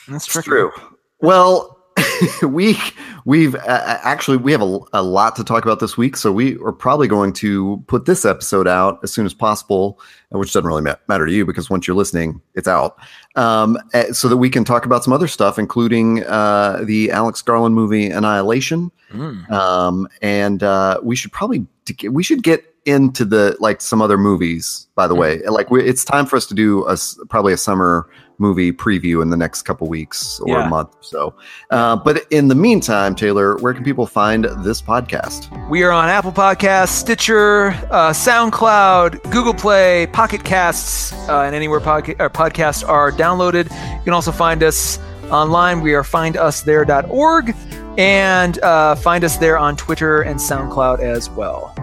That's 0.08 0.26
true. 0.26 0.72
Well, 1.20 1.78
we 2.48 2.78
we've 3.26 3.56
uh, 3.56 4.00
actually 4.04 4.38
we 4.38 4.52
have 4.52 4.62
a, 4.62 4.80
a 4.94 5.04
lot 5.04 5.36
to 5.36 5.44
talk 5.44 5.64
about 5.64 5.80
this 5.80 5.98
week, 5.98 6.16
so 6.16 6.32
we 6.32 6.58
are 6.60 6.72
probably 6.72 7.08
going 7.08 7.34
to 7.34 7.84
put 7.88 8.06
this 8.06 8.26
episode 8.26 8.68
out 8.68 9.00
as 9.04 9.12
soon 9.14 9.26
as 9.26 9.34
possible, 9.34 10.00
uh, 10.34 10.40
which 10.40 10.54
doesn't 10.54 10.68
really 10.68 10.82
ma- 10.82 10.96
matter 11.08 11.26
to 11.26 11.32
you 11.32 11.46
because 11.46 11.70
once 11.70 11.88
you're 11.88 11.96
listening, 11.96 12.42
it's 12.56 12.68
out. 12.68 12.98
Um, 13.36 13.78
uh, 13.94 14.12
so 14.14 14.28
that 14.28 14.38
we 14.38 14.50
can 14.50 14.64
talk 14.64 14.86
about 14.86 15.04
some 15.04 15.14
other 15.14 15.28
stuff, 15.28 15.58
including 15.58 16.24
uh, 16.26 16.82
the 16.86 17.12
Alex 17.12 17.42
Garland 17.42 17.76
movie 17.76 18.10
Annihilation, 18.10 18.92
Mm. 19.14 19.50
um, 19.52 20.08
and 20.22 20.64
uh, 20.64 21.00
we 21.04 21.16
should 21.18 21.32
probably 21.34 21.66
we 22.10 22.24
should 22.24 22.44
get 22.44 22.64
into 22.86 23.26
the 23.26 23.56
like 23.60 23.82
some 23.82 24.02
other 24.02 24.18
movies. 24.18 24.88
By 24.96 25.08
the 25.08 25.16
way, 25.16 25.42
like 25.48 25.70
we, 25.70 25.84
it's 25.84 26.06
time 26.06 26.26
for 26.26 26.38
us 26.38 26.46
to 26.48 26.54
do 26.54 26.86
a 26.88 26.98
probably 27.30 27.54
a 27.54 27.58
summer 27.58 28.10
movie 28.42 28.74
preview 28.74 29.22
in 29.22 29.30
the 29.30 29.38
next 29.38 29.62
couple 29.62 29.88
weeks 29.88 30.40
or 30.42 30.50
Yeah. 30.58 30.66
a 30.66 30.70
month 30.70 30.90
or 30.96 31.04
so. 31.04 31.34
Uh, 31.70 31.96
but 31.96 32.26
in 32.32 32.48
the 32.50 32.56
meantime, 32.56 33.16
Taylor, 33.16 33.56
where 33.58 33.74
can 33.74 33.84
people 33.84 34.06
find 34.08 34.46
this 34.66 34.82
podcast? 34.82 35.48
We 35.70 35.84
are 35.84 35.92
on 35.92 36.10
Apple 36.10 36.32
Podcasts, 36.34 36.90
Stitcher, 36.90 37.68
uh, 37.92 38.10
SoundCloud, 38.12 39.32
Google 39.32 39.54
Play, 39.54 40.08
Pocket 40.08 40.44
Casts, 40.44 41.14
uh, 41.30 41.42
and 41.42 41.56
anywhere 41.56 41.80
podca- 41.80 42.20
or 42.20 42.30
podcasts 42.30 42.88
are 42.88 43.12
downloaded. 43.12 43.66
You 44.00 44.04
can 44.04 44.14
also 44.14 44.32
find 44.32 44.64
us 44.64 45.00
online. 45.30 45.80
We 45.82 45.94
are 45.94 46.04
findusthere.org 46.04 47.56
and 47.98 48.60
uh, 48.64 48.96
find 48.96 49.24
us 49.24 49.38
there 49.38 49.58
on 49.58 49.76
Twitter 49.78 50.22
and 50.24 50.40
SoundCloud 50.40 51.00
as 51.00 51.30
well. 51.30 51.76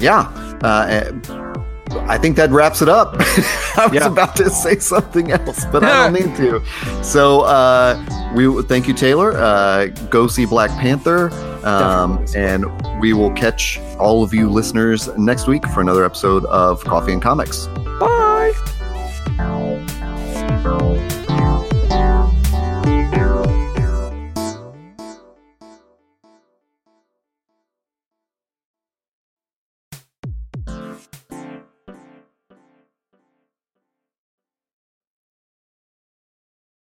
Yeah. 0.00 0.28
I 2.00 2.18
think 2.18 2.36
that 2.36 2.50
wraps 2.50 2.82
it 2.82 2.88
up. 2.88 3.14
I 3.76 3.86
was 3.86 3.94
yeah. 3.94 4.06
about 4.06 4.36
to 4.36 4.50
say 4.50 4.78
something 4.78 5.30
else, 5.30 5.64
but 5.66 5.84
I 5.84 6.10
don't 6.10 6.12
need 6.26 6.36
to. 6.36 6.62
So 7.02 7.42
uh, 7.42 8.32
we 8.34 8.62
thank 8.64 8.88
you, 8.88 8.94
Taylor. 8.94 9.32
Uh, 9.32 9.86
go 10.10 10.26
see 10.26 10.44
Black 10.46 10.70
Panther, 10.70 11.30
um, 11.64 12.24
and 12.34 12.66
we 13.00 13.12
will 13.12 13.32
catch 13.32 13.78
all 13.98 14.22
of 14.22 14.34
you 14.34 14.48
listeners 14.48 15.08
next 15.16 15.46
week 15.46 15.66
for 15.68 15.80
another 15.80 16.04
episode 16.04 16.44
of 16.46 16.82
Coffee 16.84 17.12
and 17.12 17.22
Comics. 17.22 17.66
Bye. 17.98 18.52